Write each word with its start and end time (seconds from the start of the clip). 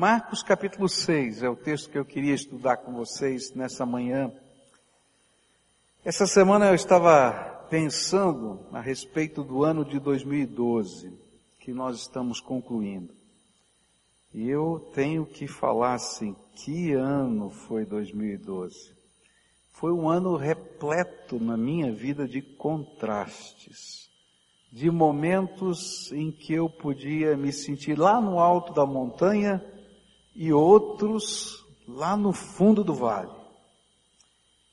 Marcos 0.00 0.42
capítulo 0.42 0.88
6 0.88 1.42
é 1.42 1.48
o 1.50 1.54
texto 1.54 1.90
que 1.90 1.98
eu 1.98 2.06
queria 2.06 2.32
estudar 2.32 2.78
com 2.78 2.90
vocês 2.90 3.52
nessa 3.52 3.84
manhã. 3.84 4.32
Essa 6.02 6.26
semana 6.26 6.68
eu 6.68 6.74
estava 6.74 7.66
pensando 7.68 8.60
a 8.72 8.80
respeito 8.80 9.44
do 9.44 9.62
ano 9.62 9.84
de 9.84 10.00
2012, 10.00 11.12
que 11.58 11.74
nós 11.74 11.98
estamos 11.98 12.40
concluindo. 12.40 13.12
E 14.32 14.48
eu 14.48 14.90
tenho 14.94 15.26
que 15.26 15.46
falar 15.46 15.92
assim, 15.92 16.34
que 16.54 16.94
ano 16.94 17.50
foi 17.50 17.84
2012? 17.84 18.94
Foi 19.70 19.92
um 19.92 20.08
ano 20.08 20.34
repleto 20.34 21.38
na 21.38 21.58
minha 21.58 21.92
vida 21.92 22.26
de 22.26 22.40
contrastes, 22.40 24.08
de 24.72 24.90
momentos 24.90 26.10
em 26.10 26.32
que 26.32 26.54
eu 26.54 26.70
podia 26.70 27.36
me 27.36 27.52
sentir 27.52 27.98
lá 27.98 28.18
no 28.18 28.38
alto 28.38 28.72
da 28.72 28.86
montanha 28.86 29.62
e 30.40 30.54
outros 30.54 31.62
lá 31.86 32.16
no 32.16 32.32
fundo 32.32 32.82
do 32.82 32.94
vale. 32.94 33.30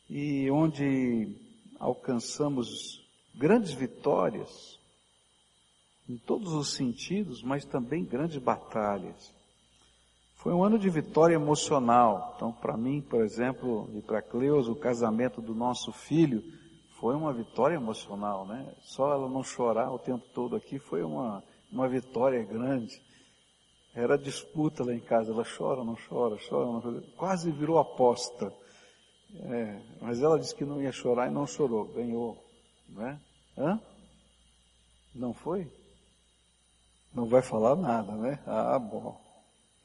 E 0.09 0.49
onde 0.49 1.35
alcançamos 1.77 3.05
grandes 3.35 3.73
vitórias, 3.73 4.79
em 6.07 6.15
todos 6.17 6.53
os 6.53 6.71
sentidos, 6.73 7.43
mas 7.43 7.65
também 7.65 8.05
grandes 8.05 8.37
batalhas. 8.37 9.35
Foi 10.37 10.53
um 10.53 10.63
ano 10.63 10.79
de 10.79 10.89
vitória 10.89 11.35
emocional. 11.35 12.35
Então, 12.37 12.53
para 12.53 12.77
mim, 12.77 13.01
por 13.01 13.21
exemplo, 13.21 13.89
e 13.93 14.01
para 14.01 14.21
Cleusa, 14.21 14.71
o 14.71 14.75
casamento 14.75 15.41
do 15.41 15.53
nosso 15.53 15.91
filho 15.91 16.41
foi 16.97 17.13
uma 17.13 17.33
vitória 17.33 17.75
emocional, 17.75 18.45
né? 18.45 18.73
Só 18.83 19.11
ela 19.11 19.27
não 19.27 19.43
chorar 19.43 19.91
o 19.91 19.99
tempo 19.99 20.23
todo 20.33 20.55
aqui 20.55 20.79
foi 20.79 21.03
uma, 21.03 21.43
uma 21.69 21.89
vitória 21.89 22.41
grande. 22.41 23.05
Era 23.97 24.15
disputa 24.15 24.83
lá 24.83 24.93
em 24.93 24.99
casa, 24.99 25.31
ela 25.31 25.43
chora, 25.43 25.83
não 25.83 25.97
chora, 26.07 26.37
chora, 26.47 26.65
não 26.67 26.79
chora. 26.79 27.01
Quase 27.17 27.49
virou 27.49 27.79
aposta. 27.79 28.53
É, 29.33 29.81
mas 29.99 30.21
ela 30.21 30.39
disse 30.39 30.53
que 30.53 30.63
não 30.63 30.79
ia 30.79 30.91
chorar 30.91 31.27
e 31.27 31.33
não 31.33 31.47
chorou, 31.47 31.85
ganhou. 31.85 32.37
Né? 32.87 33.19
Hã? 33.57 33.81
Não 35.15 35.33
foi? 35.33 35.67
Não 37.11 37.25
vai 37.25 37.41
falar 37.41 37.75
nada, 37.75 38.11
né? 38.11 38.39
Ah, 38.45 38.77
bom. 38.77 39.19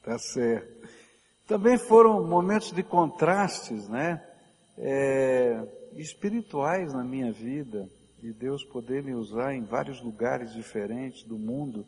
Tá 0.03 0.19
certo. 0.19 0.87
Também 1.47 1.79
foram 1.79 2.23
momentos 2.23 2.71
de 2.71 2.83
contrastes, 2.83 3.89
né? 3.89 4.23
É, 4.77 5.89
espirituais 5.93 6.93
na 6.93 7.03
minha 7.03 7.31
vida, 7.31 7.89
de 8.19 8.31
Deus 8.31 8.63
poder 8.63 9.01
me 9.01 9.15
usar 9.15 9.55
em 9.55 9.63
vários 9.63 9.99
lugares 10.03 10.53
diferentes 10.53 11.23
do 11.23 11.39
mundo 11.39 11.83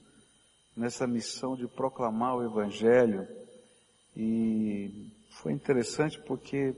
nessa 0.75 1.07
missão 1.07 1.55
de 1.55 1.67
proclamar 1.67 2.35
o 2.35 2.43
Evangelho. 2.43 3.27
E 4.15 5.11
foi 5.29 5.53
interessante 5.53 6.19
porque 6.19 6.73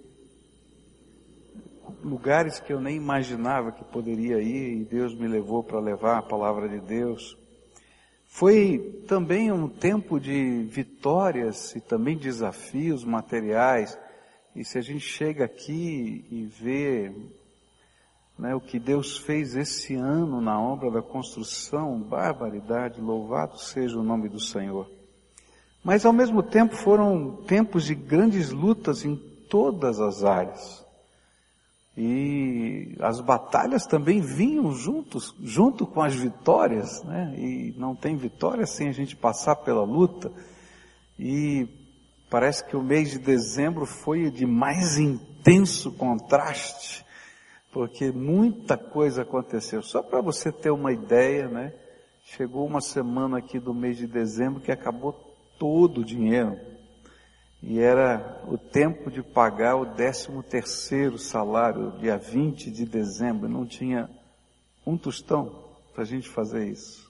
lugares 2.03 2.59
que 2.59 2.73
eu 2.73 2.81
nem 2.81 2.95
imaginava 2.95 3.71
que 3.71 3.83
poderia 3.85 4.41
ir 4.41 4.81
e 4.81 4.85
Deus 4.85 5.15
me 5.15 5.27
levou 5.27 5.63
para 5.63 5.79
levar 5.79 6.17
a 6.17 6.21
palavra 6.21 6.67
de 6.67 6.79
Deus. 6.79 7.37
Foi 8.25 9.03
também 9.07 9.51
um 9.51 9.67
tempo 9.67 10.19
de 10.19 10.63
vitórias 10.63 11.75
e 11.75 11.81
também 11.81 12.17
desafios 12.17 13.03
materiais. 13.03 13.97
E 14.55 14.63
se 14.63 14.77
a 14.77 14.81
gente 14.81 14.99
chega 14.99 15.45
aqui 15.45 16.25
e 16.29 16.45
vê 16.45 17.11
né, 18.37 18.53
o 18.53 18.61
que 18.61 18.77
Deus 18.77 19.17
fez 19.17 19.55
esse 19.55 19.95
ano 19.95 20.39
na 20.39 20.59
obra 20.59 20.91
da 20.91 21.01
construção, 21.01 21.99
barbaridade, 21.99 23.01
louvado 23.01 23.57
seja 23.57 23.97
o 23.97 24.03
nome 24.03 24.29
do 24.29 24.39
Senhor. 24.39 24.89
Mas 25.83 26.05
ao 26.05 26.13
mesmo 26.13 26.43
tempo 26.43 26.75
foram 26.75 27.37
tempos 27.47 27.85
de 27.85 27.95
grandes 27.95 28.51
lutas 28.51 29.03
em 29.03 29.15
todas 29.49 29.99
as 29.99 30.23
áreas. 30.23 30.85
E 31.95 32.95
as 32.99 33.19
batalhas 33.21 33.87
também 33.87 34.21
vinham 34.21 34.71
juntos, 34.71 35.33
junto 35.41 35.87
com 35.87 36.01
as 36.01 36.13
vitórias, 36.13 37.01
né? 37.03 37.33
E 37.35 37.73
não 37.75 37.95
tem 37.95 38.15
vitória 38.15 38.67
sem 38.67 38.89
a 38.89 38.91
gente 38.91 39.15
passar 39.15 39.55
pela 39.55 39.83
luta. 39.83 40.31
E 41.17 41.67
parece 42.29 42.63
que 42.65 42.77
o 42.77 42.83
mês 42.83 43.09
de 43.09 43.17
dezembro 43.17 43.87
foi 43.87 44.29
de 44.29 44.45
mais 44.45 44.99
intenso 44.99 45.91
contraste 45.93 47.06
porque 47.71 48.11
muita 48.11 48.77
coisa 48.77 49.21
aconteceu. 49.21 49.81
Só 49.81 50.01
para 50.01 50.21
você 50.21 50.51
ter 50.51 50.71
uma 50.71 50.91
ideia, 50.91 51.47
né? 51.47 51.73
Chegou 52.23 52.65
uma 52.65 52.81
semana 52.81 53.37
aqui 53.37 53.59
do 53.59 53.73
mês 53.73 53.97
de 53.97 54.07
dezembro 54.07 54.61
que 54.61 54.71
acabou 54.71 55.13
todo 55.57 56.01
o 56.01 56.05
dinheiro. 56.05 56.57
E 57.61 57.79
era 57.79 58.43
o 58.47 58.57
tempo 58.57 59.09
de 59.09 59.23
pagar 59.23 59.75
o 59.75 59.85
13 59.85 60.43
terceiro 60.43 61.17
salário, 61.17 61.97
dia 61.99 62.17
20 62.17 62.69
de 62.69 62.85
dezembro. 62.85 63.49
Não 63.49 63.65
tinha 63.65 64.09
um 64.85 64.97
tostão 64.97 65.65
para 65.93 66.03
a 66.03 66.05
gente 66.05 66.29
fazer 66.29 66.67
isso. 66.67 67.07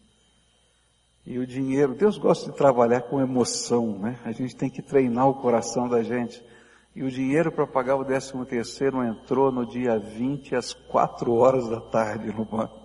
E 1.25 1.37
o 1.37 1.45
dinheiro, 1.45 1.93
Deus 1.93 2.17
gosta 2.17 2.49
de 2.49 2.57
trabalhar 2.57 3.01
com 3.01 3.19
emoção, 3.19 3.99
né? 3.99 4.17
A 4.23 4.31
gente 4.31 4.55
tem 4.55 4.69
que 4.69 4.81
treinar 4.81 5.27
o 5.27 5.41
coração 5.41 5.89
da 5.89 6.01
gente. 6.01 6.41
E 6.97 7.03
o 7.03 7.11
dinheiro 7.11 7.51
para 7.51 7.67
pagar 7.67 7.95
o 7.95 8.03
décimo 8.03 8.43
terceiro 8.43 9.03
entrou 9.03 9.51
no 9.51 9.67
dia 9.67 9.99
20 9.99 10.55
às 10.55 10.73
quatro 10.73 11.31
horas 11.35 11.69
da 11.69 11.79
tarde 11.79 12.35
no 12.35 12.43
banco. 12.43 12.75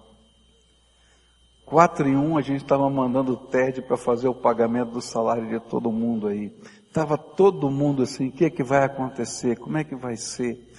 Quatro 1.65 2.07
em 2.07 2.15
um 2.15 2.37
a 2.37 2.43
gente 2.43 2.63
estava 2.63 2.91
mandando 2.91 3.33
o 3.33 3.37
TED 3.39 3.81
para 3.81 3.97
fazer 3.97 4.29
o 4.29 4.35
pagamento 4.35 4.91
do 4.91 5.01
salário 5.01 5.49
de 5.49 5.59
todo 5.61 5.91
mundo 5.91 6.29
aí. 6.29 6.55
Estava 6.87 7.17
todo 7.17 7.71
mundo 7.71 8.03
assim, 8.03 8.29
o 8.29 8.33
que 8.33 8.45
é 8.45 8.51
que 8.51 8.63
vai 8.63 8.85
acontecer? 8.85 9.57
Como 9.59 9.79
é 9.79 9.83
que 9.83 9.97
vai 9.97 10.19
ser? 10.19 10.72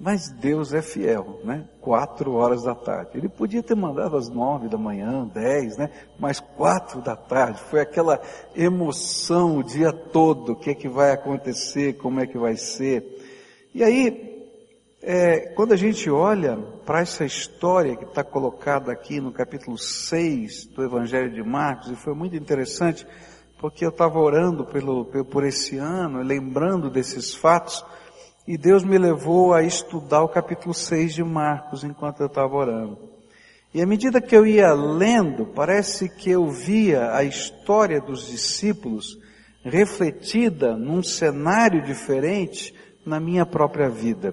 Mas 0.00 0.30
Deus 0.30 0.72
é 0.72 0.80
fiel, 0.80 1.40
né? 1.44 1.68
Quatro 1.80 2.32
horas 2.32 2.62
da 2.62 2.74
tarde. 2.74 3.10
Ele 3.14 3.28
podia 3.28 3.62
ter 3.62 3.74
mandado 3.74 4.16
às 4.16 4.28
nove 4.28 4.68
da 4.68 4.78
manhã, 4.78 5.26
dez, 5.26 5.76
né? 5.76 5.90
Mas 6.18 6.40
quatro 6.40 7.02
da 7.02 7.14
tarde. 7.14 7.60
Foi 7.60 7.80
aquela 7.80 8.20
emoção 8.54 9.58
o 9.58 9.62
dia 9.62 9.92
todo. 9.92 10.52
O 10.52 10.56
que 10.56 10.70
é 10.70 10.74
que 10.74 10.88
vai 10.88 11.12
acontecer? 11.12 11.98
Como 11.98 12.20
é 12.20 12.26
que 12.26 12.38
vai 12.38 12.56
ser? 12.56 13.04
E 13.74 13.84
aí, 13.84 14.36
é, 15.02 15.52
quando 15.54 15.72
a 15.72 15.76
gente 15.76 16.10
olha 16.10 16.56
para 16.86 17.00
essa 17.00 17.24
história 17.24 17.96
que 17.96 18.04
está 18.04 18.24
colocada 18.24 18.90
aqui 18.90 19.20
no 19.20 19.30
capítulo 19.30 19.76
6 19.76 20.66
do 20.74 20.82
Evangelho 20.82 21.30
de 21.30 21.42
Marcos, 21.42 21.90
e 21.90 21.96
foi 21.96 22.14
muito 22.14 22.34
interessante, 22.34 23.06
porque 23.58 23.84
eu 23.84 23.90
estava 23.90 24.18
orando 24.18 24.64
pelo, 24.64 25.04
por 25.04 25.44
esse 25.44 25.76
ano, 25.76 26.22
lembrando 26.22 26.90
desses 26.90 27.34
fatos, 27.34 27.84
e 28.46 28.56
Deus 28.56 28.84
me 28.84 28.96
levou 28.96 29.52
a 29.52 29.62
estudar 29.62 30.22
o 30.22 30.28
capítulo 30.28 30.72
6 30.72 31.14
de 31.14 31.24
Marcos 31.24 31.82
enquanto 31.82 32.20
eu 32.20 32.26
estava 32.26 32.54
orando. 32.54 32.98
E 33.74 33.82
à 33.82 33.86
medida 33.86 34.20
que 34.20 34.36
eu 34.36 34.46
ia 34.46 34.72
lendo, 34.72 35.46
parece 35.46 36.08
que 36.08 36.30
eu 36.30 36.48
via 36.48 37.12
a 37.12 37.24
história 37.24 38.00
dos 38.00 38.28
discípulos 38.28 39.18
refletida 39.64 40.76
num 40.76 41.02
cenário 41.02 41.82
diferente 41.82 42.72
na 43.04 43.18
minha 43.18 43.44
própria 43.44 43.88
vida. 43.88 44.32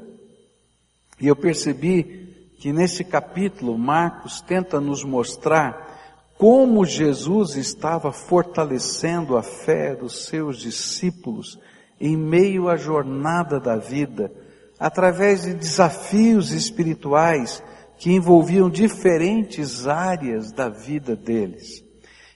E 1.20 1.28
eu 1.28 1.36
percebi 1.36 2.54
que 2.60 2.72
nesse 2.72 3.04
capítulo 3.04 3.78
Marcos 3.78 4.42
tenta 4.42 4.80
nos 4.80 5.04
mostrar 5.04 5.92
como 6.38 6.86
Jesus 6.86 7.56
estava 7.56 8.12
fortalecendo 8.12 9.36
a 9.36 9.42
fé 9.42 9.96
dos 9.96 10.26
seus 10.26 10.60
discípulos 10.60 11.60
em 12.06 12.18
meio 12.18 12.68
à 12.68 12.76
jornada 12.76 13.62
da 13.62 13.78
vida, 13.78 14.30
através 14.78 15.44
de 15.44 15.54
desafios 15.54 16.52
espirituais 16.52 17.64
que 17.98 18.12
envolviam 18.12 18.70
diferentes 18.70 19.88
áreas 19.88 20.52
da 20.52 20.68
vida 20.68 21.16
deles. 21.16 21.82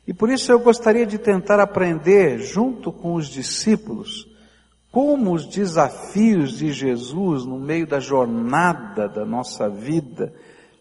E 0.07 0.13
por 0.13 0.29
isso 0.29 0.53
eu 0.53 0.59
gostaria 0.59 1.05
de 1.05 1.17
tentar 1.17 1.59
aprender, 1.59 2.39
junto 2.39 2.94
com 2.94 3.16
os 3.16 3.28
discípulos, 3.28 4.25
como 4.90 5.34
os 5.34 5.46
desafios 5.46 6.58
de 6.58 6.72
Jesus 6.72 7.43
no 7.43 7.59
meio 7.59 7.85
da 7.85 7.99
jornada 7.99 9.09
da 9.09 9.25
nossa 9.25 9.67
vida 9.67 10.34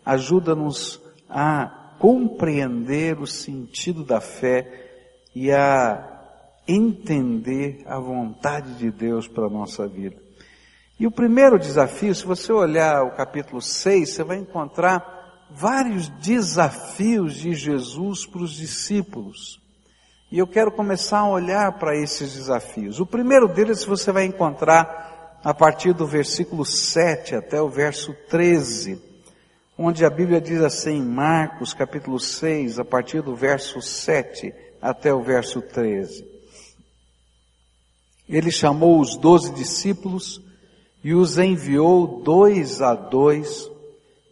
ajuda-nos 0.04 1.02
a 1.28 1.96
compreender 1.98 3.18
o 3.18 3.26
sentido 3.26 4.04
da 4.04 4.20
fé 4.20 5.24
e 5.34 5.50
a 5.50 6.15
entender 6.66 7.82
a 7.86 7.98
vontade 7.98 8.74
de 8.74 8.90
Deus 8.90 9.28
para 9.28 9.46
a 9.46 9.50
nossa 9.50 9.86
vida. 9.86 10.16
E 10.98 11.06
o 11.06 11.10
primeiro 11.10 11.58
desafio, 11.58 12.14
se 12.14 12.24
você 12.24 12.52
olhar 12.52 13.02
o 13.02 13.14
capítulo 13.14 13.60
6, 13.60 14.10
você 14.10 14.24
vai 14.24 14.38
encontrar 14.38 15.46
vários 15.50 16.08
desafios 16.08 17.34
de 17.34 17.54
Jesus 17.54 18.26
para 18.26 18.42
os 18.42 18.52
discípulos. 18.52 19.60
E 20.32 20.38
eu 20.38 20.46
quero 20.46 20.72
começar 20.72 21.18
a 21.18 21.28
olhar 21.28 21.78
para 21.78 21.96
esses 21.96 22.34
desafios. 22.34 22.98
O 22.98 23.06
primeiro 23.06 23.46
deles 23.46 23.84
você 23.84 24.10
vai 24.10 24.24
encontrar 24.24 25.38
a 25.44 25.54
partir 25.54 25.92
do 25.92 26.06
versículo 26.06 26.64
7 26.64 27.36
até 27.36 27.60
o 27.60 27.68
verso 27.68 28.12
13, 28.28 29.00
onde 29.78 30.04
a 30.04 30.10
Bíblia 30.10 30.40
diz 30.40 30.60
assim, 30.62 31.00
Marcos 31.00 31.72
capítulo 31.72 32.18
6, 32.18 32.80
a 32.80 32.84
partir 32.84 33.22
do 33.22 33.36
verso 33.36 33.80
7 33.80 34.52
até 34.82 35.14
o 35.14 35.22
verso 35.22 35.60
13. 35.60 36.35
Ele 38.28 38.50
chamou 38.50 39.00
os 39.00 39.16
doze 39.16 39.52
discípulos 39.52 40.40
e 41.02 41.14
os 41.14 41.38
enviou 41.38 42.22
dois 42.22 42.82
a 42.82 42.94
dois, 42.94 43.70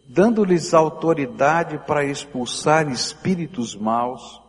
dando-lhes 0.07 0.73
autoridade 0.73 1.79
para 1.87 2.03
expulsar 2.03 2.91
espíritos 2.91 3.75
maus. 3.75 4.41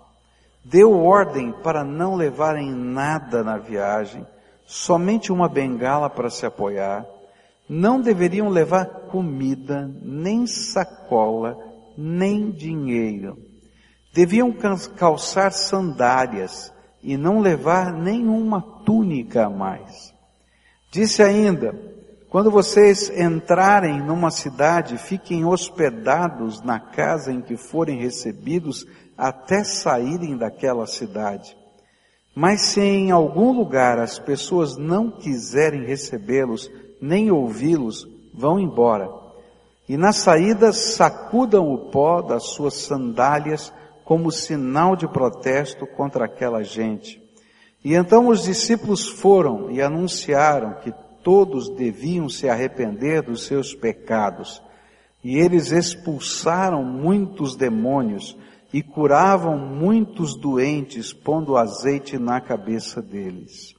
Deu 0.64 0.92
ordem 0.92 1.52
para 1.52 1.84
não 1.84 2.16
levarem 2.16 2.72
nada 2.72 3.44
na 3.44 3.56
viagem, 3.56 4.26
somente 4.66 5.30
uma 5.30 5.48
bengala 5.48 6.10
para 6.10 6.28
se 6.28 6.44
apoiar. 6.44 7.06
Não 7.68 8.00
deveriam 8.00 8.48
levar 8.48 8.86
comida, 9.08 9.88
nem 10.02 10.46
sacola, 10.46 11.56
nem 11.96 12.50
dinheiro. 12.50 13.38
Deviam 14.12 14.52
calçar 14.96 15.52
sandálias 15.52 16.72
e 17.02 17.16
não 17.16 17.40
levar 17.40 17.92
nenhuma 17.92 18.60
túnica 18.84 19.46
a 19.46 19.50
mais. 19.50 20.14
Disse 20.90 21.22
ainda, 21.22 21.74
quando 22.28 22.50
vocês 22.50 23.10
entrarem 23.10 24.02
numa 24.02 24.30
cidade, 24.30 24.98
fiquem 24.98 25.44
hospedados 25.44 26.60
na 26.62 26.78
casa 26.78 27.32
em 27.32 27.40
que 27.40 27.56
forem 27.56 27.98
recebidos 27.98 28.86
até 29.16 29.64
saírem 29.64 30.36
daquela 30.36 30.86
cidade. 30.86 31.56
Mas 32.34 32.60
se 32.60 32.80
em 32.80 33.10
algum 33.10 33.52
lugar 33.52 33.98
as 33.98 34.18
pessoas 34.18 34.76
não 34.76 35.10
quiserem 35.10 35.86
recebê-los, 35.86 36.70
nem 37.00 37.30
ouvi-los, 37.30 38.06
vão 38.34 38.60
embora. 38.60 39.08
E 39.88 39.96
na 39.96 40.12
saída 40.12 40.72
sacudam 40.72 41.72
o 41.72 41.90
pó 41.90 42.20
das 42.20 42.48
suas 42.48 42.74
sandálias 42.74 43.72
como 44.06 44.30
sinal 44.30 44.94
de 44.94 45.08
protesto 45.08 45.84
contra 45.84 46.26
aquela 46.26 46.62
gente. 46.62 47.20
E 47.84 47.92
então 47.92 48.28
os 48.28 48.44
discípulos 48.44 49.08
foram 49.08 49.68
e 49.68 49.82
anunciaram 49.82 50.74
que 50.74 50.94
todos 51.24 51.68
deviam 51.68 52.28
se 52.28 52.48
arrepender 52.48 53.20
dos 53.20 53.46
seus 53.46 53.74
pecados. 53.74 54.62
E 55.24 55.36
eles 55.36 55.72
expulsaram 55.72 56.84
muitos 56.84 57.56
demônios 57.56 58.36
e 58.72 58.80
curavam 58.80 59.58
muitos 59.58 60.36
doentes, 60.36 61.12
pondo 61.12 61.56
azeite 61.56 62.16
na 62.16 62.40
cabeça 62.40 63.02
deles. 63.02 63.74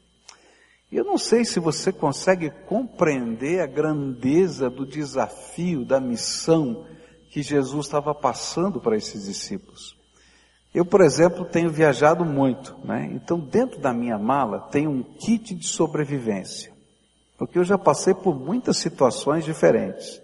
Eu 0.92 1.06
não 1.06 1.18
sei 1.18 1.46
se 1.46 1.58
você 1.58 1.90
consegue 1.90 2.50
compreender 2.68 3.62
a 3.62 3.66
grandeza 3.66 4.70
do 4.70 4.86
desafio, 4.86 5.86
da 5.86 6.02
missão 6.02 6.86
que 7.30 7.42
Jesus 7.42 7.86
estava 7.86 8.14
passando 8.14 8.82
para 8.82 8.98
esses 8.98 9.24
discípulos. 9.24 9.97
Eu, 10.78 10.86
por 10.86 11.02
exemplo, 11.02 11.44
tenho 11.44 11.72
viajado 11.72 12.24
muito, 12.24 12.76
né? 12.84 13.10
Então, 13.12 13.40
dentro 13.40 13.80
da 13.80 13.92
minha 13.92 14.16
mala 14.16 14.60
tem 14.60 14.88
um 14.88 15.02
kit 15.02 15.56
de 15.56 15.66
sobrevivência. 15.66 16.72
Porque 17.36 17.58
eu 17.58 17.64
já 17.64 17.80
passei 17.80 18.14
por 18.14 18.40
muitas 18.40 18.78
situações 18.78 19.44
diferentes. 19.44 20.22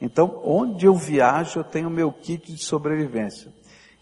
Então, 0.00 0.40
onde 0.44 0.86
eu 0.86 0.94
viajo, 0.94 1.58
eu 1.58 1.64
tenho 1.64 1.90
meu 1.90 2.12
kit 2.12 2.52
de 2.52 2.62
sobrevivência. 2.62 3.52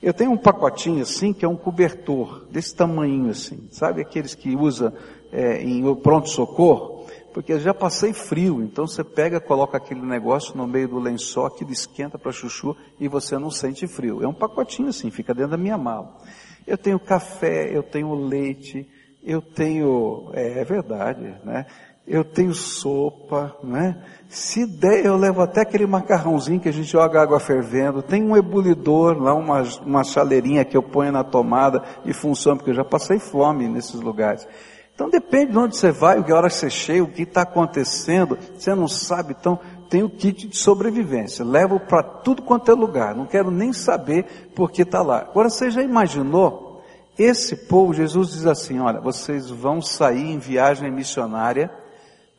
Eu 0.02 0.12
tenho 0.12 0.30
um 0.30 0.36
pacotinho 0.36 1.00
assim, 1.00 1.32
que 1.32 1.42
é 1.42 1.48
um 1.48 1.56
cobertor, 1.56 2.44
desse 2.50 2.74
tamanho 2.74 3.30
assim. 3.30 3.66
Sabe 3.70 4.02
aqueles 4.02 4.34
que 4.34 4.54
usa 4.54 4.92
é, 5.32 5.62
em 5.62 5.94
pronto-socorro? 5.94 6.93
Porque 7.34 7.52
eu 7.52 7.58
já 7.58 7.74
passei 7.74 8.12
frio, 8.12 8.62
então 8.62 8.86
você 8.86 9.02
pega, 9.02 9.40
coloca 9.40 9.76
aquele 9.76 10.00
negócio 10.00 10.56
no 10.56 10.68
meio 10.68 10.86
do 10.86 11.00
lençol, 11.00 11.46
aquilo 11.46 11.72
esquenta 11.72 12.16
para 12.16 12.30
chuchu 12.30 12.76
e 13.00 13.08
você 13.08 13.36
não 13.36 13.50
sente 13.50 13.88
frio. 13.88 14.22
É 14.22 14.28
um 14.28 14.32
pacotinho 14.32 14.88
assim, 14.88 15.10
fica 15.10 15.34
dentro 15.34 15.50
da 15.50 15.56
minha 15.56 15.76
mala. 15.76 16.16
Eu 16.64 16.78
tenho 16.78 16.98
café, 16.98 17.76
eu 17.76 17.82
tenho 17.82 18.14
leite, 18.14 18.88
eu 19.20 19.42
tenho, 19.42 20.30
é, 20.32 20.60
é 20.60 20.64
verdade, 20.64 21.34
né? 21.44 21.66
eu 22.06 22.22
tenho 22.22 22.54
sopa, 22.54 23.56
né? 23.64 23.96
Se 24.28 24.66
der, 24.66 25.04
eu 25.04 25.16
levo 25.16 25.40
até 25.40 25.62
aquele 25.62 25.86
macarrãozinho 25.86 26.60
que 26.60 26.68
a 26.68 26.72
gente 26.72 26.90
joga 26.90 27.22
água 27.22 27.40
fervendo. 27.40 28.02
Tem 28.02 28.22
um 28.22 28.36
ebulidor 28.36 29.20
lá, 29.20 29.34
uma, 29.34 29.62
uma 29.84 30.04
chaleirinha 30.04 30.64
que 30.64 30.76
eu 30.76 30.82
ponho 30.82 31.10
na 31.10 31.24
tomada 31.24 31.82
e 32.04 32.12
funciona, 32.12 32.58
porque 32.58 32.70
eu 32.70 32.74
já 32.74 32.84
passei 32.84 33.18
fome 33.18 33.68
nesses 33.68 34.00
lugares. 34.00 34.46
Então 34.94 35.10
depende 35.10 35.52
de 35.52 35.58
onde 35.58 35.76
você 35.76 35.90
vai, 35.90 36.20
o 36.20 36.24
que 36.24 36.32
hora 36.32 36.48
você 36.48 36.70
chega, 36.70 37.02
o 37.02 37.10
que 37.10 37.22
está 37.22 37.42
acontecendo, 37.42 38.38
você 38.56 38.74
não 38.74 38.86
sabe, 38.86 39.34
então 39.38 39.58
tem 39.90 40.04
o 40.04 40.08
kit 40.08 40.46
de 40.46 40.56
sobrevivência. 40.56 41.44
Levo 41.44 41.80
para 41.80 42.02
tudo 42.02 42.42
quanto 42.42 42.70
é 42.70 42.74
lugar, 42.74 43.14
não 43.14 43.26
quero 43.26 43.50
nem 43.50 43.72
saber 43.72 44.52
porque 44.54 44.82
está 44.82 45.02
lá. 45.02 45.18
Agora 45.22 45.50
você 45.50 45.70
já 45.70 45.82
imaginou? 45.82 46.82
Esse 47.18 47.56
povo, 47.68 47.92
Jesus 47.92 48.32
diz 48.32 48.46
assim, 48.46 48.80
olha, 48.80 49.00
vocês 49.00 49.50
vão 49.50 49.80
sair 49.80 50.30
em 50.30 50.38
viagem 50.38 50.90
missionária, 50.90 51.70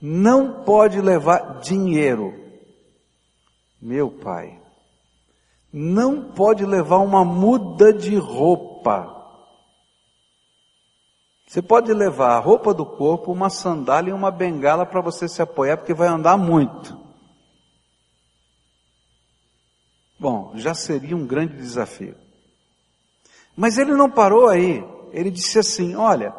não 0.02 0.64
pode 0.64 1.00
levar 1.02 1.60
dinheiro. 1.60 2.34
Meu 3.82 4.10
pai, 4.10 4.60
não 5.72 6.34
pode 6.34 6.66
levar 6.66 7.00
uma 7.00 7.24
muda 7.26 7.94
de 7.94 8.16
roupa. 8.16 9.15
Você 11.48 11.62
pode 11.62 11.94
levar 11.94 12.36
a 12.36 12.40
roupa 12.40 12.74
do 12.74 12.86
corpo, 12.86 13.32
uma 13.32 13.50
sandália 13.50 14.10
e 14.10 14.14
uma 14.14 14.32
bengala 14.32 14.86
para 14.86 15.02
você 15.02 15.28
se 15.28 15.42
apoiar, 15.42 15.78
porque 15.78 15.94
vai 15.94 16.08
andar 16.08 16.38
muito. 16.38 16.98
Bom, 20.20 20.54
já 20.56 20.74
seria 20.74 21.16
um 21.16 21.26
grande 21.26 21.56
desafio. 21.56 22.16
Mas 23.56 23.78
ele 23.78 23.94
não 23.94 24.10
parou 24.10 24.48
aí. 24.48 24.84
Ele 25.12 25.30
disse 25.30 25.60
assim: 25.60 25.96
Olha, 25.96 26.34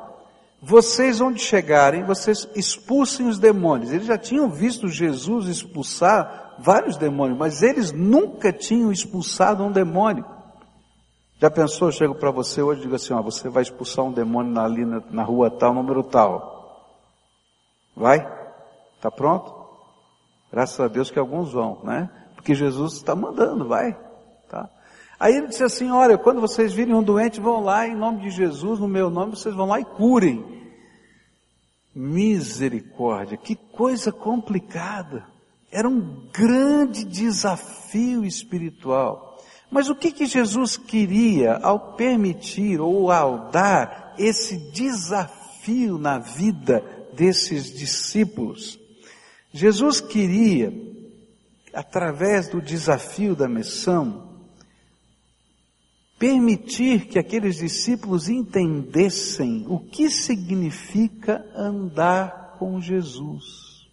vocês 0.60 1.20
onde 1.20 1.40
chegarem, 1.40 2.04
vocês 2.04 2.48
expulsem 2.56 3.28
os 3.28 3.38
demônios. 3.38 3.92
Eles 3.92 4.06
já 4.06 4.18
tinham 4.18 4.50
visto 4.50 4.88
Jesus 4.88 5.46
expulsar 5.46 6.56
vários 6.58 6.96
demônios, 6.96 7.38
mas 7.38 7.62
eles 7.62 7.92
nunca 7.92 8.52
tinham 8.52 8.90
expulsado 8.90 9.62
um 9.62 9.70
demônio. 9.70 10.24
Já 11.38 11.50
pensou, 11.50 11.88
eu 11.88 11.92
chego 11.92 12.14
para 12.14 12.30
você 12.30 12.62
hoje 12.62 12.80
e 12.80 12.82
digo 12.84 12.94
assim, 12.94 13.12
ó, 13.12 13.20
você 13.20 13.48
vai 13.48 13.62
expulsar 13.62 14.04
um 14.04 14.12
demônio 14.12 14.58
ali 14.58 14.86
na, 14.86 15.02
na 15.10 15.22
rua 15.22 15.50
tal, 15.50 15.74
número 15.74 16.02
tal. 16.02 16.56
Vai? 17.94 18.26
Está 18.96 19.10
pronto? 19.10 19.54
Graças 20.50 20.80
a 20.80 20.88
Deus 20.88 21.10
que 21.10 21.18
alguns 21.18 21.52
vão, 21.52 21.80
né? 21.84 22.10
Porque 22.34 22.54
Jesus 22.54 22.94
está 22.94 23.14
mandando, 23.14 23.68
vai. 23.68 23.94
Tá? 24.48 24.70
Aí 25.20 25.34
ele 25.34 25.48
disse 25.48 25.64
assim, 25.64 25.90
olha, 25.90 26.16
quando 26.16 26.40
vocês 26.40 26.72
virem 26.72 26.94
um 26.94 27.02
doente, 27.02 27.40
vão 27.40 27.62
lá 27.62 27.86
em 27.86 27.94
nome 27.94 28.22
de 28.22 28.30
Jesus, 28.30 28.80
no 28.80 28.88
meu 28.88 29.10
nome, 29.10 29.36
vocês 29.36 29.54
vão 29.54 29.66
lá 29.66 29.78
e 29.78 29.84
curem. 29.84 30.72
Misericórdia, 31.94 33.36
que 33.36 33.54
coisa 33.54 34.10
complicada. 34.10 35.26
Era 35.70 35.88
um 35.88 36.28
grande 36.32 37.04
desafio 37.04 38.24
espiritual. 38.24 39.25
Mas 39.70 39.88
o 39.88 39.94
que 39.94 40.12
que 40.12 40.26
Jesus 40.26 40.76
queria 40.76 41.54
ao 41.56 41.94
permitir 41.94 42.80
ou 42.80 43.10
ao 43.10 43.50
dar 43.50 44.14
esse 44.18 44.56
desafio 44.70 45.98
na 45.98 46.18
vida 46.18 46.84
desses 47.12 47.72
discípulos? 47.72 48.78
Jesus 49.52 50.00
queria, 50.00 50.72
através 51.72 52.48
do 52.48 52.60
desafio 52.60 53.34
da 53.34 53.48
missão, 53.48 54.26
permitir 56.18 57.06
que 57.06 57.18
aqueles 57.18 57.56
discípulos 57.56 58.28
entendessem 58.28 59.66
o 59.68 59.78
que 59.80 60.08
significa 60.10 61.44
andar 61.54 62.56
com 62.58 62.80
Jesus. 62.80 63.86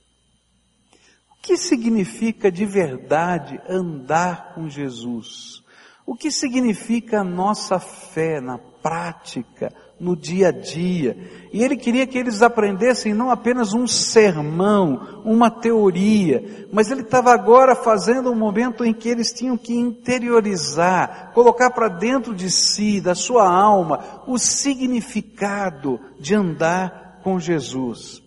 O 1.32 1.42
que 1.42 1.58
significa 1.58 2.52
de 2.52 2.66
verdade 2.66 3.60
andar 3.68 4.54
com 4.54 4.70
Jesus? 4.70 5.63
O 6.06 6.16
que 6.16 6.30
significa 6.30 7.22
a 7.22 7.24
nossa 7.24 7.80
fé 7.80 8.42
na 8.42 8.58
prática, 8.58 9.74
no 9.98 10.18
dia 10.18 10.50
a 10.50 10.52
dia. 10.52 11.18
E 11.54 11.64
ele 11.64 11.78
queria 11.78 12.06
que 12.06 12.18
eles 12.18 12.42
aprendessem 12.42 13.14
não 13.14 13.32
apenas 13.32 13.74
um 13.74 13.88
sermão, 13.88 15.22
uma 15.24 15.50
teoria, 15.50 16.68
mas 16.72 16.92
ele 16.92 17.02
estava 17.02 17.32
agora 17.32 17.74
fazendo 17.74 18.30
um 18.30 18.36
momento 18.36 18.84
em 18.84 18.94
que 18.94 19.08
eles 19.08 19.32
tinham 19.32 19.58
que 19.58 19.74
interiorizar, 19.74 21.32
colocar 21.34 21.72
para 21.72 21.88
dentro 21.88 22.36
de 22.36 22.52
si, 22.52 23.00
da 23.00 23.16
sua 23.16 23.50
alma, 23.50 24.24
o 24.28 24.38
significado 24.38 25.98
de 26.20 26.36
andar 26.36 27.22
com 27.24 27.40
Jesus. 27.40 28.22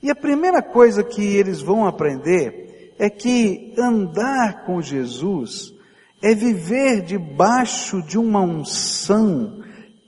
E 0.00 0.08
a 0.08 0.14
primeira 0.14 0.62
coisa 0.62 1.02
que 1.02 1.22
eles 1.22 1.60
vão 1.60 1.84
aprender 1.84 2.94
é 2.98 3.10
que 3.10 3.74
andar 3.76 4.64
com 4.64 4.80
Jesus 4.80 5.75
é 6.22 6.34
viver 6.34 7.02
debaixo 7.02 8.02
de 8.02 8.18
uma 8.18 8.40
unção 8.40 9.62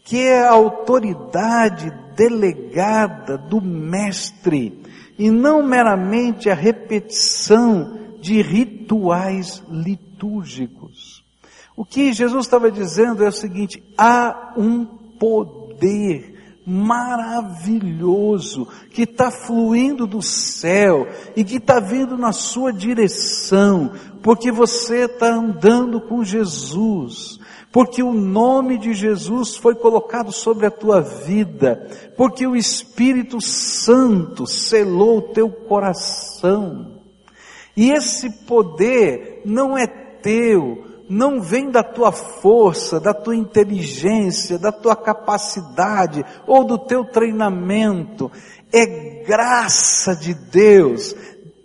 que 0.04 0.18
é 0.18 0.42
a 0.42 0.52
autoridade 0.52 1.92
delegada 2.16 3.36
do 3.36 3.60
Mestre 3.60 4.82
e 5.18 5.30
não 5.30 5.62
meramente 5.62 6.48
a 6.48 6.54
repetição 6.54 8.16
de 8.20 8.40
rituais 8.40 9.62
litúrgicos. 9.70 11.22
O 11.76 11.84
que 11.84 12.12
Jesus 12.12 12.46
estava 12.46 12.70
dizendo 12.70 13.22
é 13.22 13.28
o 13.28 13.32
seguinte: 13.32 13.82
há 13.96 14.54
um 14.56 14.84
poder 14.84 16.37
maravilhoso 16.68 18.68
que 18.90 19.02
está 19.02 19.30
fluindo 19.30 20.06
do 20.06 20.20
céu 20.20 21.08
e 21.34 21.42
que 21.42 21.56
está 21.56 21.80
vindo 21.80 22.18
na 22.18 22.32
sua 22.32 22.72
direção, 22.72 23.92
porque 24.22 24.52
você 24.52 25.06
está 25.06 25.34
andando 25.34 26.00
com 26.00 26.22
Jesus 26.22 27.38
porque 27.70 28.02
o 28.02 28.12
nome 28.12 28.78
de 28.78 28.94
Jesus 28.94 29.56
foi 29.56 29.74
colocado 29.74 30.32
sobre 30.32 30.66
a 30.66 30.70
tua 30.70 31.00
vida, 31.00 31.86
porque 32.16 32.46
o 32.46 32.56
Espírito 32.56 33.40
Santo 33.40 34.46
selou 34.46 35.18
o 35.18 35.32
teu 35.32 35.50
coração. 35.50 37.02
E 37.76 37.90
esse 37.90 38.30
poder 38.46 39.42
não 39.44 39.76
é 39.76 39.86
teu, 39.86 40.84
não 41.08 41.40
vem 41.40 41.70
da 41.70 41.82
tua 41.82 42.12
força, 42.12 43.00
da 43.00 43.14
tua 43.14 43.34
inteligência, 43.34 44.58
da 44.58 44.70
tua 44.70 44.94
capacidade 44.94 46.24
ou 46.46 46.64
do 46.64 46.78
teu 46.78 47.04
treinamento. 47.04 48.30
É 48.72 49.24
graça 49.24 50.14
de 50.14 50.34
Deus, 50.34 51.14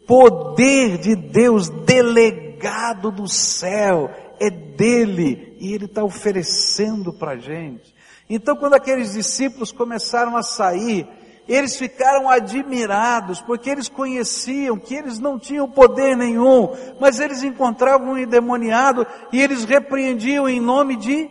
poder 0.08 0.98
de 0.98 1.16
Deus 1.16 1.70
delegado 1.70 3.12
do 3.12 3.28
céu, 3.28 4.10
é 4.40 4.50
dele 4.50 5.58
e 5.60 5.74
ele 5.74 5.86
está 5.86 6.04
oferecendo 6.04 7.12
para 7.12 7.32
a 7.32 7.38
gente. 7.38 7.94
Então, 8.30 8.56
quando 8.56 8.76
aqueles 8.76 9.14
discípulos 9.14 9.72
começaram 9.72 10.38
a 10.38 10.42
sair, 10.42 11.08
eles 11.48 11.76
ficaram 11.76 12.30
admirados, 12.30 13.42
porque 13.42 13.70
eles 13.70 13.90
conheciam 13.90 14.80
que 14.80 14.96
eles 14.96 15.20
não 15.20 15.38
tinham 15.38 15.70
poder 15.70 16.16
nenhum, 16.16 16.70
mas 17.00 17.20
eles 17.20 17.44
encontravam 17.44 18.14
um 18.14 18.18
endemoniado 18.18 19.06
e 19.32 19.42
eles 19.42 19.66
repreendiam 19.66 20.48
em 20.48 20.60
nome 20.60 20.96
de 20.96 21.30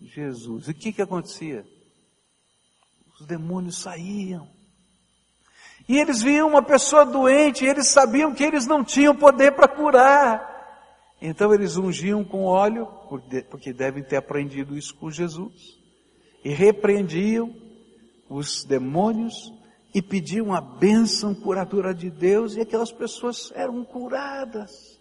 Jesus. 0.00 0.68
E 0.68 0.70
o 0.70 0.74
que 0.74 0.92
que 0.92 1.02
acontecia? 1.02 1.64
Os 3.18 3.26
demônios 3.26 3.78
saíam. 3.78 4.48
E 5.88 5.98
eles 5.98 6.22
viam 6.22 6.48
uma 6.48 6.62
pessoa 6.62 7.04
doente, 7.04 7.64
e 7.64 7.68
eles 7.68 7.88
sabiam 7.88 8.34
que 8.34 8.44
eles 8.44 8.66
não 8.66 8.84
tinham 8.84 9.16
poder 9.16 9.52
para 9.52 9.66
curar. 9.66 10.56
Então 11.20 11.52
eles 11.52 11.76
ungiam 11.76 12.22
com 12.22 12.44
óleo, 12.44 12.86
porque 13.50 13.72
devem 13.72 14.04
ter 14.04 14.16
aprendido 14.16 14.76
isso 14.76 14.94
com 14.94 15.10
Jesus, 15.10 15.78
e 16.44 16.50
repreendiam 16.50 17.52
os 18.28 18.64
demônios 18.64 19.52
e 19.94 20.02
pediam 20.02 20.54
a 20.54 20.60
bênção 20.60 21.34
curadora 21.34 21.94
de 21.94 22.10
Deus 22.10 22.54
e 22.54 22.60
aquelas 22.60 22.92
pessoas 22.92 23.50
eram 23.54 23.84
curadas. 23.84 24.98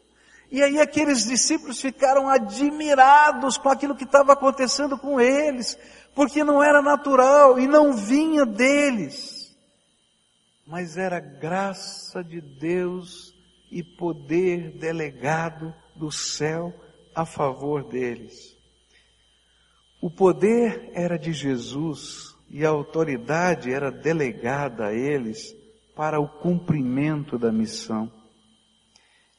E 0.49 0.63
aí 0.63 0.79
aqueles 0.79 1.25
discípulos 1.25 1.81
ficaram 1.81 2.29
admirados 2.29 3.57
com 3.57 3.69
aquilo 3.69 3.95
que 3.95 4.05
estava 4.05 4.31
acontecendo 4.31 4.97
com 4.97 5.19
eles, 5.19 5.77
porque 6.15 6.43
não 6.43 6.63
era 6.63 6.81
natural 6.81 7.59
e 7.59 7.67
não 7.67 7.93
vinha 7.93 8.45
deles, 8.45 9.53
mas 10.65 10.97
era 10.97 11.19
graça 11.19 12.23
de 12.23 12.39
Deus 12.39 13.33
e 13.69 13.83
poder 13.83 14.77
delegado 14.77 15.75
do 15.95 16.09
céu 16.09 16.73
a 17.13 17.25
favor 17.25 17.83
deles. 17.83 18.55
O 20.01 20.09
poder 20.09 20.91
era 20.93 21.17
de 21.17 21.33
Jesus 21.33 22.36
e 22.49 22.65
a 22.65 22.69
autoridade 22.69 23.71
era 23.71 23.91
delegada 23.91 24.87
a 24.87 24.93
eles 24.93 25.55
para 25.95 26.19
o 26.19 26.27
cumprimento 26.27 27.37
da 27.37 27.51
missão. 27.51 28.11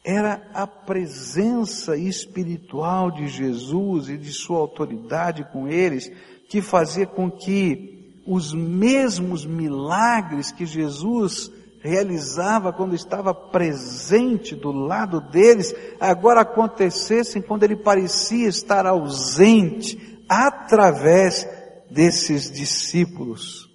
Era 0.04 0.48
a 0.54 0.66
presença 0.66 1.96
espiritual 1.96 3.10
de 3.10 3.26
Jesus 3.28 4.08
e 4.08 4.16
de 4.16 4.32
sua 4.32 4.58
autoridade 4.58 5.46
com 5.52 5.68
eles 5.68 6.10
que 6.48 6.62
fazia 6.62 7.06
com 7.06 7.30
que 7.30 8.22
os 8.26 8.52
mesmos 8.52 9.46
milagres 9.46 10.50
que 10.50 10.66
Jesus 10.66 11.50
realizava 11.80 12.72
quando 12.72 12.94
estava 12.94 13.32
presente 13.32 14.54
do 14.54 14.72
lado 14.72 15.20
deles, 15.20 15.74
agora 16.00 16.40
acontecessem 16.40 17.40
quando 17.40 17.62
ele 17.62 17.76
parecia 17.76 18.48
estar 18.48 18.84
ausente, 18.84 20.18
através 20.28 21.46
desses 21.90 22.50
discípulos. 22.50 23.68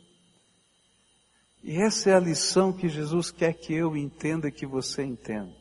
E 1.64 1.78
essa 1.78 2.10
é 2.10 2.14
a 2.14 2.20
lição 2.20 2.74
que 2.74 2.90
Jesus 2.90 3.32
quer 3.32 3.54
que 3.54 3.74
eu 3.74 3.96
entenda 3.96 4.48
e 4.48 4.52
que 4.52 4.66
você 4.66 5.04
entenda. 5.04 5.54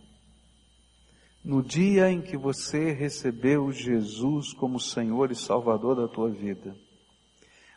No 1.45 1.63
dia 1.63 2.11
em 2.11 2.21
que 2.21 2.37
você 2.37 2.93
recebeu 2.93 3.73
Jesus 3.73 4.53
como 4.53 4.79
Senhor 4.79 5.31
e 5.31 5.35
Salvador 5.35 5.97
da 5.97 6.09
tua 6.09 6.31
vida, 6.31 6.77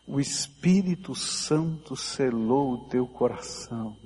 o 0.08 0.20
Espírito 0.20 1.15
Santo 1.15 1.96
selou 1.96 2.74
o 2.74 2.89
teu 2.89 3.08
coração 3.08 3.98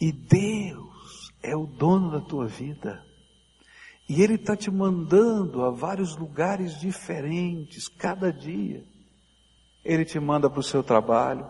e 0.00 0.10
Deus 0.10 1.30
é 1.42 1.54
o 1.54 1.66
dono 1.66 2.10
da 2.10 2.20
tua 2.20 2.46
vida. 2.46 3.04
E 4.08 4.22
Ele 4.22 4.34
está 4.34 4.56
te 4.56 4.70
mandando 4.70 5.62
a 5.62 5.70
vários 5.70 6.16
lugares 6.16 6.80
diferentes, 6.80 7.86
cada 7.86 8.32
dia. 8.32 8.84
Ele 9.84 10.04
te 10.04 10.20
manda 10.20 10.48
para 10.50 10.60
o 10.60 10.64
seu 10.64 10.82
trabalho, 10.82 11.46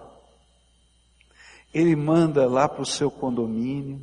Ele 1.73 1.97
manda 1.97 2.47
lá 2.47 2.69
para 2.69 2.83
o 2.83 2.87
seu 2.87 3.11
condomínio, 3.11 4.01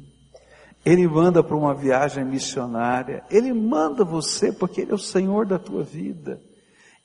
Ele 0.86 1.08
manda 1.08 1.44
para 1.44 1.56
uma 1.56 1.74
viagem 1.74 2.26
missionária, 2.26 3.24
Ele 3.30 3.54
manda 3.54 4.04
você 4.04 4.52
porque 4.52 4.82
Ele 4.82 4.92
é 4.92 4.96
o 4.96 5.00
Senhor 5.00 5.46
da 5.46 5.58
tua 5.58 5.84
vida. 5.84 6.42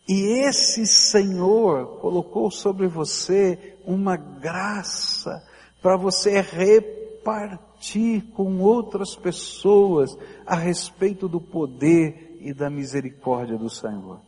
E 0.08 0.46
esse 0.46 0.84
Senhor 0.84 2.00
colocou 2.00 2.50
sobre 2.50 2.88
você 2.88 3.76
uma 3.86 4.16
graça 4.16 5.42
para 5.80 5.96
você 5.96 6.40
repartir 6.40 8.22
com 8.34 8.58
outras 8.60 9.14
pessoas 9.14 10.16
a 10.44 10.56
respeito 10.56 11.28
do 11.28 11.40
poder 11.40 12.38
e 12.40 12.52
da 12.52 12.68
misericórdia 12.68 13.56
do 13.56 13.70
Senhor. 13.70 14.20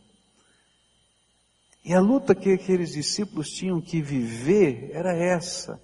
E 1.85 1.93
a 1.93 1.99
luta 1.99 2.33
que 2.33 2.51
aqueles 2.51 2.93
discípulos 2.93 3.51
tinham 3.51 3.79
que 3.79 4.01
viver 4.01 4.89
era 4.91 5.13
essa. 5.13 5.79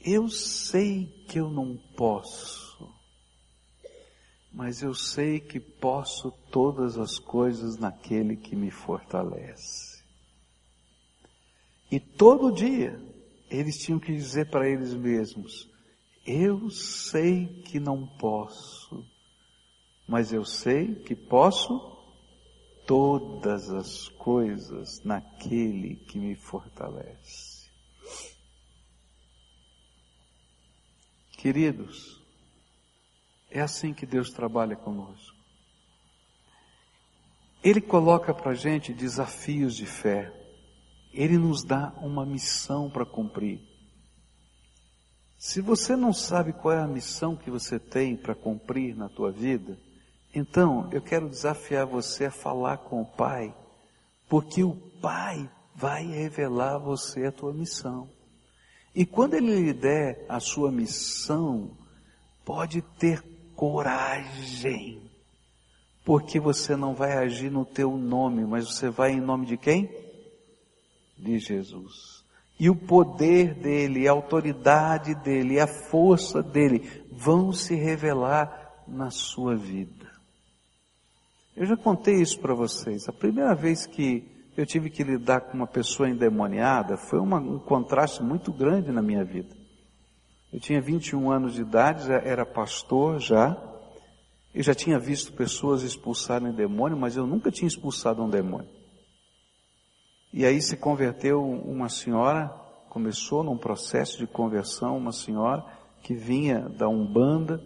Eu 0.00 0.28
sei 0.28 1.24
que 1.26 1.40
eu 1.40 1.50
não 1.50 1.76
posso, 1.96 2.88
mas 4.52 4.82
eu 4.82 4.94
sei 4.94 5.40
que 5.40 5.58
posso 5.58 6.30
todas 6.52 6.96
as 6.96 7.18
coisas 7.18 7.76
naquele 7.76 8.36
que 8.36 8.54
me 8.54 8.70
fortalece. 8.70 10.00
E 11.90 11.98
todo 11.98 12.52
dia 12.52 12.98
eles 13.50 13.78
tinham 13.78 13.98
que 13.98 14.14
dizer 14.14 14.48
para 14.48 14.70
eles 14.70 14.94
mesmos: 14.94 15.68
eu 16.24 16.70
sei 16.70 17.62
que 17.64 17.80
não 17.80 18.06
posso, 18.06 19.04
mas 20.06 20.32
eu 20.32 20.44
sei 20.44 20.94
que 20.94 21.16
posso 21.16 21.99
todas 22.90 23.70
as 23.70 24.08
coisas 24.08 25.00
naquele 25.04 25.94
que 25.94 26.18
me 26.18 26.34
fortalece. 26.34 27.70
Queridos, 31.38 32.20
é 33.48 33.60
assim 33.60 33.94
que 33.94 34.04
Deus 34.04 34.30
trabalha 34.30 34.74
conosco. 34.74 35.38
Ele 37.62 37.80
coloca 37.80 38.34
para 38.34 38.50
a 38.50 38.54
gente 38.56 38.92
desafios 38.92 39.76
de 39.76 39.86
fé. 39.86 40.32
Ele 41.12 41.38
nos 41.38 41.62
dá 41.62 41.94
uma 42.02 42.26
missão 42.26 42.90
para 42.90 43.06
cumprir. 43.06 43.60
Se 45.38 45.60
você 45.60 45.94
não 45.94 46.12
sabe 46.12 46.52
qual 46.52 46.74
é 46.74 46.80
a 46.80 46.88
missão 46.88 47.36
que 47.36 47.52
você 47.52 47.78
tem 47.78 48.16
para 48.16 48.34
cumprir 48.34 48.96
na 48.96 49.08
tua 49.08 49.30
vida, 49.30 49.78
então 50.34 50.88
eu 50.92 51.00
quero 51.00 51.28
desafiar 51.28 51.86
você 51.86 52.26
a 52.26 52.30
falar 52.30 52.78
com 52.78 53.02
o 53.02 53.06
Pai, 53.06 53.54
porque 54.28 54.62
o 54.62 54.74
Pai 55.00 55.50
vai 55.74 56.06
revelar 56.06 56.74
a 56.74 56.78
você 56.78 57.26
a 57.26 57.32
tua 57.32 57.52
missão. 57.52 58.08
E 58.94 59.06
quando 59.06 59.34
Ele 59.34 59.54
lhe 59.54 59.72
der 59.72 60.24
a 60.28 60.40
sua 60.40 60.70
missão, 60.70 61.70
pode 62.44 62.82
ter 62.82 63.22
coragem, 63.54 65.02
porque 66.04 66.40
você 66.40 66.74
não 66.76 66.94
vai 66.94 67.18
agir 67.18 67.50
no 67.50 67.64
teu 67.64 67.96
nome, 67.96 68.44
mas 68.44 68.66
você 68.66 68.88
vai 68.88 69.12
em 69.12 69.20
nome 69.20 69.46
de 69.46 69.56
quem? 69.56 69.90
De 71.16 71.38
Jesus 71.38 72.20
e 72.60 72.68
o 72.68 72.76
poder 72.76 73.54
dele, 73.54 74.06
a 74.06 74.12
autoridade 74.12 75.14
dele, 75.14 75.58
a 75.58 75.66
força 75.66 76.42
dele 76.42 77.06
vão 77.10 77.54
se 77.54 77.74
revelar 77.74 78.84
na 78.86 79.10
sua 79.10 79.56
vida. 79.56 79.99
Eu 81.56 81.66
já 81.66 81.76
contei 81.76 82.16
isso 82.16 82.38
para 82.38 82.54
vocês. 82.54 83.08
A 83.08 83.12
primeira 83.12 83.54
vez 83.54 83.86
que 83.86 84.24
eu 84.56 84.66
tive 84.66 84.90
que 84.90 85.02
lidar 85.02 85.40
com 85.42 85.56
uma 85.56 85.66
pessoa 85.66 86.08
endemoniada 86.08 86.96
foi 86.96 87.18
uma, 87.18 87.38
um 87.38 87.58
contraste 87.58 88.22
muito 88.22 88.52
grande 88.52 88.92
na 88.92 89.02
minha 89.02 89.24
vida. 89.24 89.56
Eu 90.52 90.60
tinha 90.60 90.80
21 90.80 91.30
anos 91.30 91.54
de 91.54 91.62
idade, 91.62 92.06
já 92.06 92.16
era 92.16 92.44
pastor 92.44 93.18
já. 93.20 93.56
Eu 94.52 94.62
já 94.62 94.74
tinha 94.74 94.98
visto 94.98 95.32
pessoas 95.32 95.82
expulsarem 95.82 96.52
demônio, 96.52 96.98
mas 96.98 97.16
eu 97.16 97.26
nunca 97.26 97.50
tinha 97.50 97.68
expulsado 97.68 98.22
um 98.22 98.28
demônio. 98.28 98.68
E 100.32 100.44
aí 100.44 100.60
se 100.60 100.76
converteu 100.76 101.42
uma 101.42 101.88
senhora, 101.88 102.48
começou 102.88 103.42
num 103.42 103.56
processo 103.56 104.18
de 104.18 104.26
conversão, 104.26 104.96
uma 104.96 105.12
senhora 105.12 105.64
que 106.02 106.14
vinha 106.14 106.68
da 106.68 106.88
Umbanda, 106.88 107.60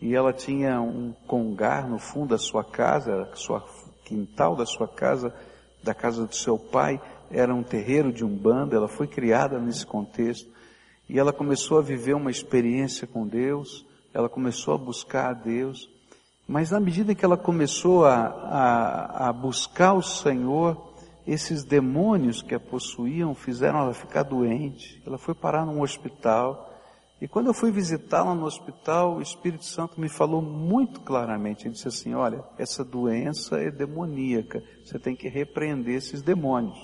e 0.00 0.14
ela 0.14 0.32
tinha 0.32 0.80
um 0.80 1.12
congar 1.26 1.88
no 1.88 1.98
fundo 1.98 2.28
da 2.28 2.38
sua 2.38 2.62
casa, 2.62 3.28
sua 3.34 3.64
quintal 4.04 4.54
da 4.54 4.66
sua 4.66 4.86
casa, 4.86 5.34
da 5.82 5.94
casa 5.94 6.26
do 6.26 6.34
seu 6.34 6.58
pai, 6.58 7.00
era 7.30 7.54
um 7.54 7.62
terreiro 7.62 8.12
de 8.12 8.24
Umbanda, 8.24 8.76
ela 8.76 8.88
foi 8.88 9.06
criada 9.06 9.58
nesse 9.58 9.84
contexto, 9.84 10.50
e 11.08 11.18
ela 11.18 11.32
começou 11.32 11.78
a 11.78 11.82
viver 11.82 12.14
uma 12.14 12.30
experiência 12.30 13.06
com 13.06 13.26
Deus, 13.26 13.84
ela 14.12 14.28
começou 14.28 14.74
a 14.74 14.78
buscar 14.78 15.30
a 15.30 15.32
Deus, 15.32 15.88
mas 16.48 16.70
na 16.70 16.78
medida 16.78 17.14
que 17.14 17.24
ela 17.24 17.36
começou 17.36 18.04
a, 18.04 18.14
a, 18.14 19.28
a 19.28 19.32
buscar 19.32 19.94
o 19.94 20.02
Senhor, 20.02 20.94
esses 21.26 21.64
demônios 21.64 22.40
que 22.40 22.54
a 22.54 22.60
possuíam 22.60 23.34
fizeram 23.34 23.80
ela 23.80 23.92
ficar 23.92 24.22
doente. 24.22 25.02
Ela 25.04 25.18
foi 25.18 25.34
parar 25.34 25.66
num 25.66 25.82
hospital. 25.82 26.65
E 27.20 27.26
quando 27.26 27.46
eu 27.46 27.54
fui 27.54 27.70
visitá-la 27.70 28.34
no 28.34 28.44
hospital, 28.44 29.16
o 29.16 29.22
Espírito 29.22 29.64
Santo 29.64 29.98
me 29.98 30.08
falou 30.08 30.42
muito 30.42 31.00
claramente. 31.00 31.66
Ele 31.66 31.72
disse 31.72 31.88
assim: 31.88 32.14
Olha, 32.14 32.44
essa 32.58 32.84
doença 32.84 33.58
é 33.58 33.70
demoníaca. 33.70 34.62
Você 34.84 34.98
tem 34.98 35.16
que 35.16 35.28
repreender 35.28 35.94
esses 35.94 36.20
demônios. 36.20 36.78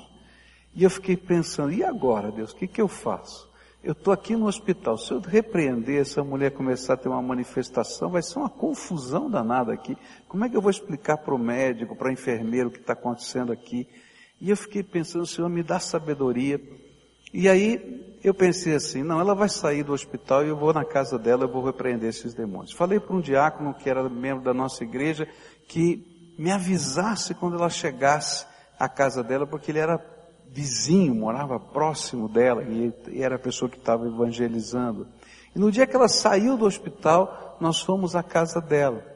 E 0.75 0.85
eu 0.85 0.91
fiquei 0.91 1.17
pensando: 1.17 1.73
e 1.73 1.85
agora, 1.85 2.33
Deus, 2.33 2.53
o 2.53 2.57
que, 2.57 2.67
que 2.67 2.81
eu 2.81 2.89
faço? 2.89 3.51
Eu 3.85 3.93
estou 3.93 4.13
aqui 4.13 4.37
no 4.37 4.47
hospital. 4.47 4.97
Se 4.97 5.13
eu 5.13 5.21
repreender 5.21 6.01
essa 6.01 6.23
mulher 6.23 6.53
começar 6.53 6.95
a 6.95 6.97
ter 6.97 7.09
uma 7.09 7.21
manifestação, 7.21 8.11
vai 8.11 8.23
ser 8.23 8.39
uma 8.39 8.49
confusão 8.49 9.29
danada 9.29 9.73
aqui. 9.73 9.97
Como 10.29 10.45
é 10.45 10.49
que 10.49 10.57
eu 10.57 10.63
vou 10.63 10.71
explicar 10.71 11.19
para 11.19 11.35
o 11.35 11.39
médico, 11.39 11.97
para 11.97 12.09
o 12.09 12.13
enfermeiro 12.13 12.69
o 12.69 12.73
que 12.73 12.79
está 12.79 12.93
acontecendo 12.93 13.53
aqui? 13.53 13.89
E 14.41 14.51
eu 14.51 14.57
fiquei 14.57 14.83
pensando, 14.83 15.27
Senhor, 15.27 15.49
me 15.49 15.63
dá 15.63 15.79
sabedoria. 15.79 16.61
E 17.33 17.49
aí 17.49 18.19
eu 18.23 18.35
pensei 18.35 18.75
assim, 18.75 19.03
não, 19.03 19.19
ela 19.19 19.35
vai 19.35 19.49
sair 19.49 19.83
do 19.83 19.93
hospital 19.93 20.45
e 20.45 20.49
eu 20.49 20.57
vou 20.57 20.73
na 20.73 20.85
casa 20.85 21.19
dela, 21.19 21.45
eu 21.45 21.49
vou 21.49 21.65
repreender 21.65 22.11
esses 22.11 22.35
demônios. 22.35 22.73
Falei 22.73 23.01
para 23.01 23.17
um 23.17 23.21
diácono 23.21 23.75
que 23.75 23.91
era 23.91 24.09
membro 24.09 24.45
da 24.45 24.55
nossa 24.55 24.85
igreja 24.85 25.27
que 25.67 26.35
me 26.39 26.51
avisasse 26.51 27.35
quando 27.35 27.57
ela 27.57 27.69
chegasse 27.69 28.47
à 28.79 28.89
casa 28.89 29.23
dela, 29.23 29.47
porque 29.47 29.71
ele 29.71 29.79
era 29.79 30.01
vizinho, 30.49 31.15
morava 31.15 31.59
próximo 31.59 32.29
dela 32.29 32.63
e 32.63 33.23
era 33.23 33.37
a 33.37 33.39
pessoa 33.39 33.71
que 33.71 33.79
estava 33.79 34.07
evangelizando. 34.07 35.09
E 35.55 35.59
no 35.59 35.71
dia 35.71 35.87
que 35.87 35.97
ela 35.97 36.09
saiu 36.09 36.57
do 36.57 36.67
hospital, 36.67 37.57
nós 37.61 37.81
fomos 37.81 38.15
à 38.15 38.23
casa 38.23 38.61
dela. 38.61 39.12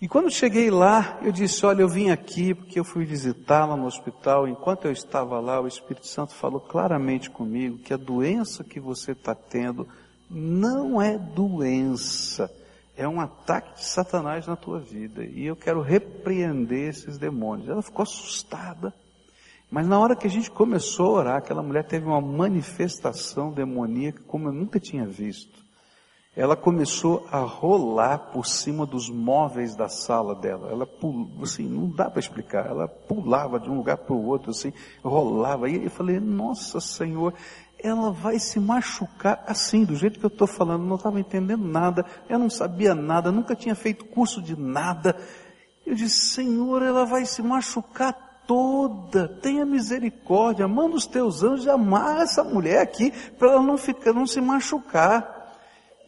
E 0.00 0.08
quando 0.08 0.30
cheguei 0.30 0.70
lá, 0.70 1.18
eu 1.22 1.30
disse, 1.30 1.64
olha, 1.64 1.82
eu 1.82 1.88
vim 1.88 2.10
aqui 2.10 2.52
porque 2.52 2.78
eu 2.78 2.84
fui 2.84 3.04
visitá-la 3.04 3.76
no 3.76 3.86
hospital. 3.86 4.48
Enquanto 4.48 4.86
eu 4.86 4.92
estava 4.92 5.38
lá, 5.40 5.60
o 5.60 5.68
Espírito 5.68 6.06
Santo 6.06 6.34
falou 6.34 6.60
claramente 6.60 7.30
comigo 7.30 7.78
que 7.78 7.94
a 7.94 7.96
doença 7.96 8.64
que 8.64 8.80
você 8.80 9.12
está 9.12 9.34
tendo 9.34 9.86
não 10.28 11.00
é 11.00 11.16
doença, 11.16 12.50
é 12.96 13.06
um 13.06 13.20
ataque 13.20 13.76
de 13.76 13.84
Satanás 13.84 14.46
na 14.46 14.56
tua 14.56 14.80
vida. 14.80 15.24
E 15.24 15.46
eu 15.46 15.54
quero 15.54 15.80
repreender 15.80 16.88
esses 16.88 17.16
demônios. 17.16 17.68
Ela 17.68 17.82
ficou 17.82 18.02
assustada. 18.02 18.92
Mas 19.70 19.86
na 19.86 19.98
hora 19.98 20.16
que 20.16 20.26
a 20.26 20.30
gente 20.30 20.50
começou 20.50 21.06
a 21.06 21.18
orar, 21.20 21.36
aquela 21.36 21.62
mulher 21.62 21.84
teve 21.84 22.04
uma 22.04 22.20
manifestação 22.20 23.52
demoníaca 23.52 24.22
como 24.26 24.48
eu 24.48 24.52
nunca 24.52 24.78
tinha 24.78 25.06
visto 25.06 25.63
ela 26.36 26.56
começou 26.56 27.26
a 27.30 27.38
rolar 27.38 28.18
por 28.32 28.44
cima 28.44 28.84
dos 28.84 29.08
móveis 29.08 29.76
da 29.76 29.88
sala 29.88 30.34
dela. 30.34 30.68
Ela 30.70 30.88
assim, 31.42 31.68
não 31.68 31.88
dá 31.88 32.10
para 32.10 32.18
explicar. 32.18 32.66
Ela 32.66 32.88
pulava 32.88 33.60
de 33.60 33.70
um 33.70 33.76
lugar 33.76 33.98
para 33.98 34.14
o 34.14 34.26
outro, 34.26 34.50
assim, 34.50 34.72
rolava. 35.02 35.68
E 35.70 35.84
eu 35.84 35.90
falei, 35.90 36.18
nossa 36.18 36.80
Senhor, 36.80 37.34
ela 37.78 38.10
vai 38.10 38.38
se 38.38 38.58
machucar 38.58 39.44
assim, 39.46 39.84
do 39.84 39.94
jeito 39.94 40.18
que 40.18 40.26
eu 40.26 40.28
estou 40.28 40.48
falando. 40.48 40.84
Não 40.84 40.96
estava 40.96 41.20
entendendo 41.20 41.64
nada, 41.64 42.04
eu 42.28 42.38
não 42.38 42.50
sabia 42.50 42.94
nada, 42.94 43.30
nunca 43.30 43.54
tinha 43.54 43.74
feito 43.76 44.04
curso 44.06 44.42
de 44.42 44.58
nada. 44.58 45.16
Eu 45.86 45.94
disse, 45.94 46.34
Senhor, 46.34 46.82
ela 46.82 47.04
vai 47.04 47.26
se 47.26 47.42
machucar 47.42 48.42
toda. 48.46 49.28
Tenha 49.28 49.64
misericórdia, 49.64 50.66
manda 50.66 50.96
os 50.96 51.06
teus 51.06 51.42
anjos 51.42 51.68
amar 51.68 52.22
essa 52.22 52.42
mulher 52.42 52.80
aqui 52.80 53.12
para 53.38 53.52
ela 53.52 53.62
não 53.62 53.76
ficar, 53.76 54.12
não 54.12 54.26
se 54.26 54.40
machucar. 54.40 55.33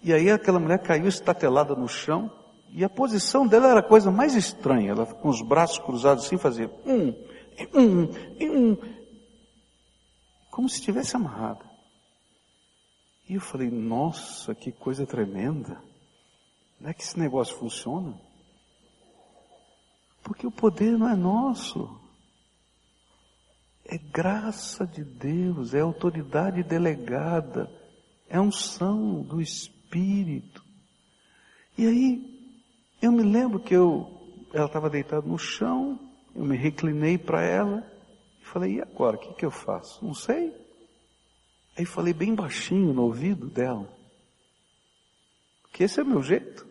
E 0.02 0.12
aí 0.12 0.30
aquela 0.30 0.58
mulher 0.58 0.78
caiu 0.78 1.08
estatelada 1.08 1.74
no 1.74 1.88
chão, 1.88 2.30
e 2.70 2.84
a 2.84 2.88
posição 2.88 3.46
dela 3.46 3.68
era 3.68 3.80
a 3.80 3.82
coisa 3.82 4.10
mais 4.10 4.34
estranha. 4.34 4.90
Ela 4.90 5.06
com 5.06 5.28
os 5.28 5.40
braços 5.40 5.78
cruzados 5.78 6.26
assim 6.26 6.36
fazia 6.36 6.70
um, 6.84 7.14
um, 7.74 8.02
um, 8.40 8.76
como 10.50 10.68
se 10.68 10.78
estivesse 10.78 11.16
amarrada. 11.16 11.64
E 13.28 13.34
eu 13.34 13.40
falei, 13.40 13.70
nossa, 13.70 14.54
que 14.54 14.70
coisa 14.70 15.06
tremenda. 15.06 15.80
Não 16.80 16.90
é 16.90 16.94
que 16.94 17.02
esse 17.02 17.18
negócio 17.18 17.56
funciona? 17.56 18.14
Porque 20.22 20.46
o 20.46 20.50
poder 20.50 20.96
não 20.98 21.08
é 21.08 21.16
nosso. 21.16 21.98
É 23.84 23.96
graça 23.96 24.86
de 24.86 25.04
Deus, 25.04 25.72
é 25.72 25.80
autoridade 25.80 26.62
delegada, 26.62 27.70
é 28.28 28.40
unção 28.40 29.22
do 29.22 29.40
Espírito. 29.40 29.75
Espírito. 29.96 30.62
E 31.78 31.86
aí, 31.86 32.50
eu 33.00 33.10
me 33.10 33.22
lembro 33.22 33.58
que 33.58 33.74
eu, 33.74 34.46
ela 34.52 34.66
estava 34.66 34.90
deitada 34.90 35.26
no 35.26 35.38
chão, 35.38 35.98
eu 36.34 36.44
me 36.44 36.56
reclinei 36.56 37.16
para 37.16 37.42
ela 37.42 37.90
e 38.40 38.44
falei, 38.44 38.74
e 38.74 38.82
agora, 38.82 39.16
o 39.16 39.18
que, 39.18 39.34
que 39.34 39.46
eu 39.46 39.50
faço? 39.50 40.04
Não 40.04 40.12
sei. 40.14 40.54
Aí 41.76 41.86
falei 41.86 42.12
bem 42.12 42.34
baixinho 42.34 42.92
no 42.92 43.02
ouvido 43.04 43.48
dela, 43.48 43.90
que 45.72 45.84
esse 45.84 46.00
é 46.00 46.02
o 46.02 46.06
meu 46.06 46.22
jeito. 46.22 46.66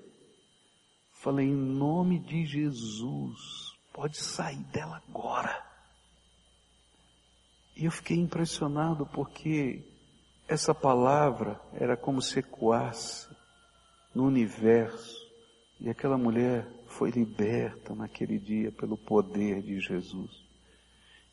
Falei, 1.12 1.48
em 1.48 1.56
nome 1.56 2.20
de 2.20 2.46
Jesus, 2.46 3.76
pode 3.92 4.18
sair 4.18 4.64
dela 4.66 5.02
agora. 5.08 5.64
E 7.76 7.86
eu 7.86 7.92
fiquei 7.92 8.18
impressionado 8.18 9.06
porque 9.08 9.95
essa 10.48 10.74
palavra 10.74 11.60
era 11.74 11.98
como 11.98 12.22
se 12.22 12.40
ecoasse 12.40 13.28
no 14.14 14.26
universo 14.26 15.26
e 15.80 15.90
aquela 15.90 16.18
mulher 16.18 16.68
foi 16.88 17.10
liberta 17.12 17.94
naquele 17.94 18.40
dia 18.40 18.72
pelo 18.72 18.98
poder 18.98 19.62
de 19.62 19.80
Jesus. 19.80 20.46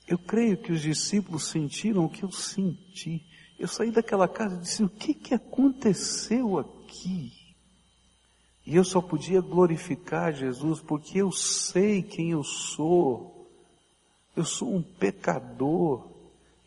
Eu 0.08 0.18
creio 0.18 0.56
que 0.56 0.72
os 0.72 0.80
discípulos 0.80 1.48
sentiram 1.48 2.04
o 2.04 2.08
que 2.08 2.24
eu 2.24 2.32
senti. 2.32 3.24
Eu 3.58 3.68
saí 3.68 3.92
daquela 3.92 4.26
casa 4.26 4.56
e 4.56 4.60
disse: 4.60 4.82
o 4.82 4.88
que, 4.88 5.14
que 5.14 5.34
aconteceu 5.34 6.58
aqui? 6.58 7.32
E 8.66 8.74
eu 8.74 8.84
só 8.84 9.00
podia 9.00 9.40
glorificar 9.40 10.32
Jesus 10.32 10.80
porque 10.80 11.18
eu 11.18 11.30
sei 11.30 12.02
quem 12.02 12.30
eu 12.30 12.42
sou. 12.42 13.48
Eu 14.36 14.44
sou 14.44 14.74
um 14.74 14.82
pecador. 14.82 16.11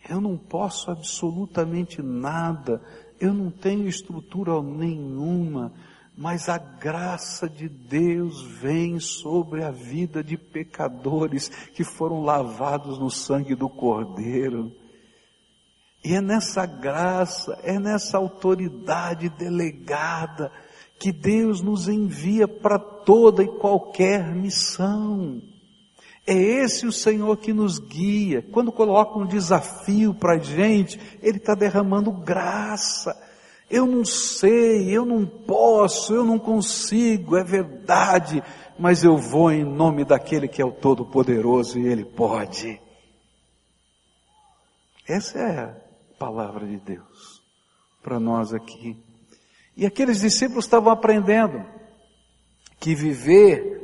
Eu 0.07 0.21
não 0.21 0.37
posso 0.37 0.91
absolutamente 0.91 2.01
nada, 2.01 2.81
eu 3.19 3.33
não 3.33 3.49
tenho 3.49 3.87
estrutura 3.87 4.61
nenhuma, 4.61 5.73
mas 6.17 6.47
a 6.47 6.57
graça 6.57 7.49
de 7.49 7.67
Deus 7.67 8.41
vem 8.41 8.99
sobre 8.99 9.63
a 9.63 9.71
vida 9.71 10.23
de 10.23 10.37
pecadores 10.37 11.49
que 11.49 11.83
foram 11.83 12.23
lavados 12.23 12.99
no 12.99 13.09
sangue 13.09 13.55
do 13.55 13.67
Cordeiro. 13.67 14.71
E 16.03 16.13
é 16.13 16.21
nessa 16.21 16.65
graça, 16.67 17.59
é 17.63 17.79
nessa 17.79 18.17
autoridade 18.17 19.27
delegada 19.29 20.51
que 20.99 21.11
Deus 21.11 21.61
nos 21.61 21.89
envia 21.89 22.47
para 22.47 22.77
toda 22.77 23.43
e 23.43 23.47
qualquer 23.47 24.33
missão. 24.33 25.41
É 26.27 26.33
esse 26.33 26.87
o 26.87 26.91
Senhor 26.91 27.37
que 27.37 27.53
nos 27.53 27.77
guia. 27.77 28.41
Quando 28.51 28.71
coloca 28.71 29.19
um 29.19 29.27
desafio 29.27 30.13
para 30.13 30.33
a 30.33 30.39
gente, 30.39 30.99
Ele 31.21 31.37
está 31.37 31.53
derramando 31.53 32.11
graça. 32.11 33.15
Eu 33.69 33.85
não 33.85 34.03
sei, 34.03 34.89
eu 34.89 35.05
não 35.05 35.25
posso, 35.25 36.13
eu 36.13 36.23
não 36.23 36.39
consigo, 36.39 37.35
é 37.35 37.43
verdade, 37.43 38.43
mas 38.77 39.03
eu 39.03 39.17
vou 39.17 39.51
em 39.51 39.63
nome 39.63 40.03
daquele 40.03 40.47
que 40.47 40.61
é 40.61 40.65
o 40.65 40.71
Todo-Poderoso 40.71 41.79
e 41.79 41.87
Ele 41.87 42.05
pode. 42.05 42.79
Essa 45.07 45.39
é 45.39 45.59
a 45.59 45.75
palavra 46.17 46.65
de 46.65 46.77
Deus 46.77 47.43
para 48.01 48.19
nós 48.19 48.53
aqui. 48.53 48.97
E 49.77 49.85
aqueles 49.85 50.21
discípulos 50.21 50.65
estavam 50.65 50.91
aprendendo 50.91 51.63
que 52.79 52.95
viver 52.95 53.75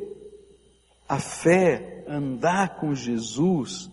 a 1.08 1.20
fé 1.20 2.01
andar 2.08 2.78
com 2.78 2.94
Jesus 2.94 3.90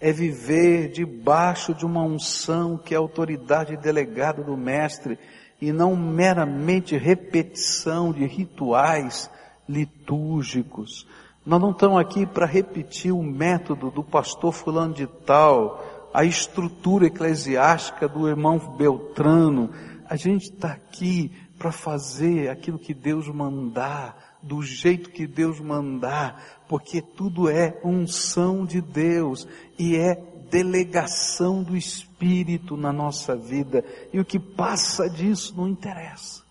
é 0.00 0.12
viver 0.12 0.88
debaixo 0.88 1.72
de 1.74 1.86
uma 1.86 2.02
unção 2.02 2.76
que 2.76 2.94
é 2.94 2.96
autoridade 2.96 3.76
delegada 3.76 4.42
do 4.42 4.56
Mestre 4.56 5.18
e 5.60 5.70
não 5.72 5.94
meramente 5.94 6.96
repetição 6.96 8.12
de 8.12 8.26
rituais 8.26 9.30
litúrgicos. 9.68 11.06
Nós 11.46 11.60
não 11.60 11.70
estamos 11.70 12.00
aqui 12.00 12.26
para 12.26 12.46
repetir 12.46 13.12
o 13.12 13.22
método 13.22 13.90
do 13.90 14.02
pastor 14.02 14.52
fulano 14.52 14.94
de 14.94 15.06
tal, 15.06 16.10
a 16.12 16.24
estrutura 16.24 17.06
eclesiástica 17.06 18.08
do 18.08 18.28
irmão 18.28 18.58
Beltrano. 18.76 19.70
A 20.08 20.16
gente 20.16 20.52
está 20.52 20.72
aqui 20.72 21.32
para 21.58 21.70
fazer 21.70 22.48
aquilo 22.48 22.78
que 22.78 22.92
Deus 22.92 23.28
mandar, 23.28 24.31
do 24.42 24.62
jeito 24.62 25.10
que 25.10 25.26
Deus 25.26 25.60
mandar, 25.60 26.64
porque 26.68 27.00
tudo 27.00 27.48
é 27.48 27.80
unção 27.84 28.64
de 28.64 28.80
Deus 28.80 29.46
e 29.78 29.96
é 29.96 30.14
delegação 30.50 31.62
do 31.62 31.76
Espírito 31.76 32.76
na 32.76 32.92
nossa 32.92 33.36
vida. 33.36 33.84
E 34.12 34.20
o 34.20 34.24
que 34.24 34.38
passa 34.38 35.08
disso 35.08 35.54
não 35.56 35.68
interessa. 35.68 36.42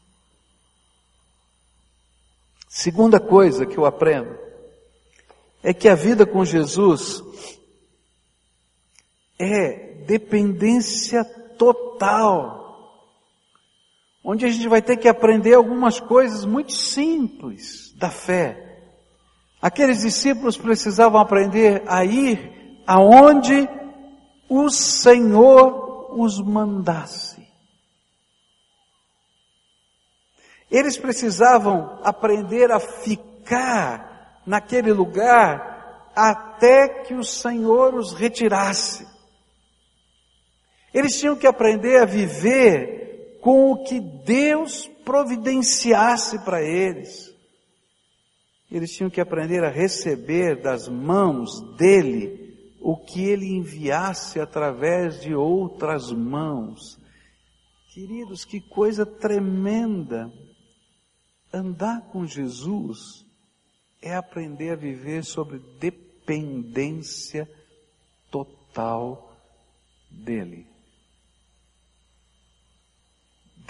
Segunda 2.68 3.20
coisa 3.20 3.66
que 3.66 3.78
eu 3.78 3.86
aprendo 3.86 4.36
é 5.62 5.74
que 5.74 5.90
a 5.90 5.94
vida 5.94 6.26
com 6.26 6.44
Jesus 6.46 7.22
é 9.38 10.04
dependência 10.06 11.24
total, 11.58 12.61
onde 14.24 14.46
a 14.46 14.50
gente 14.50 14.68
vai 14.68 14.82
ter 14.82 14.98
que 14.98 15.08
aprender 15.08 15.54
algumas 15.54 16.00
coisas 16.00 16.46
muito 16.46 16.74
simples 16.74 17.94
da 17.98 18.10
fé. 18.10 18.80
Aqueles 19.62 20.02
discípulos 20.02 20.58
precisavam 20.58 21.20
aprender 21.20 21.84
a 21.88 22.04
ir 22.06 22.82
aonde 22.86 23.68
o 24.50 24.70
Senhor 24.70 26.20
os 26.20 26.42
mandasse. 26.42 27.42
Eles 30.70 30.98
precisavam 30.98 32.00
aprender 32.04 32.72
a 32.72 32.80
ficar 32.80 34.42
naquele 34.46 34.94
lugar 34.94 36.10
até 36.16 36.88
que 37.04 37.14
o 37.14 37.24
Senhor 37.24 37.94
os 37.96 38.14
retirasse. 38.14 39.08
Eles 40.94 41.20
tinham 41.20 41.36
que 41.36 41.48
aprender 41.48 42.02
a 42.02 42.06
viver 42.06 43.01
com 43.42 43.72
o 43.72 43.84
que 43.84 44.00
Deus 44.00 44.88
providenciasse 45.04 46.40
para 46.46 46.62
eles. 46.62 47.36
Eles 48.72 48.96
tinham 48.96 49.10
que 49.10 49.20
aprender 49.20 49.64
a 49.64 49.70
receber 49.70 50.62
das 50.62 50.88
mãos 50.88 51.60
dele 51.76 52.78
o 52.80 52.96
que 52.96 53.26
ele 53.26 53.48
enviasse 53.48 54.40
através 54.40 55.20
de 55.22 55.36
outras 55.36 56.12
mãos. 56.12 56.98
Queridos, 57.94 58.46
que 58.46 58.62
coisa 58.62 59.06
tremenda! 59.06 60.32
Andar 61.54 62.10
com 62.12 62.26
Jesus 62.26 63.26
é 64.02 64.16
aprender 64.16 64.70
a 64.70 64.76
viver 64.76 65.26
sobre 65.26 65.60
dependência 65.80 67.50
total 68.32 69.36
dele 70.10 70.71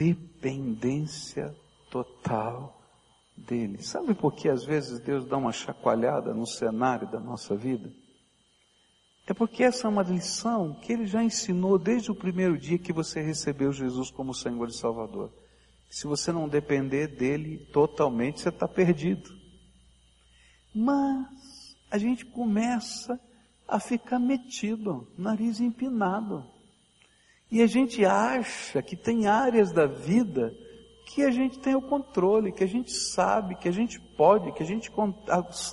dependência 0.02 1.56
total 1.92 2.82
dele. 3.38 3.84
Sabe 3.84 4.16
por 4.16 4.34
que 4.34 4.50
às 4.50 4.66
vezes 4.66 5.00
Deus 5.00 5.28
dá 5.28 5.38
uma 5.38 5.52
chacoalhada 5.52 6.34
no 6.34 6.48
cenário 6.48 7.08
da 7.12 7.20
nossa 7.20 7.56
vida? 7.56 7.94
É 9.28 9.34
porque 9.34 9.64
essa 9.64 9.88
é 9.88 9.90
uma 9.90 10.02
lição 10.02 10.74
que 10.74 10.92
ele 10.92 11.06
já 11.06 11.24
ensinou 11.24 11.78
desde 11.78 12.12
o 12.12 12.16
primeiro 12.16 12.58
dia 12.58 12.80
que 12.80 12.92
você 12.92 13.22
recebeu 13.22 13.72
Jesus 13.72 14.10
como 14.10 14.34
Senhor 14.34 14.68
e 14.68 14.74
Salvador. 14.74 15.32
Se 15.88 16.08
você 16.08 16.32
não 16.32 16.50
depender 16.50 17.08
dele 17.08 17.60
totalmente, 17.72 18.42
você 18.42 18.50
está 18.50 18.68
perdido. 18.68 19.30
Mas 20.74 21.78
a 21.92 21.98
gente 22.00 22.26
começa 22.26 23.20
a 23.68 23.80
ficar 23.80 24.18
metido, 24.18 25.08
nariz 25.18 25.60
empinado. 25.60 26.44
E 27.52 27.62
a 27.62 27.68
gente 27.68 28.04
acha 28.06 28.82
que 28.82 28.96
tem 28.96 29.28
áreas 29.28 29.74
da 29.74 29.86
vida 29.86 30.56
que 31.06 31.22
a 31.24 31.30
gente 31.30 31.60
tem 31.60 31.76
o 31.76 31.82
controle, 31.82 32.54
que 32.54 32.64
a 32.64 32.68
gente 32.68 32.94
sabe, 32.94 33.56
que 33.56 33.68
a 33.68 33.72
gente 33.72 34.00
pode, 34.00 34.54
que 34.54 34.64
a 34.64 34.66
gente 34.66 34.90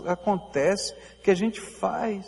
acontece, 0.05 0.93
que 1.23 1.31
a 1.31 1.35
gente 1.35 1.61
faz. 1.61 2.27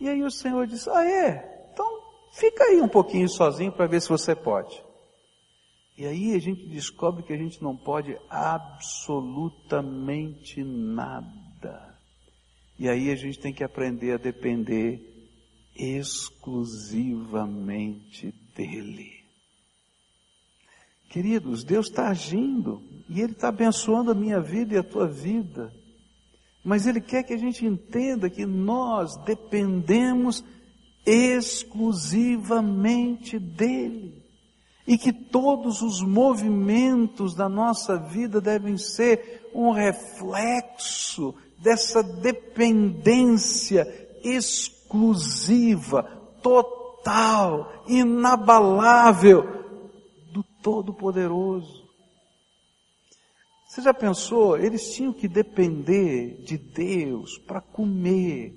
E 0.00 0.08
aí 0.08 0.22
o 0.22 0.30
Senhor 0.30 0.66
diz: 0.66 0.88
Ah, 0.88 1.06
é? 1.06 1.68
Então 1.70 1.86
fica 2.32 2.64
aí 2.64 2.80
um 2.80 2.88
pouquinho 2.88 3.28
sozinho 3.28 3.70
para 3.70 3.86
ver 3.86 4.00
se 4.00 4.08
você 4.08 4.34
pode. 4.34 4.82
E 5.98 6.06
aí 6.06 6.34
a 6.34 6.38
gente 6.38 6.66
descobre 6.66 7.22
que 7.22 7.34
a 7.34 7.36
gente 7.36 7.62
não 7.62 7.76
pode 7.76 8.18
absolutamente 8.30 10.64
nada. 10.64 11.94
E 12.78 12.88
aí 12.88 13.10
a 13.10 13.14
gente 13.14 13.38
tem 13.38 13.52
que 13.52 13.62
aprender 13.62 14.14
a 14.14 14.16
depender 14.16 15.11
exclusivamente 15.74 18.34
dele. 18.54 19.10
Queridos, 21.08 21.64
Deus 21.64 21.88
está 21.88 22.08
agindo 22.08 22.82
e 23.08 23.20
Ele 23.20 23.32
está 23.32 23.48
abençoando 23.48 24.12
a 24.12 24.14
minha 24.14 24.40
vida 24.40 24.74
e 24.74 24.78
a 24.78 24.82
tua 24.82 25.06
vida. 25.06 25.70
Mas 26.64 26.86
Ele 26.86 27.00
quer 27.00 27.22
que 27.22 27.34
a 27.34 27.38
gente 27.38 27.66
entenda 27.66 28.30
que 28.30 28.46
nós 28.46 29.16
dependemos 29.24 30.42
exclusivamente 31.04 33.38
dEle. 33.38 34.22
E 34.86 34.96
que 34.98 35.12
todos 35.12 35.82
os 35.82 36.00
movimentos 36.00 37.34
da 37.34 37.48
nossa 37.48 37.96
vida 37.96 38.40
devem 38.40 38.76
ser 38.76 39.48
um 39.54 39.70
reflexo 39.70 41.34
dessa 41.58 42.02
dependência 42.02 43.86
exclusiva 44.24 44.81
exclusiva, 44.92 46.02
total, 46.42 47.72
inabalável 47.88 49.42
do 50.30 50.44
Todo-Poderoso. 50.62 51.82
Você 53.66 53.80
já 53.80 53.94
pensou? 53.94 54.58
Eles 54.58 54.94
tinham 54.94 55.14
que 55.14 55.26
depender 55.26 56.42
de 56.44 56.58
Deus 56.58 57.38
para 57.38 57.62
comer, 57.62 58.54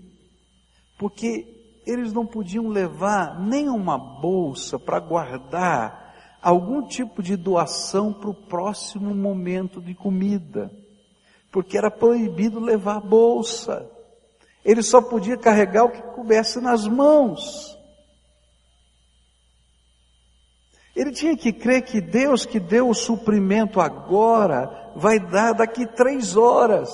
porque 0.98 1.82
eles 1.88 2.12
não 2.12 2.26
podiam 2.26 2.67
levar 2.67 3.39
nem 3.39 3.69
uma 3.69 3.98
bolsa 3.98 4.78
para 4.78 5.00
guardar 5.00 6.04
algum 6.41 6.86
tipo 6.86 7.24
de 7.24 7.38
doação 7.38 8.12
para 8.12 8.30
o 8.30 8.48
próximo 8.48 9.15
momento 9.15 9.82
de 9.82 9.95
comida, 9.95 10.69
porque 11.50 11.78
era 11.78 11.89
proibido 11.89 12.60
levar 12.60 13.00
bolsa. 13.00 13.94
Ele 14.65 14.82
só 14.82 14.99
podia 14.99 15.38
carregar 15.38 15.86
o 15.86 15.91
que 15.91 16.01
coubesse 16.01 16.60
nas 16.60 16.88
mãos. 16.88 17.78
Ele 20.95 21.12
tinha 21.12 21.38
que 21.38 21.54
crer 21.54 21.84
que 21.84 22.01
Deus 22.01 22.47
que 22.47 22.60
deu 22.60 22.89
o 22.89 22.95
suprimento 22.95 23.80
agora, 23.80 24.91
vai 24.95 25.19
dar 25.19 25.54
daqui 25.54 25.86
três 25.86 26.36
horas. 26.36 26.89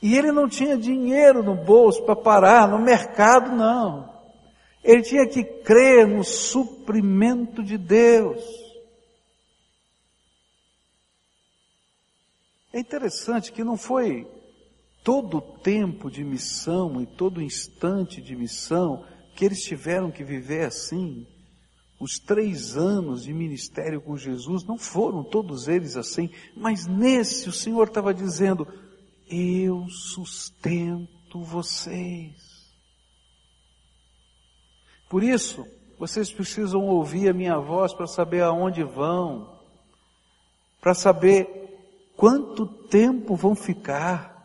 E 0.00 0.16
ele 0.16 0.32
não 0.32 0.48
tinha 0.48 0.78
dinheiro 0.78 1.42
no 1.42 1.54
bolso 1.54 2.02
para 2.04 2.16
parar 2.16 2.68
no 2.68 2.78
mercado, 2.78 3.54
não. 3.54 4.08
Ele 4.82 5.02
tinha 5.02 5.26
que 5.26 5.44
crer 5.44 6.06
no 6.06 6.24
suprimento 6.24 7.62
de 7.62 7.76
Deus. 7.76 8.42
É 12.72 12.78
interessante 12.78 13.52
que 13.52 13.64
não 13.64 13.76
foi 13.76 14.26
todo 15.08 15.40
tempo 15.40 16.10
de 16.10 16.22
missão 16.22 17.00
e 17.00 17.06
todo 17.06 17.40
instante 17.40 18.20
de 18.20 18.36
missão 18.36 19.06
que 19.34 19.42
eles 19.42 19.62
tiveram 19.62 20.10
que 20.10 20.22
viver 20.22 20.66
assim. 20.66 21.26
Os 21.98 22.18
três 22.18 22.76
anos 22.76 23.22
de 23.22 23.32
ministério 23.32 24.02
com 24.02 24.18
Jesus 24.18 24.64
não 24.64 24.76
foram 24.76 25.24
todos 25.24 25.66
eles 25.66 25.96
assim, 25.96 26.28
mas 26.54 26.86
nesse 26.86 27.48
o 27.48 27.52
Senhor 27.52 27.88
estava 27.88 28.12
dizendo: 28.12 28.68
Eu 29.30 29.88
sustento 29.88 31.42
vocês. 31.42 32.36
Por 35.08 35.24
isso, 35.24 35.66
vocês 35.98 36.30
precisam 36.30 36.84
ouvir 36.86 37.30
a 37.30 37.32
minha 37.32 37.58
voz 37.58 37.94
para 37.94 38.06
saber 38.06 38.42
aonde 38.42 38.84
vão, 38.84 39.58
para 40.82 40.92
saber 40.92 41.48
quanto 42.14 42.66
tempo 42.66 43.34
vão 43.34 43.54
ficar 43.54 44.37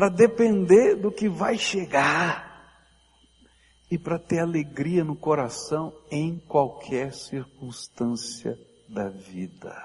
para 0.00 0.08
depender 0.08 0.94
do 0.94 1.12
que 1.12 1.28
vai 1.28 1.58
chegar 1.58 2.72
e 3.90 3.98
para 3.98 4.18
ter 4.18 4.38
alegria 4.38 5.04
no 5.04 5.14
coração 5.14 5.92
em 6.10 6.38
qualquer 6.38 7.12
circunstância 7.12 8.58
da 8.88 9.10
vida. 9.10 9.76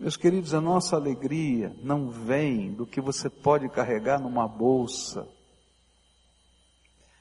Meus 0.00 0.16
queridos, 0.16 0.54
a 0.54 0.60
nossa 0.62 0.96
alegria 0.96 1.76
não 1.82 2.08
vem 2.08 2.72
do 2.72 2.86
que 2.86 2.98
você 2.98 3.28
pode 3.28 3.68
carregar 3.68 4.18
numa 4.18 4.48
bolsa. 4.48 5.28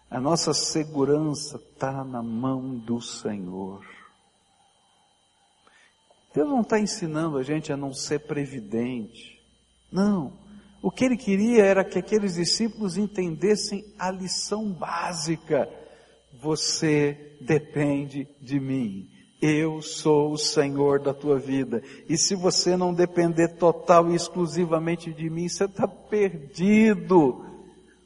A 0.09 0.21
nossa 0.21 0.53
segurança 0.53 1.57
está 1.57 2.01
na 2.01 2.23
mão 2.23 2.77
do 2.77 3.01
Senhor. 3.01 3.85
Deus 6.33 6.47
não 6.47 6.61
está 6.61 6.79
ensinando 6.79 7.37
a 7.37 7.43
gente 7.43 7.73
a 7.73 7.75
não 7.75 7.93
ser 7.93 8.19
previdente. 8.19 9.37
Não. 9.91 10.49
O 10.81 10.89
que 10.89 11.05
ele 11.05 11.17
queria 11.17 11.63
era 11.63 11.83
que 11.83 11.99
aqueles 11.99 12.35
discípulos 12.35 12.97
entendessem 12.97 13.85
a 13.99 14.09
lição 14.09 14.71
básica. 14.71 15.69
Você 16.41 17.37
depende 17.39 18.27
de 18.41 18.59
mim. 18.59 19.07
Eu 19.39 19.81
sou 19.81 20.31
o 20.31 20.37
Senhor 20.37 20.99
da 20.99 21.13
tua 21.13 21.37
vida. 21.37 21.83
E 22.09 22.17
se 22.17 22.35
você 22.35 22.75
não 22.75 22.93
depender 22.93 23.49
total 23.49 24.11
e 24.11 24.15
exclusivamente 24.15 25.13
de 25.13 25.29
mim, 25.29 25.47
você 25.47 25.65
está 25.65 25.87
perdido. 25.87 27.45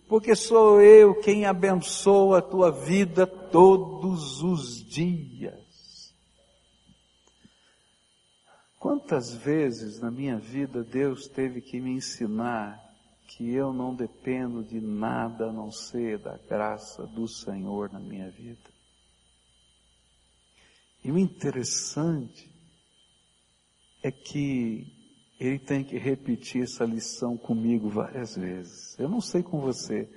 Porque 0.08 0.36
sou 0.36 0.82
eu 0.82 1.16
quem 1.16 1.46
abençoa 1.46 2.40
a 2.40 2.42
tua 2.42 2.72
vida 2.72 3.26
todos 3.26 4.44
os 4.44 4.84
dias. 4.86 5.65
Quantas 8.86 9.34
vezes 9.34 10.00
na 10.00 10.12
minha 10.12 10.38
vida 10.38 10.84
Deus 10.84 11.28
teve 11.28 11.60
que 11.60 11.82
me 11.82 11.90
ensinar 11.94 12.80
que 13.28 13.52
eu 13.52 13.74
não 13.74 13.96
dependo 13.96 14.64
de 14.64 14.80
nada 14.80 15.50
a 15.50 15.52
não 15.52 15.72
ser 15.72 16.20
da 16.20 16.38
graça 16.38 17.08
do 17.08 17.28
Senhor 17.28 17.92
na 17.92 18.00
minha 18.00 18.30
vida? 18.30 18.70
E 21.04 21.12
o 21.12 21.18
interessante 21.18 22.48
é 24.04 24.12
que 24.12 24.86
ele 25.40 25.58
tem 25.58 25.84
que 25.84 25.98
repetir 25.98 26.62
essa 26.62 26.86
lição 26.86 27.36
comigo 27.36 27.90
várias 27.90 28.36
vezes. 28.36 28.96
Eu 29.00 29.10
não 29.10 29.20
sei 29.20 29.42
com 29.42 29.60
você, 29.60 30.08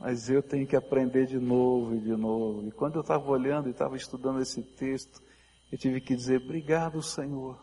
mas 0.00 0.30
eu 0.30 0.42
tenho 0.42 0.66
que 0.66 0.74
aprender 0.74 1.26
de 1.26 1.38
novo 1.38 1.96
e 1.96 2.00
de 2.00 2.16
novo. 2.16 2.66
E 2.66 2.72
quando 2.72 2.94
eu 2.94 3.02
estava 3.02 3.30
olhando 3.30 3.68
e 3.68 3.72
estava 3.72 3.94
estudando 3.94 4.40
esse 4.40 4.62
texto, 4.62 5.27
eu 5.70 5.78
tive 5.78 6.00
que 6.00 6.16
dizer, 6.16 6.40
obrigado 6.42 7.02
Senhor, 7.02 7.58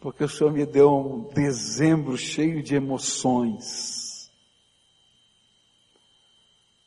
porque 0.00 0.24
o 0.24 0.28
Senhor 0.28 0.52
me 0.52 0.66
deu 0.66 0.90
um 0.94 1.32
dezembro 1.32 2.16
cheio 2.16 2.62
de 2.62 2.74
emoções. 2.74 4.30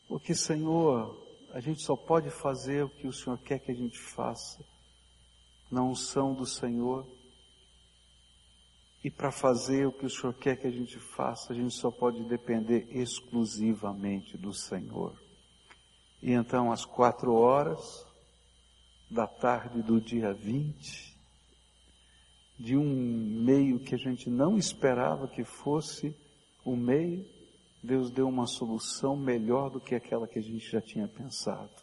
Porque 0.07 0.33
Senhor, 0.33 1.15
a 1.53 1.59
gente 1.59 1.81
só 1.83 1.95
pode 1.95 2.29
fazer 2.29 2.83
o 2.83 2.89
que 2.89 3.07
o 3.07 3.13
Senhor 3.13 3.37
quer 3.39 3.59
que 3.59 3.71
a 3.71 3.75
gente 3.75 3.99
faça, 3.99 4.63
na 5.71 5.83
unção 5.83 6.33
do 6.33 6.45
Senhor. 6.45 7.05
E 9.03 9.09
para 9.09 9.31
fazer 9.31 9.87
o 9.87 9.91
que 9.91 10.05
o 10.05 10.09
Senhor 10.09 10.33
quer 10.33 10.57
que 10.57 10.67
a 10.67 10.71
gente 10.71 10.99
faça, 10.99 11.53
a 11.53 11.55
gente 11.55 11.73
só 11.73 11.89
pode 11.89 12.23
depender 12.23 12.87
exclusivamente 12.91 14.37
do 14.37 14.53
Senhor. 14.53 15.15
E 16.21 16.33
então, 16.33 16.71
às 16.71 16.83
quatro 16.83 17.33
horas, 17.33 18.05
da 19.09 19.25
tarde 19.25 19.81
do 19.81 19.99
dia 19.99 20.33
20, 20.33 21.17
de 22.59 22.77
um 22.77 23.43
meio 23.43 23.79
que 23.79 23.95
a 23.95 23.97
gente 23.97 24.29
não 24.29 24.57
esperava 24.57 25.27
que 25.27 25.43
fosse 25.43 26.15
o 26.63 26.75
meio, 26.75 27.25
Deus 27.81 28.11
deu 28.11 28.27
uma 28.27 28.45
solução 28.45 29.15
melhor 29.15 29.69
do 29.69 29.79
que 29.79 29.95
aquela 29.95 30.27
que 30.27 30.37
a 30.37 30.41
gente 30.41 30.69
já 30.69 30.81
tinha 30.81 31.07
pensado. 31.07 31.73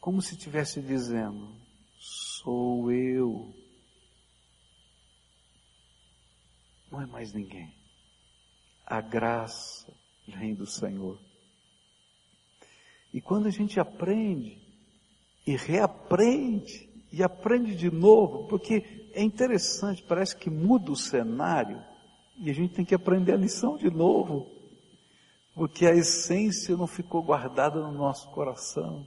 Como 0.00 0.22
se 0.22 0.34
estivesse 0.34 0.80
dizendo, 0.80 1.54
sou 1.98 2.90
eu. 2.90 3.54
Não 6.90 7.02
é 7.02 7.06
mais 7.06 7.34
ninguém. 7.34 7.72
A 8.86 9.02
graça 9.02 9.94
vem 10.26 10.54
do 10.54 10.66
Senhor. 10.66 11.20
E 13.12 13.20
quando 13.20 13.46
a 13.46 13.50
gente 13.50 13.78
aprende 13.78 14.59
e 15.46 15.56
reaprende 15.56 16.88
e 17.12 17.22
aprende 17.22 17.74
de 17.74 17.90
novo, 17.90 18.46
porque 18.46 19.10
é 19.12 19.22
interessante, 19.22 20.02
parece 20.02 20.36
que 20.36 20.48
muda 20.48 20.92
o 20.92 20.96
cenário 20.96 21.82
e 22.38 22.48
a 22.50 22.54
gente 22.54 22.74
tem 22.74 22.84
que 22.84 22.94
aprender 22.94 23.32
a 23.32 23.36
lição 23.36 23.76
de 23.76 23.90
novo, 23.90 24.46
porque 25.54 25.86
a 25.86 25.94
essência 25.94 26.76
não 26.76 26.86
ficou 26.86 27.22
guardada 27.22 27.80
no 27.80 27.92
nosso 27.92 28.30
coração. 28.30 29.06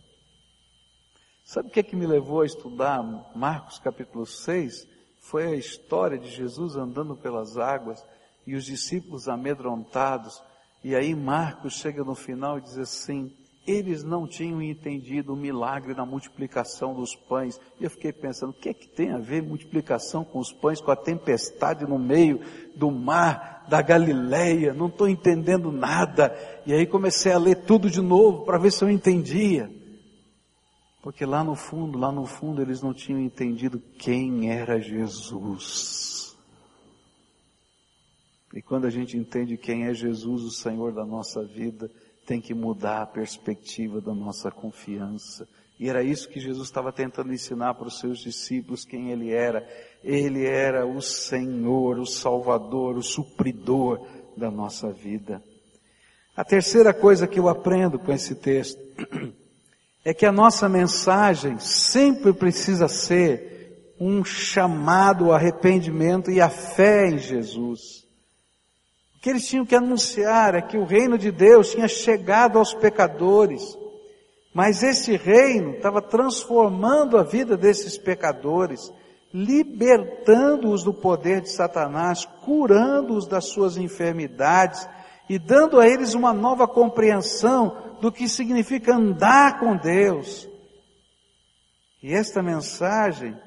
Sabe 1.43 1.69
o 1.69 1.71
que 1.71 1.79
é 1.79 1.83
que 1.83 1.95
me 1.95 2.05
levou 2.05 2.41
a 2.41 2.45
estudar 2.45 3.01
Marcos 3.35 3.79
capítulo 3.79 4.25
6? 4.25 4.87
Foi 5.19 5.47
a 5.47 5.55
história 5.55 6.17
de 6.17 6.29
Jesus 6.29 6.75
andando 6.75 7.15
pelas 7.15 7.57
águas 7.57 8.05
e 8.45 8.55
os 8.55 8.65
discípulos 8.65 9.27
amedrontados. 9.27 10.41
E 10.83 10.95
aí 10.95 11.15
Marcos 11.15 11.73
chega 11.73 12.03
no 12.03 12.15
final 12.15 12.57
e 12.57 12.61
diz 12.61 12.77
assim: 12.77 13.35
eles 13.65 14.03
não 14.03 14.27
tinham 14.27 14.61
entendido 14.61 15.33
o 15.33 15.37
milagre 15.37 15.93
da 15.93 16.05
multiplicação 16.05 16.93
dos 16.93 17.15
pães. 17.15 17.59
E 17.79 17.85
eu 17.85 17.89
fiquei 17.89 18.11
pensando, 18.11 18.49
o 18.49 18.53
que 18.53 18.69
é 18.69 18.73
que 18.73 18.87
tem 18.87 19.11
a 19.11 19.17
ver 19.17 19.41
multiplicação 19.41 20.23
com 20.23 20.39
os 20.39 20.51
pães, 20.51 20.81
com 20.81 20.91
a 20.91 20.95
tempestade 20.95 21.85
no 21.85 21.97
meio 21.97 22.41
do 22.75 22.91
mar 22.91 23.65
da 23.69 23.81
Galileia? 23.81 24.73
Não 24.73 24.87
estou 24.87 25.07
entendendo 25.07 25.71
nada. 25.71 26.35
E 26.65 26.73
aí 26.73 26.85
comecei 26.85 27.31
a 27.31 27.37
ler 27.37 27.63
tudo 27.63 27.89
de 27.89 28.01
novo 28.01 28.43
para 28.43 28.57
ver 28.57 28.71
se 28.71 28.83
eu 28.83 28.89
entendia. 28.89 29.71
Porque 31.01 31.25
lá 31.25 31.43
no 31.43 31.55
fundo, 31.55 31.97
lá 31.97 32.11
no 32.11 32.25
fundo, 32.25 32.61
eles 32.61 32.81
não 32.81 32.93
tinham 32.93 33.19
entendido 33.19 33.81
quem 33.97 34.51
era 34.51 34.79
Jesus. 34.79 36.37
E 38.53 38.61
quando 38.61 38.85
a 38.85 38.89
gente 38.89 39.17
entende 39.17 39.57
quem 39.57 39.85
é 39.85 39.93
Jesus, 39.93 40.43
o 40.43 40.51
Senhor 40.51 40.93
da 40.93 41.05
nossa 41.05 41.43
vida, 41.43 41.89
tem 42.25 42.39
que 42.39 42.53
mudar 42.53 43.01
a 43.01 43.07
perspectiva 43.07 43.99
da 43.99 44.13
nossa 44.13 44.49
confiança. 44.49 45.47
E 45.79 45.89
era 45.89 46.03
isso 46.03 46.29
que 46.29 46.39
Jesus 46.39 46.67
estava 46.67 46.91
tentando 46.91 47.33
ensinar 47.33 47.73
para 47.73 47.87
os 47.87 47.99
seus 47.99 48.19
discípulos 48.19 48.85
quem 48.85 49.11
ele 49.11 49.31
era. 49.31 49.67
Ele 50.03 50.45
era 50.45 50.85
o 50.85 51.01
Senhor, 51.01 51.99
o 51.99 52.05
Salvador, 52.05 52.97
o 52.97 53.03
supridor 53.03 54.05
da 54.37 54.49
nossa 54.49 54.91
vida. 54.91 55.43
A 56.35 56.43
terceira 56.43 56.93
coisa 56.93 57.27
que 57.27 57.39
eu 57.39 57.49
aprendo 57.49 57.99
com 57.99 58.11
esse 58.11 58.35
texto 58.35 58.79
é 60.05 60.13
que 60.13 60.25
a 60.25 60.31
nossa 60.31 60.69
mensagem 60.69 61.59
sempre 61.59 62.33
precisa 62.33 62.87
ser 62.87 63.95
um 63.99 64.23
chamado 64.23 65.25
ao 65.25 65.33
arrependimento 65.33 66.31
e 66.31 66.41
à 66.41 66.49
fé 66.49 67.07
em 67.07 67.17
Jesus 67.17 68.02
que 69.23 69.29
eles 69.29 69.47
tinham 69.47 69.65
que 69.65 69.73
anunciar 69.73 70.53
é 70.53 70.61
que 70.61 70.77
o 70.77 70.83
reino 70.83 71.17
de 71.17 71.31
Deus 71.31 71.71
tinha 71.71 71.87
chegado 71.87 72.59
aos 72.59 72.73
pecadores, 72.73 73.79
mas 74.53 74.83
esse 74.83 75.15
reino 75.15 75.75
estava 75.75 76.01
transformando 76.01 77.17
a 77.17 77.23
vida 77.23 77.55
desses 77.55 77.97
pecadores, 77.97 78.91
libertando-os 79.33 80.83
do 80.83 80.93
poder 80.93 81.39
de 81.39 81.49
Satanás, 81.49 82.25
curando-os 82.41 83.25
das 83.25 83.45
suas 83.45 83.77
enfermidades 83.77 84.85
e 85.29 85.39
dando 85.39 85.79
a 85.79 85.87
eles 85.87 86.13
uma 86.13 86.33
nova 86.33 86.67
compreensão 86.67 87.95
do 88.01 88.11
que 88.11 88.27
significa 88.27 88.93
andar 88.93 89.57
com 89.57 89.77
Deus. 89.77 90.49
E 92.03 92.13
esta 92.13 92.43
mensagem 92.43 93.37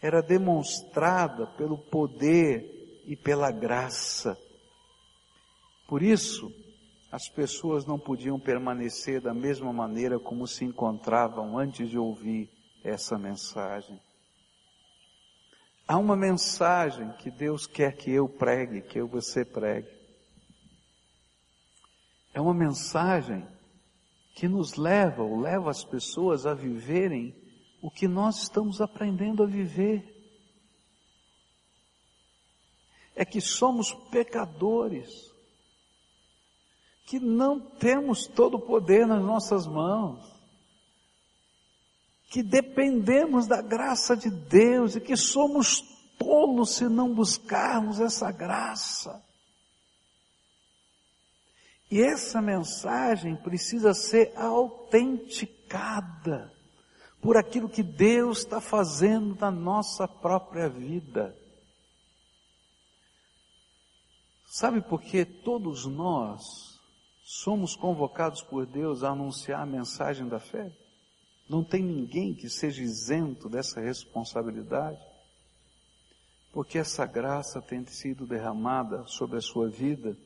era 0.00 0.22
demonstrada 0.22 1.48
pelo 1.58 1.76
poder 1.76 3.02
e 3.08 3.16
pela 3.16 3.50
graça 3.50 4.38
por 5.86 6.02
isso, 6.02 6.50
as 7.14 7.28
pessoas 7.28 7.86
não 7.86 7.98
podiam 7.98 8.40
permanecer 8.40 9.20
da 9.20 9.32
mesma 9.32 9.72
maneira 9.72 10.18
como 10.18 10.46
se 10.46 10.64
encontravam 10.64 11.56
antes 11.58 11.88
de 11.88 11.98
ouvir 11.98 12.50
essa 12.82 13.18
mensagem. 13.18 14.00
Há 15.86 15.98
uma 15.98 16.16
mensagem 16.16 17.12
que 17.18 17.30
Deus 17.30 17.66
quer 17.66 17.94
que 17.96 18.10
eu 18.10 18.28
pregue, 18.28 18.82
que 18.82 18.98
eu 18.98 19.06
você 19.06 19.44
pregue. 19.44 19.88
É 22.32 22.40
uma 22.40 22.54
mensagem 22.54 23.46
que 24.34 24.48
nos 24.48 24.74
leva 24.74 25.22
ou 25.22 25.38
leva 25.38 25.70
as 25.70 25.84
pessoas 25.84 26.46
a 26.46 26.54
viverem 26.54 27.32
o 27.80 27.90
que 27.90 28.08
nós 28.08 28.42
estamos 28.42 28.80
aprendendo 28.80 29.42
a 29.42 29.46
viver. 29.46 30.10
É 33.14 33.24
que 33.24 33.40
somos 33.40 33.94
pecadores 34.10 35.33
que 37.06 37.18
não 37.20 37.60
temos 37.60 38.26
todo 38.26 38.56
o 38.56 38.60
poder 38.60 39.06
nas 39.06 39.22
nossas 39.22 39.66
mãos, 39.66 40.20
que 42.30 42.42
dependemos 42.42 43.46
da 43.46 43.62
graça 43.62 44.14
de 44.16 44.30
Deus 44.30 44.96
e 44.96 45.00
que 45.00 45.16
somos 45.16 45.80
tolos 46.18 46.74
se 46.76 46.88
não 46.88 47.14
buscarmos 47.14 48.00
essa 48.00 48.32
graça. 48.32 49.22
E 51.90 52.02
essa 52.02 52.42
mensagem 52.42 53.36
precisa 53.36 53.94
ser 53.94 54.32
autenticada 54.36 56.52
por 57.20 57.36
aquilo 57.36 57.68
que 57.68 57.82
Deus 57.82 58.38
está 58.38 58.60
fazendo 58.60 59.36
na 59.36 59.50
nossa 59.50 60.08
própria 60.08 60.68
vida. 60.68 61.36
Sabe 64.46 64.80
por 64.80 65.02
que 65.02 65.24
todos 65.24 65.86
nós 65.86 66.63
somos 67.24 67.74
convocados 67.74 68.42
por 68.42 68.66
Deus 68.66 69.02
a 69.02 69.08
anunciar 69.08 69.62
a 69.62 69.66
mensagem 69.66 70.28
da 70.28 70.38
fé? 70.38 70.70
Não 71.48 71.64
tem 71.64 71.82
ninguém 71.82 72.34
que 72.34 72.50
seja 72.50 72.82
isento 72.82 73.48
dessa 73.48 73.80
responsabilidade, 73.80 75.00
porque 76.52 76.78
essa 76.78 77.06
graça 77.06 77.62
tem 77.62 77.84
sido 77.86 78.26
derramada 78.26 79.06
sobre 79.06 79.38
a 79.38 79.40
sua 79.40 79.68
vida, 79.68 80.16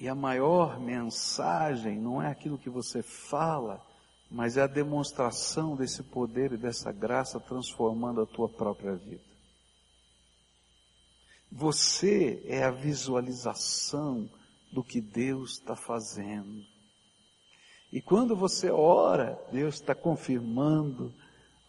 e 0.00 0.08
a 0.08 0.14
maior 0.14 0.80
mensagem 0.80 2.00
não 2.00 2.20
é 2.20 2.28
aquilo 2.28 2.58
que 2.58 2.70
você 2.70 3.02
fala, 3.02 3.84
mas 4.30 4.56
é 4.56 4.62
a 4.62 4.66
demonstração 4.66 5.76
desse 5.76 6.02
poder 6.02 6.52
e 6.52 6.56
dessa 6.56 6.90
graça 6.90 7.38
transformando 7.38 8.22
a 8.22 8.26
tua 8.26 8.48
própria 8.48 8.96
vida. 8.96 9.22
Você 11.52 12.42
é 12.46 12.64
a 12.64 12.70
visualização 12.70 14.28
do 14.74 14.82
que 14.82 15.00
Deus 15.00 15.52
está 15.52 15.76
fazendo. 15.76 16.62
E 17.92 18.02
quando 18.02 18.34
você 18.34 18.70
ora, 18.70 19.40
Deus 19.52 19.76
está 19.76 19.94
confirmando 19.94 21.14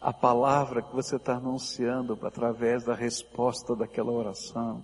a 0.01 0.11
palavra 0.11 0.81
que 0.81 0.93
você 0.93 1.17
está 1.17 1.35
anunciando 1.35 2.17
através 2.23 2.83
da 2.83 2.95
resposta 2.95 3.75
daquela 3.75 4.11
oração. 4.11 4.83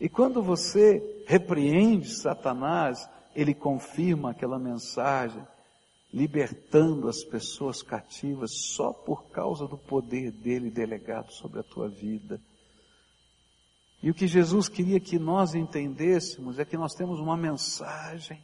E 0.00 0.08
quando 0.08 0.42
você 0.42 1.24
repreende 1.28 2.10
Satanás, 2.10 3.08
ele 3.34 3.54
confirma 3.54 4.32
aquela 4.32 4.58
mensagem, 4.58 5.46
libertando 6.12 7.08
as 7.08 7.22
pessoas 7.22 7.80
cativas 7.80 8.50
só 8.74 8.92
por 8.92 9.30
causa 9.30 9.68
do 9.68 9.78
poder 9.78 10.32
dele 10.32 10.68
delegado 10.68 11.32
sobre 11.32 11.60
a 11.60 11.62
tua 11.62 11.88
vida. 11.88 12.40
E 14.02 14.10
o 14.10 14.14
que 14.14 14.26
Jesus 14.26 14.68
queria 14.68 14.98
que 14.98 15.18
nós 15.18 15.54
entendêssemos 15.54 16.58
é 16.58 16.64
que 16.64 16.76
nós 16.76 16.94
temos 16.94 17.20
uma 17.20 17.36
mensagem. 17.36 18.42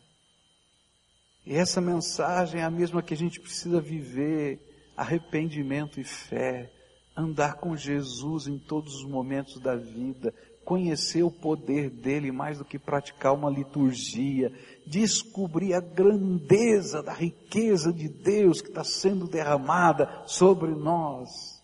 E 1.44 1.54
essa 1.54 1.80
mensagem 1.80 2.60
é 2.60 2.64
a 2.64 2.70
mesma 2.70 3.02
que 3.02 3.14
a 3.14 3.16
gente 3.16 3.40
precisa 3.40 3.80
viver: 3.80 4.60
arrependimento 4.96 5.98
e 5.98 6.04
fé, 6.04 6.70
andar 7.16 7.54
com 7.54 7.76
Jesus 7.76 8.46
em 8.46 8.58
todos 8.58 8.94
os 8.94 9.04
momentos 9.04 9.60
da 9.60 9.74
vida, 9.74 10.32
conhecer 10.64 11.24
o 11.24 11.30
poder 11.30 11.90
dele 11.90 12.30
mais 12.30 12.58
do 12.58 12.64
que 12.64 12.78
praticar 12.78 13.34
uma 13.34 13.50
liturgia, 13.50 14.52
descobrir 14.86 15.74
a 15.74 15.80
grandeza 15.80 17.02
da 17.02 17.12
riqueza 17.12 17.92
de 17.92 18.08
Deus 18.08 18.60
que 18.60 18.68
está 18.68 18.84
sendo 18.84 19.26
derramada 19.26 20.22
sobre 20.26 20.70
nós. 20.70 21.57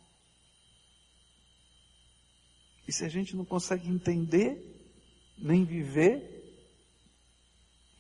E 2.87 2.93
se 2.93 3.05
a 3.05 3.09
gente 3.09 3.37
não 3.37 3.45
consegue 3.45 3.89
entender, 3.89 4.59
nem 5.39 5.65
viver, 5.65 6.35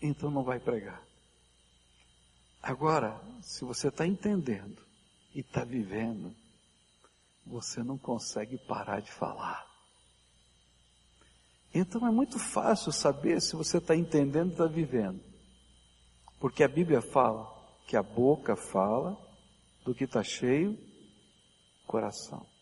então 0.00 0.30
não 0.30 0.44
vai 0.44 0.60
pregar. 0.60 1.02
Agora, 2.62 3.20
se 3.42 3.64
você 3.64 3.88
está 3.88 4.06
entendendo 4.06 4.82
e 5.34 5.40
está 5.40 5.64
vivendo, 5.64 6.34
você 7.44 7.82
não 7.82 7.98
consegue 7.98 8.56
parar 8.58 9.00
de 9.00 9.12
falar. 9.12 9.66
Então 11.74 12.06
é 12.06 12.10
muito 12.10 12.38
fácil 12.38 12.92
saber 12.92 13.40
se 13.40 13.56
você 13.56 13.78
está 13.78 13.96
entendendo 13.96 14.50
e 14.50 14.52
está 14.52 14.66
vivendo. 14.66 15.20
Porque 16.38 16.62
a 16.62 16.68
Bíblia 16.68 17.02
fala 17.02 17.52
que 17.86 17.96
a 17.96 18.02
boca 18.02 18.54
fala 18.54 19.18
do 19.84 19.94
que 19.94 20.04
está 20.04 20.22
cheio, 20.22 20.78
coração. 21.86 22.53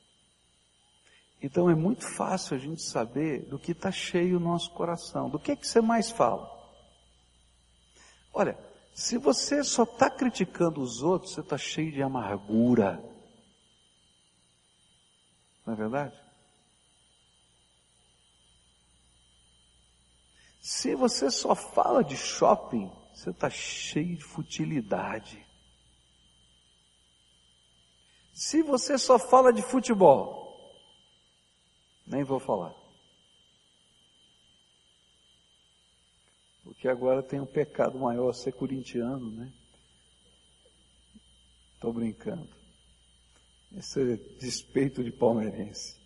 Então 1.42 1.68
é 1.68 1.74
muito 1.74 2.06
fácil 2.06 2.56
a 2.56 2.58
gente 2.58 2.80
saber 2.80 3.40
do 3.46 3.58
que 3.58 3.72
está 3.72 3.90
cheio 3.90 4.36
o 4.36 4.40
nosso 4.40 4.70
coração. 4.70 5.28
Do 5.28 5.40
que 5.40 5.50
é 5.50 5.56
que 5.56 5.66
você 5.66 5.80
mais 5.80 6.08
fala? 6.08 6.48
Olha, 8.32 8.56
se 8.94 9.18
você 9.18 9.64
só 9.64 9.82
está 9.82 10.08
criticando 10.08 10.80
os 10.80 11.02
outros, 11.02 11.32
você 11.32 11.40
está 11.40 11.58
cheio 11.58 11.90
de 11.90 12.00
amargura. 12.00 13.02
Não 15.66 15.74
é 15.74 15.76
verdade? 15.76 16.22
Se 20.60 20.94
você 20.94 21.28
só 21.28 21.56
fala 21.56 22.04
de 22.04 22.16
shopping, 22.16 22.88
você 23.12 23.30
está 23.30 23.50
cheio 23.50 24.16
de 24.16 24.22
futilidade. 24.22 25.44
Se 28.32 28.62
você 28.62 28.96
só 28.96 29.18
fala 29.18 29.52
de 29.52 29.60
futebol, 29.60 30.41
nem 32.06 32.24
vou 32.24 32.38
falar. 32.38 32.74
Porque 36.64 36.88
agora 36.88 37.22
tem 37.22 37.40
um 37.40 37.46
pecado 37.46 37.98
maior 37.98 38.32
ser 38.32 38.52
corintiano, 38.52 39.30
né? 39.30 39.52
Estou 41.74 41.92
brincando. 41.92 42.48
Esse 43.76 44.00
é 44.00 44.16
despeito 44.38 45.02
de 45.02 45.10
palmeirense. 45.10 46.00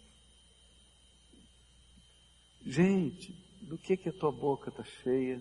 Gente, 2.63 3.33
do 3.63 3.77
que 3.77 3.97
que 3.97 4.09
a 4.09 4.13
tua 4.13 4.33
boca 4.33 4.71
está 4.71 4.85
cheia? 4.85 5.41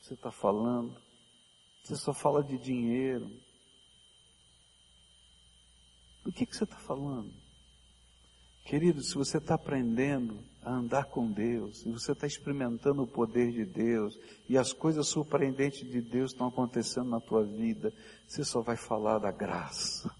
Você 0.00 0.14
está 0.14 0.30
falando? 0.30 1.00
Você 1.82 1.96
só 1.96 2.12
fala 2.12 2.42
de 2.42 2.58
dinheiro. 2.58 3.30
Do 6.24 6.32
que 6.32 6.44
que 6.44 6.56
você 6.56 6.64
está 6.64 6.78
falando? 6.78 7.32
Querido, 8.66 9.00
se 9.00 9.14
você 9.14 9.38
está 9.38 9.54
aprendendo 9.54 10.42
a 10.60 10.72
andar 10.72 11.04
com 11.04 11.30
Deus, 11.30 11.82
se 11.82 11.88
você 11.88 12.10
está 12.10 12.26
experimentando 12.26 13.04
o 13.04 13.06
poder 13.06 13.52
de 13.52 13.64
Deus, 13.64 14.18
e 14.48 14.58
as 14.58 14.72
coisas 14.72 15.06
surpreendentes 15.06 15.88
de 15.88 16.02
Deus 16.02 16.32
estão 16.32 16.48
acontecendo 16.48 17.08
na 17.08 17.20
tua 17.20 17.44
vida, 17.44 17.94
você 18.26 18.42
só 18.42 18.60
vai 18.60 18.76
falar 18.76 19.20
da 19.20 19.30
graça. 19.30 20.12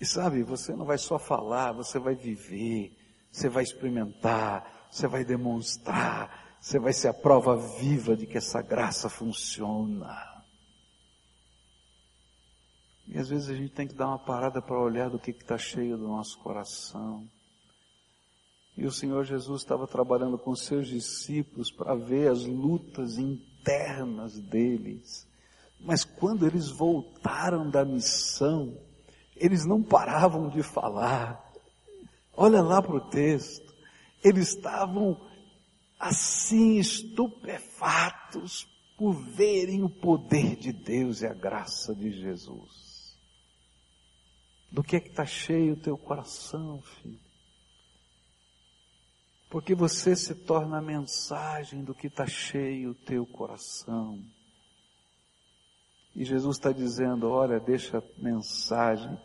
E 0.00 0.06
sabe, 0.06 0.42
você 0.42 0.74
não 0.74 0.86
vai 0.86 0.96
só 0.96 1.18
falar, 1.18 1.72
você 1.72 1.98
vai 1.98 2.14
viver, 2.14 2.96
você 3.30 3.50
vai 3.50 3.62
experimentar, 3.62 4.88
você 4.90 5.06
vai 5.06 5.26
demonstrar, 5.26 6.56
você 6.58 6.78
vai 6.78 6.94
ser 6.94 7.08
a 7.08 7.14
prova 7.14 7.54
viva 7.78 8.16
de 8.16 8.26
que 8.26 8.38
essa 8.38 8.62
graça 8.62 9.10
funciona. 9.10 10.35
E 13.08 13.18
às 13.18 13.28
vezes 13.28 13.48
a 13.48 13.54
gente 13.54 13.72
tem 13.72 13.86
que 13.86 13.94
dar 13.94 14.08
uma 14.08 14.18
parada 14.18 14.60
para 14.60 14.80
olhar 14.80 15.08
do 15.08 15.18
que 15.18 15.30
está 15.30 15.56
cheio 15.56 15.96
do 15.96 16.08
nosso 16.08 16.38
coração. 16.38 17.26
E 18.76 18.84
o 18.84 18.92
Senhor 18.92 19.24
Jesus 19.24 19.62
estava 19.62 19.86
trabalhando 19.86 20.36
com 20.36 20.54
seus 20.54 20.88
discípulos 20.88 21.70
para 21.70 21.94
ver 21.94 22.30
as 22.30 22.44
lutas 22.44 23.16
internas 23.16 24.38
deles. 24.38 25.26
Mas 25.80 26.04
quando 26.04 26.46
eles 26.46 26.68
voltaram 26.68 27.70
da 27.70 27.84
missão, 27.84 28.76
eles 29.34 29.64
não 29.64 29.82
paravam 29.82 30.48
de 30.48 30.62
falar. 30.62 31.42
Olha 32.36 32.60
lá 32.60 32.82
para 32.82 32.96
o 32.96 33.08
texto. 33.08 33.74
Eles 34.22 34.54
estavam 34.54 35.18
assim 35.98 36.78
estupefatos 36.78 38.66
por 38.98 39.12
verem 39.12 39.82
o 39.82 39.88
poder 39.88 40.56
de 40.56 40.72
Deus 40.72 41.22
e 41.22 41.26
a 41.26 41.34
graça 41.34 41.94
de 41.94 42.10
Jesus. 42.10 42.85
Do 44.76 44.84
que 44.84 44.96
é 44.96 45.00
que 45.00 45.08
está 45.08 45.24
cheio 45.24 45.72
o 45.72 45.80
teu 45.80 45.96
coração, 45.96 46.82
filho? 46.82 47.18
Porque 49.48 49.74
você 49.74 50.14
se 50.14 50.34
torna 50.34 50.76
a 50.76 50.82
mensagem 50.82 51.82
do 51.82 51.94
que 51.94 52.08
está 52.08 52.26
cheio 52.26 52.90
o 52.90 52.94
teu 52.94 53.24
coração. 53.24 54.22
E 56.14 56.26
Jesus 56.26 56.58
está 56.58 56.72
dizendo: 56.72 57.26
olha, 57.30 57.58
deixa 57.58 58.00
a 58.00 58.02
mensagem 58.18 59.18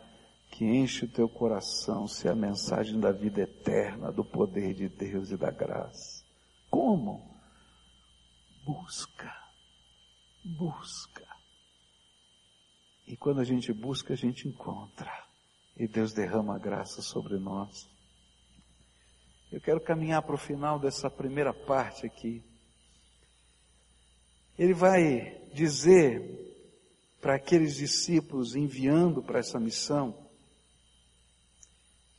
que 0.50 0.64
enche 0.64 1.04
o 1.04 1.12
teu 1.12 1.28
coração 1.28 2.08
ser 2.08 2.30
a 2.30 2.34
mensagem 2.34 2.98
da 2.98 3.12
vida 3.12 3.42
eterna, 3.42 4.10
do 4.10 4.24
poder 4.24 4.72
de 4.72 4.88
Deus 4.88 5.30
e 5.32 5.36
da 5.36 5.50
graça. 5.50 6.24
Como? 6.70 7.30
Busca, 8.64 9.30
busca. 10.42 11.28
E 13.06 13.18
quando 13.18 13.42
a 13.42 13.44
gente 13.44 13.70
busca, 13.70 14.14
a 14.14 14.16
gente 14.16 14.48
encontra 14.48 15.21
e 15.76 15.86
Deus 15.86 16.12
derrama 16.12 16.58
graça 16.58 17.02
sobre 17.02 17.38
nós. 17.38 17.88
Eu 19.50 19.60
quero 19.60 19.80
caminhar 19.80 20.22
para 20.22 20.34
o 20.34 20.38
final 20.38 20.78
dessa 20.78 21.10
primeira 21.10 21.52
parte 21.52 22.06
aqui. 22.06 22.42
Ele 24.58 24.74
vai 24.74 25.48
dizer 25.52 26.40
para 27.20 27.36
aqueles 27.36 27.76
discípulos 27.76 28.56
enviando 28.56 29.22
para 29.22 29.38
essa 29.38 29.60
missão 29.60 30.28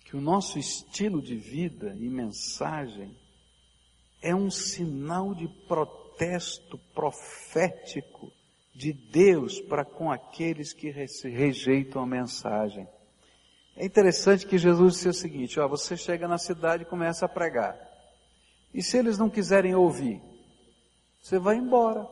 que 0.05 0.15
o 0.15 0.21
nosso 0.21 0.59
estilo 0.59 1.21
de 1.21 1.36
vida 1.36 1.95
e 1.95 2.07
mensagem 2.07 3.17
é 4.21 4.36
um 4.36 4.49
sinal 4.49 5.34
de 5.34 5.47
protesto 5.67 6.77
profético 6.93 8.32
de 8.75 8.93
Deus 8.93 9.59
para 9.59 9.84
com 9.84 10.11
aqueles 10.11 10.71
que 10.71 10.89
rejeitam 10.89 12.01
a 12.01 12.07
mensagem. 12.07 12.88
É 13.76 13.86
interessante 13.86 14.45
que 14.45 14.57
Jesus 14.57 14.95
disse 14.95 15.09
o 15.09 15.13
seguinte, 15.13 15.59
ó, 15.59 15.67
você 15.67 15.97
chega 15.97 16.28
na 16.28 16.38
cidade 16.38 16.84
e 16.84 16.88
começa 16.88 17.26
a 17.26 17.30
pregar. 17.30 17.76
E 18.74 18.82
se 18.82 18.97
eles 18.97 19.17
não 19.17 19.30
quiserem 19.30 19.74
ouvir, 19.76 20.21
você 21.21 21.39
vai 21.39 21.55
embora. 21.55 22.07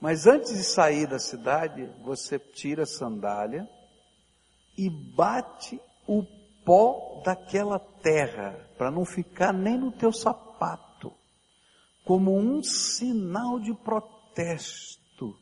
Mas 0.00 0.26
antes 0.26 0.52
de 0.52 0.64
sair 0.64 1.06
da 1.06 1.18
cidade, 1.18 1.88
você 2.02 2.38
tira 2.38 2.82
a 2.82 2.86
sandália 2.86 3.68
e 4.76 4.90
bate 4.90 5.80
o 6.06 6.24
pó 6.64 7.22
daquela 7.24 7.78
terra, 7.78 8.68
para 8.76 8.90
não 8.90 9.04
ficar 9.04 9.52
nem 9.52 9.78
no 9.78 9.92
teu 9.92 10.12
sapato, 10.12 11.12
como 12.04 12.36
um 12.36 12.62
sinal 12.62 13.60
de 13.60 13.72
protesto 13.74 15.36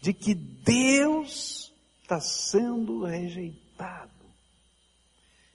de 0.00 0.12
que 0.12 0.34
Deus 0.34 1.72
está 2.02 2.20
sendo 2.20 3.04
rejeitado. 3.04 3.69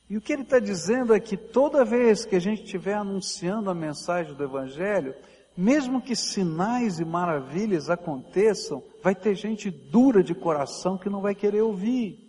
E 0.10 0.18
o 0.18 0.22
que 0.22 0.34
ele 0.34 0.44
está 0.44 0.60
dizendo 0.60 1.14
é 1.14 1.20
que 1.20 1.36
toda 1.36 1.84
vez 1.84 2.26
que 2.26 2.36
a 2.36 2.40
gente 2.40 2.64
estiver 2.64 2.94
anunciando 2.94 3.70
a 3.70 3.76
mensagem 3.76 4.36
do 4.36 4.44
Evangelho, 4.44 5.16
mesmo 5.58 6.02
que 6.02 6.16
sinais 6.16 7.00
e 7.00 7.06
maravilhas 7.06 7.90
aconteçam, 7.90 8.84
vai 9.02 9.16
ter 9.16 9.36
gente 9.36 9.72
dura 9.72 10.22
de 10.24 10.36
coração 10.36 10.98
que 10.98 11.10
não 11.10 11.22
vai 11.22 11.34
querer 11.34 11.62
ouvir. 11.62 12.20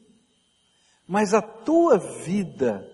Mas 1.06 1.34
a 1.34 1.42
tua 1.42 1.98
vida 1.98 2.88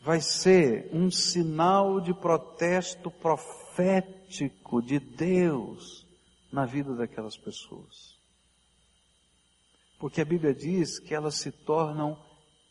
vai 0.00 0.20
ser 0.20 0.90
um 0.92 1.10
sinal 1.10 2.00
de 2.00 2.12
protesto 2.12 3.10
profético 3.10 4.82
de 4.82 4.98
Deus 4.98 6.06
na 6.52 6.66
vida 6.66 6.94
daquelas 6.94 7.36
pessoas. 7.36 8.13
Porque 10.04 10.20
a 10.20 10.24
Bíblia 10.26 10.52
diz 10.52 10.98
que 10.98 11.14
elas 11.14 11.36
se 11.36 11.50
tornam 11.50 12.22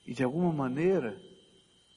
E 0.06 0.14
de 0.14 0.22
alguma 0.22 0.52
maneira, 0.52 1.18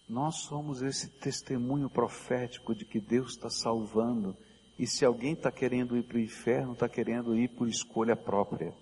nós 0.09 0.43
somos 0.43 0.81
esse 0.81 1.09
testemunho 1.19 1.91
profético 1.91 2.73
de 2.73 2.85
que 2.85 3.01
Deus 3.01 3.33
está 3.33 3.51
salvando. 3.51 4.37
E 4.79 4.87
se 4.87 5.05
alguém 5.05 5.33
está 5.33 5.51
querendo 5.51 5.97
ir 5.97 6.05
para 6.05 6.19
o 6.19 6.21
inferno, 6.21 6.75
está 6.75 6.89
querendo 6.89 7.37
ir 7.37 7.49
por 7.49 7.69
escolha 7.69 8.15
própria. 8.15 8.73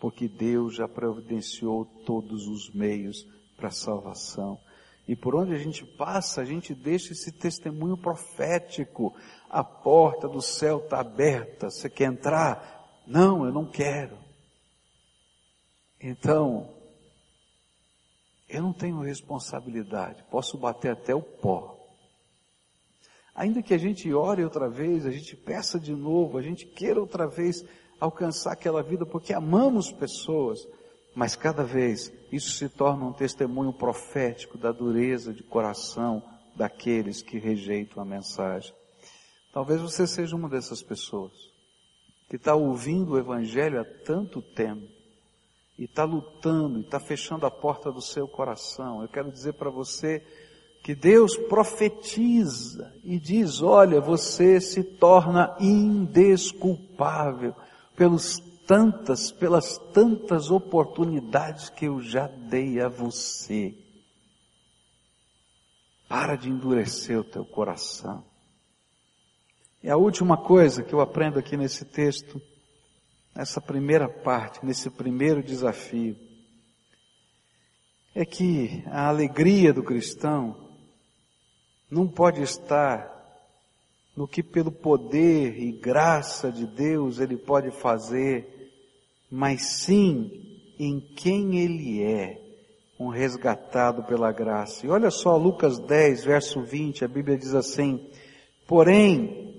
Porque 0.00 0.26
Deus 0.26 0.76
já 0.76 0.88
providenciou 0.88 1.84
todos 2.06 2.46
os 2.46 2.72
meios 2.72 3.36
para 3.56 3.68
a 3.68 3.72
salvação. 3.72 4.60
E 5.08 5.14
por 5.14 5.34
onde 5.34 5.54
a 5.54 5.58
gente 5.58 5.84
passa, 5.84 6.40
a 6.40 6.44
gente 6.44 6.74
deixa 6.74 7.12
esse 7.12 7.30
testemunho 7.30 7.96
profético. 7.96 9.14
A 9.48 9.62
porta 9.62 10.28
do 10.28 10.42
céu 10.42 10.78
está 10.78 11.00
aberta. 11.00 11.70
Você 11.70 11.88
quer 11.88 12.06
entrar? 12.06 13.02
Não, 13.06 13.44
eu 13.44 13.52
não 13.52 13.64
quero. 13.64 14.18
Então, 16.00 16.76
eu 18.48 18.62
não 18.62 18.72
tenho 18.72 19.00
responsabilidade, 19.00 20.24
posso 20.30 20.56
bater 20.56 20.92
até 20.92 21.14
o 21.14 21.22
pó. 21.22 21.74
Ainda 23.34 23.62
que 23.62 23.74
a 23.74 23.78
gente 23.78 24.12
ore 24.14 24.44
outra 24.44 24.68
vez, 24.68 25.04
a 25.04 25.10
gente 25.10 25.36
peça 25.36 25.78
de 25.78 25.92
novo, 25.94 26.38
a 26.38 26.42
gente 26.42 26.64
queira 26.64 27.00
outra 27.00 27.26
vez 27.26 27.64
alcançar 28.00 28.52
aquela 28.52 28.82
vida 28.82 29.04
porque 29.04 29.32
amamos 29.32 29.90
pessoas, 29.90 30.66
mas 31.16 31.34
cada 31.34 31.64
vez 31.64 32.12
isso 32.30 32.50
se 32.50 32.68
torna 32.68 33.06
um 33.06 33.12
testemunho 33.12 33.72
profético 33.72 34.58
da 34.58 34.70
dureza 34.70 35.32
de 35.32 35.42
coração 35.42 36.22
daqueles 36.54 37.22
que 37.22 37.38
rejeitam 37.38 38.02
a 38.02 38.06
mensagem. 38.06 38.74
Talvez 39.50 39.80
você 39.80 40.06
seja 40.06 40.36
uma 40.36 40.46
dessas 40.46 40.82
pessoas 40.82 41.32
que 42.28 42.36
está 42.36 42.54
ouvindo 42.54 43.12
o 43.12 43.18
Evangelho 43.18 43.80
há 43.80 43.84
tanto 44.04 44.42
tempo, 44.42 44.86
e 45.78 45.84
está 45.84 46.04
lutando, 46.04 46.78
e 46.78 46.82
está 46.82 47.00
fechando 47.00 47.46
a 47.46 47.50
porta 47.50 47.90
do 47.90 48.02
seu 48.02 48.28
coração. 48.28 49.00
Eu 49.00 49.08
quero 49.08 49.32
dizer 49.32 49.54
para 49.54 49.70
você 49.70 50.22
que 50.82 50.94
Deus 50.94 51.34
profetiza 51.34 52.92
e 53.02 53.18
diz: 53.18 53.62
olha, 53.62 54.02
você 54.02 54.60
se 54.60 54.84
torna 54.84 55.56
indesculpável 55.60 57.54
pelos 57.94 58.38
tantas, 58.66 59.30
pelas 59.30 59.78
tantas 59.92 60.50
oportunidades 60.50 61.70
que 61.70 61.86
eu 61.86 62.00
já 62.00 62.26
dei 62.26 62.80
a 62.80 62.88
você. 62.88 63.74
Para 66.08 66.36
de 66.36 66.48
endurecer 66.48 67.18
o 67.18 67.24
teu 67.24 67.44
coração. 67.44 68.24
E 69.82 69.90
a 69.90 69.96
última 69.96 70.36
coisa 70.36 70.82
que 70.82 70.92
eu 70.92 71.00
aprendo 71.00 71.38
aqui 71.38 71.56
nesse 71.56 71.84
texto 71.84 72.40
nessa 73.36 73.60
primeira 73.60 74.08
parte, 74.08 74.64
nesse 74.64 74.88
primeiro 74.88 75.42
desafio, 75.42 76.16
é 78.14 78.24
que 78.24 78.82
a 78.86 79.08
alegria 79.08 79.74
do 79.74 79.82
cristão 79.82 80.56
não 81.90 82.08
pode 82.08 82.40
estar 82.40 83.14
no 84.16 84.26
que 84.26 84.42
pelo 84.42 84.72
poder 84.72 85.60
e 85.60 85.70
graça 85.70 86.50
de 86.50 86.66
Deus 86.66 87.20
ele 87.20 87.36
pode 87.36 87.70
fazer, 87.70 88.55
mas 89.30 89.62
sim 89.62 90.30
em 90.78 91.00
quem 91.00 91.58
ele 91.58 92.02
é, 92.02 92.40
um 92.98 93.08
resgatado 93.08 94.02
pela 94.04 94.32
graça. 94.32 94.86
E 94.86 94.88
olha 94.88 95.10
só 95.10 95.36
Lucas 95.36 95.78
10, 95.78 96.24
verso 96.24 96.62
20, 96.62 97.04
a 97.04 97.08
Bíblia 97.08 97.36
diz 97.36 97.54
assim: 97.54 98.08
Porém, 98.66 99.54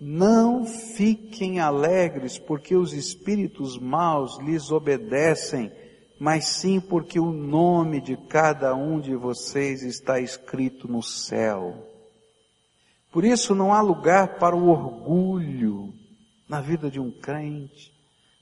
não 0.00 0.64
fiquem 0.64 1.58
alegres 1.58 2.38
porque 2.38 2.76
os 2.76 2.92
espíritos 2.92 3.78
maus 3.78 4.38
lhes 4.38 4.70
obedecem, 4.70 5.72
mas 6.18 6.46
sim 6.46 6.80
porque 6.80 7.18
o 7.18 7.32
nome 7.32 8.00
de 8.00 8.16
cada 8.16 8.74
um 8.74 9.00
de 9.00 9.14
vocês 9.14 9.82
está 9.82 10.20
escrito 10.20 10.86
no 10.86 11.02
céu. 11.02 11.84
Por 13.12 13.24
isso 13.24 13.54
não 13.54 13.72
há 13.72 13.80
lugar 13.80 14.38
para 14.38 14.54
o 14.54 14.68
orgulho 14.68 15.92
na 16.48 16.60
vida 16.60 16.90
de 16.90 17.00
um 17.00 17.10
crente, 17.10 17.92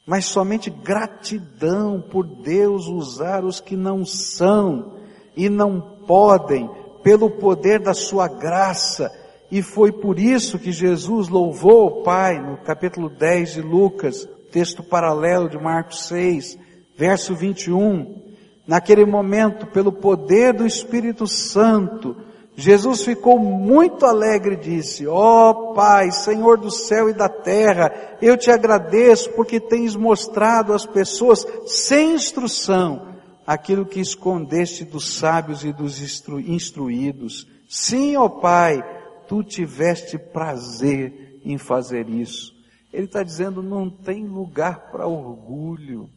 mas 0.06 0.26
somente 0.26 0.70
gratidão 0.70 2.00
por 2.00 2.24
Deus 2.24 2.86
usar 2.86 3.44
os 3.44 3.58
que 3.58 3.76
não 3.76 4.04
são 4.04 4.94
e 5.36 5.48
não 5.48 5.80
podem, 6.06 6.70
pelo 7.02 7.28
poder 7.28 7.80
da 7.80 7.92
sua 7.92 8.28
graça, 8.28 9.10
e 9.50 9.62
foi 9.62 9.92
por 9.92 10.18
isso 10.18 10.58
que 10.58 10.72
Jesus 10.72 11.28
louvou 11.28 11.86
o 11.86 12.02
Pai 12.02 12.40
no 12.40 12.56
capítulo 12.58 13.08
10 13.08 13.54
de 13.54 13.62
Lucas, 13.62 14.28
texto 14.50 14.82
paralelo 14.82 15.48
de 15.48 15.58
Marcos 15.58 16.06
6, 16.06 16.58
verso 16.96 17.34
21. 17.34 18.22
Naquele 18.66 19.04
momento, 19.04 19.66
pelo 19.66 19.92
poder 19.92 20.52
do 20.52 20.66
Espírito 20.66 21.26
Santo, 21.26 22.16
Jesus 22.58 23.04
ficou 23.04 23.38
muito 23.38 24.06
alegre 24.06 24.54
e 24.54 24.56
disse, 24.56 25.06
ó 25.06 25.50
oh, 25.50 25.74
Pai, 25.74 26.10
Senhor 26.10 26.56
do 26.56 26.70
céu 26.70 27.10
e 27.10 27.12
da 27.12 27.28
terra, 27.28 27.92
eu 28.22 28.34
te 28.34 28.50
agradeço 28.50 29.30
porque 29.32 29.60
tens 29.60 29.94
mostrado 29.94 30.72
às 30.72 30.86
pessoas 30.86 31.46
sem 31.66 32.14
instrução 32.14 33.14
aquilo 33.46 33.84
que 33.84 34.00
escondeste 34.00 34.86
dos 34.86 35.18
sábios 35.18 35.64
e 35.64 35.72
dos 35.72 36.00
instru 36.00 36.40
instruídos. 36.40 37.46
Sim, 37.68 38.16
ó 38.16 38.24
oh, 38.24 38.30
Pai, 38.30 38.82
tu 39.28 39.44
tiveste 39.44 40.18
prazer 40.18 41.42
em 41.44 41.58
fazer 41.58 42.08
isso. 42.08 42.54
Ele 42.90 43.04
está 43.04 43.22
dizendo, 43.22 43.62
não 43.62 43.90
tem 43.90 44.26
lugar 44.26 44.90
para 44.90 45.06
orgulho. 45.06 46.08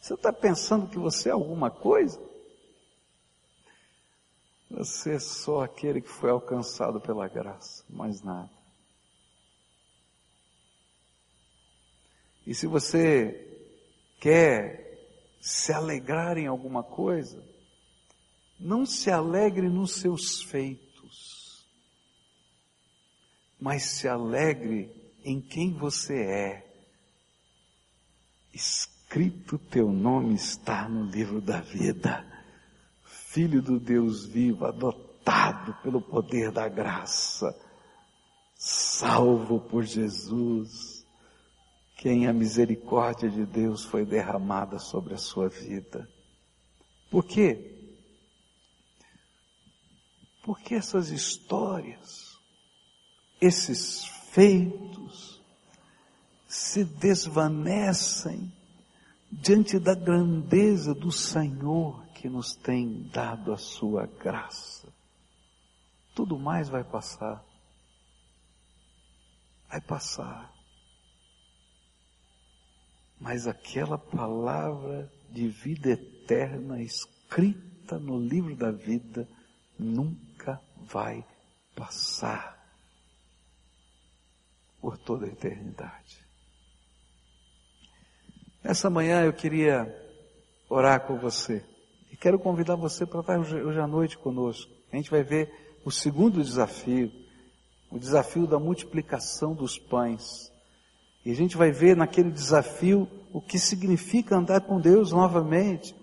Você 0.00 0.14
está 0.14 0.32
pensando 0.32 0.86
que 0.86 1.00
você 1.00 1.30
é 1.30 1.32
alguma 1.32 1.68
coisa? 1.68 2.29
Você 4.70 5.14
é 5.14 5.18
só 5.18 5.62
aquele 5.62 6.00
que 6.00 6.08
foi 6.08 6.30
alcançado 6.30 7.00
pela 7.00 7.28
graça, 7.28 7.84
mais 7.88 8.22
nada. 8.22 8.50
E 12.46 12.54
se 12.54 12.66
você 12.66 13.46
quer 14.20 15.36
se 15.40 15.72
alegrar 15.72 16.38
em 16.38 16.46
alguma 16.46 16.82
coisa, 16.82 17.42
não 18.58 18.86
se 18.86 19.10
alegre 19.10 19.68
nos 19.68 19.94
seus 19.94 20.42
feitos 20.42 20.90
mas 23.60 23.82
se 23.82 24.08
alegre 24.08 24.90
em 25.22 25.40
quem 25.40 25.74
você 25.74 26.22
é. 26.22 26.66
Escrito 28.52 29.58
teu 29.58 29.92
nome 29.92 30.34
está 30.34 30.88
no 30.88 31.04
livro 31.04 31.40
da 31.40 31.60
vida. 31.60 32.26
Filho 33.32 33.62
do 33.62 33.78
Deus 33.78 34.26
vivo, 34.26 34.66
adotado 34.66 35.72
pelo 35.84 36.02
poder 36.02 36.50
da 36.50 36.68
graça, 36.68 37.56
salvo 38.56 39.60
por 39.60 39.84
Jesus, 39.84 41.06
quem 41.96 42.26
a 42.26 42.32
misericórdia 42.32 43.30
de 43.30 43.46
Deus 43.46 43.84
foi 43.84 44.04
derramada 44.04 44.80
sobre 44.80 45.14
a 45.14 45.16
sua 45.16 45.48
vida. 45.48 46.08
Por 47.08 47.24
quê? 47.24 47.94
Porque 50.42 50.74
essas 50.74 51.10
histórias 51.10 52.36
esses 53.40 54.04
feitos 54.32 55.40
se 56.48 56.84
desvanecem 56.84 58.52
diante 59.30 59.78
da 59.78 59.94
grandeza 59.94 60.92
do 60.92 61.12
Senhor 61.12 62.09
que 62.20 62.28
nos 62.28 62.54
tem 62.54 63.08
dado 63.08 63.50
a 63.50 63.56
sua 63.56 64.06
graça. 64.06 64.92
Tudo 66.14 66.38
mais 66.38 66.68
vai 66.68 66.84
passar. 66.84 67.42
Vai 69.70 69.80
passar. 69.80 70.52
Mas 73.18 73.46
aquela 73.46 73.96
palavra 73.96 75.10
de 75.30 75.48
vida 75.48 75.92
eterna 75.92 76.82
escrita 76.82 77.98
no 77.98 78.20
livro 78.20 78.54
da 78.54 78.70
vida 78.70 79.26
nunca 79.78 80.60
vai 80.76 81.26
passar 81.74 82.62
por 84.78 84.98
toda 84.98 85.24
a 85.24 85.30
eternidade. 85.30 86.22
Essa 88.62 88.90
manhã 88.90 89.24
eu 89.24 89.32
queria 89.32 89.88
orar 90.68 91.06
com 91.06 91.18
você. 91.18 91.69
Quero 92.20 92.38
convidar 92.38 92.76
você 92.76 93.06
para 93.06 93.20
estar 93.20 93.38
hoje 93.38 93.80
à 93.80 93.86
noite 93.86 94.18
conosco. 94.18 94.70
A 94.92 94.96
gente 94.96 95.10
vai 95.10 95.22
ver 95.22 95.50
o 95.86 95.90
segundo 95.90 96.42
desafio, 96.42 97.10
o 97.90 97.98
desafio 97.98 98.46
da 98.46 98.58
multiplicação 98.58 99.54
dos 99.54 99.78
pães. 99.78 100.52
E 101.24 101.30
a 101.30 101.34
gente 101.34 101.56
vai 101.56 101.70
ver 101.70 101.96
naquele 101.96 102.30
desafio 102.30 103.08
o 103.32 103.40
que 103.40 103.58
significa 103.58 104.36
andar 104.36 104.60
com 104.60 104.78
Deus 104.78 105.12
novamente. 105.12 105.96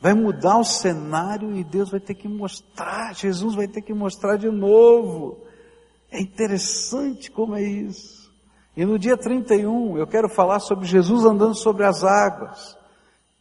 Vai 0.00 0.14
mudar 0.14 0.58
o 0.58 0.64
cenário 0.64 1.56
e 1.56 1.64
Deus 1.64 1.90
vai 1.90 1.98
ter 1.98 2.14
que 2.14 2.28
mostrar, 2.28 3.12
Jesus 3.16 3.56
vai 3.56 3.66
ter 3.66 3.82
que 3.82 3.92
mostrar 3.92 4.36
de 4.36 4.48
novo. 4.48 5.44
É 6.08 6.20
interessante 6.20 7.32
como 7.32 7.56
é 7.56 7.62
isso. 7.64 8.32
E 8.76 8.84
no 8.84 8.96
dia 8.96 9.16
31 9.16 9.98
eu 9.98 10.06
quero 10.06 10.28
falar 10.28 10.60
sobre 10.60 10.86
Jesus 10.86 11.24
andando 11.24 11.56
sobre 11.56 11.84
as 11.84 12.04
águas. 12.04 12.78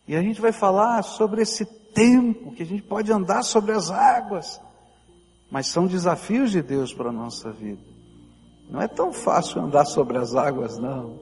E 0.08 0.16
a 0.16 0.22
gente 0.22 0.42
vai 0.42 0.52
falar 0.52 1.04
sobre 1.04 1.44
esse 1.44 1.64
tempo 1.98 2.52
que 2.52 2.62
a 2.62 2.66
gente 2.66 2.84
pode 2.84 3.12
andar 3.12 3.42
sobre 3.42 3.72
as 3.72 3.90
águas. 3.90 4.62
Mas 5.50 5.66
são 5.66 5.88
desafios 5.88 6.52
de 6.52 6.62
Deus 6.62 6.94
para 6.94 7.10
a 7.10 7.12
nossa 7.12 7.52
vida. 7.52 7.82
Não 8.70 8.80
é 8.80 8.88
tão 8.88 9.12
fácil 9.12 9.62
andar 9.62 9.86
sobre 9.86 10.16
as 10.20 10.36
águas, 10.36 10.78
não. 10.78 11.18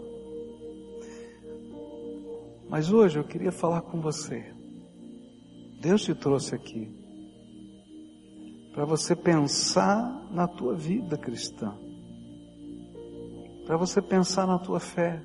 Mas 2.70 2.92
hoje 2.92 3.18
eu 3.18 3.24
queria 3.24 3.54
falar 3.54 3.84
com 3.84 4.02
você. 4.02 4.54
Deus 5.80 6.04
te 6.04 6.14
trouxe 6.14 6.54
aqui 6.56 6.94
para 8.74 8.84
você 8.84 9.16
pensar 9.16 10.28
na 10.32 10.46
tua 10.46 10.76
vida 10.76 11.18
cristã, 11.18 11.74
para 13.66 13.78
você 13.78 14.02
pensar 14.02 14.46
na 14.46 14.60
tua 14.60 14.82
fé. 14.82 15.22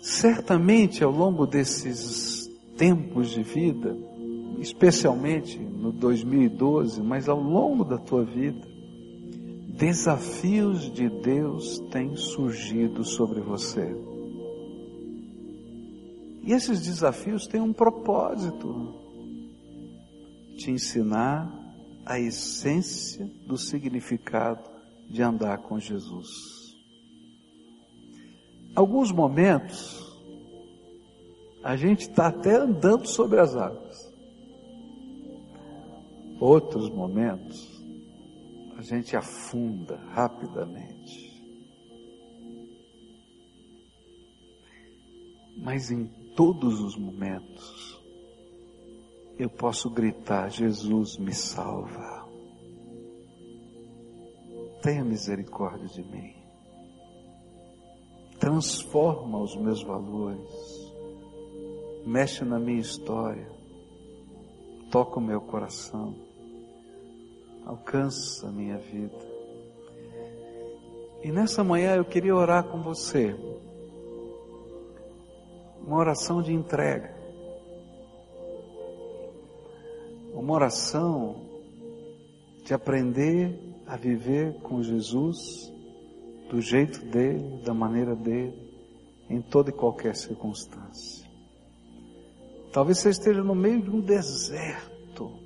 Certamente 0.00 1.04
ao 1.04 1.12
longo 1.12 1.46
desses 1.46 2.41
tempos 2.76 3.30
de 3.30 3.42
vida, 3.42 3.96
especialmente 4.58 5.58
no 5.58 5.92
2012, 5.92 7.02
mas 7.02 7.28
ao 7.28 7.40
longo 7.40 7.84
da 7.84 7.98
tua 7.98 8.24
vida, 8.24 8.66
desafios 9.76 10.90
de 10.92 11.08
Deus 11.08 11.78
têm 11.90 12.14
surgido 12.16 13.04
sobre 13.04 13.40
você. 13.40 13.94
E 16.44 16.52
esses 16.52 16.82
desafios 16.82 17.46
têm 17.46 17.60
um 17.60 17.72
propósito: 17.72 18.94
te 20.56 20.70
ensinar 20.70 21.50
a 22.04 22.18
essência 22.18 23.24
do 23.46 23.56
significado 23.56 24.68
de 25.08 25.22
andar 25.22 25.58
com 25.58 25.78
Jesus. 25.78 26.28
Alguns 28.74 29.12
momentos, 29.12 30.11
a 31.62 31.76
gente 31.76 32.00
está 32.00 32.28
até 32.28 32.56
andando 32.56 33.06
sobre 33.06 33.40
as 33.40 33.54
águas. 33.54 34.12
Outros 36.40 36.90
momentos, 36.90 37.70
a 38.76 38.82
gente 38.82 39.16
afunda 39.16 39.96
rapidamente. 40.10 41.30
Mas 45.56 45.92
em 45.92 46.06
todos 46.34 46.80
os 46.80 46.96
momentos, 46.96 48.02
eu 49.38 49.48
posso 49.48 49.88
gritar: 49.88 50.50
Jesus 50.50 51.16
me 51.16 51.32
salva. 51.32 52.28
Tenha 54.82 55.04
misericórdia 55.04 55.86
de 55.86 56.02
mim. 56.02 56.34
Transforma 58.40 59.38
os 59.38 59.54
meus 59.54 59.80
valores. 59.84 60.81
Mexe 62.04 62.44
na 62.44 62.58
minha 62.58 62.80
história. 62.80 63.48
Toca 64.90 65.18
o 65.18 65.22
meu 65.22 65.40
coração. 65.40 66.14
Alcança 67.64 68.48
a 68.48 68.52
minha 68.52 68.78
vida. 68.78 69.32
E 71.22 71.30
nessa 71.30 71.62
manhã 71.62 71.94
eu 71.94 72.04
queria 72.04 72.34
orar 72.34 72.64
com 72.64 72.82
você 72.82 73.34
uma 75.86 75.96
oração 75.96 76.42
de 76.42 76.52
entrega. 76.52 77.14
Uma 80.34 80.54
oração 80.54 81.36
de 82.64 82.74
aprender 82.74 83.58
a 83.86 83.96
viver 83.96 84.54
com 84.62 84.82
Jesus 84.82 85.38
do 86.50 86.60
jeito 86.60 87.04
dele, 87.06 87.62
da 87.64 87.72
maneira 87.72 88.14
dele, 88.14 88.54
em 89.28 89.40
toda 89.40 89.70
e 89.70 89.72
qualquer 89.72 90.14
circunstância. 90.14 91.21
Talvez 92.72 92.98
você 92.98 93.10
esteja 93.10 93.42
no 93.42 93.54
meio 93.54 93.82
de 93.82 93.90
um 93.90 94.00
deserto, 94.00 95.38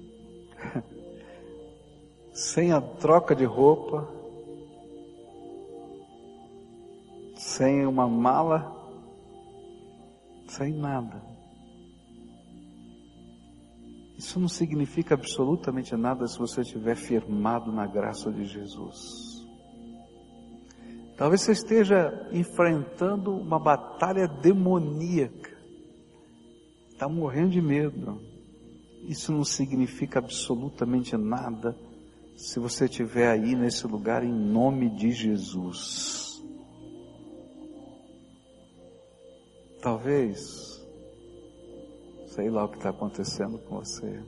sem 2.32 2.72
a 2.72 2.80
troca 2.80 3.34
de 3.34 3.44
roupa, 3.44 4.08
sem 7.34 7.84
uma 7.84 8.08
mala 8.08 8.76
sem 10.48 10.72
nada. 10.72 11.22
Isso 14.16 14.40
não 14.40 14.48
significa 14.48 15.14
absolutamente 15.14 15.94
nada 15.94 16.26
se 16.26 16.38
você 16.38 16.62
estiver 16.62 16.96
firmado 16.96 17.70
na 17.70 17.86
graça 17.86 18.32
de 18.32 18.44
Jesus. 18.44 19.44
Talvez 21.16 21.42
você 21.42 21.52
esteja 21.52 22.28
enfrentando 22.32 23.34
uma 23.34 23.58
batalha 23.58 24.26
demoníaca. 24.26 25.55
Está 26.96 27.10
morrendo 27.10 27.50
de 27.50 27.60
medo. 27.60 28.18
Isso 29.02 29.30
não 29.30 29.44
significa 29.44 30.18
absolutamente 30.18 31.14
nada 31.14 31.76
se 32.34 32.58
você 32.58 32.86
estiver 32.86 33.28
aí 33.28 33.54
nesse 33.54 33.86
lugar 33.86 34.24
em 34.24 34.32
nome 34.32 34.88
de 34.88 35.10
Jesus. 35.10 36.42
Talvez, 39.82 40.82
sei 42.28 42.48
lá 42.48 42.64
o 42.64 42.70
que 42.70 42.78
está 42.78 42.88
acontecendo 42.88 43.58
com 43.58 43.76
você, 43.76 44.24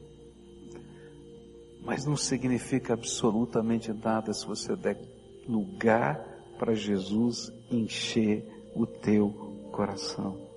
mas 1.81 2.05
não 2.05 2.19
significa 2.19 2.93
absolutamente 2.93 3.95
nada 3.95 4.35
se 4.35 4.47
você 4.47 4.77
der 4.77 5.01
lugar 5.49 6.23
para 6.59 6.75
Jesus 6.75 7.51
encher 7.71 8.47
o 8.75 8.87
teu 8.87 9.31
coração. 9.73 10.48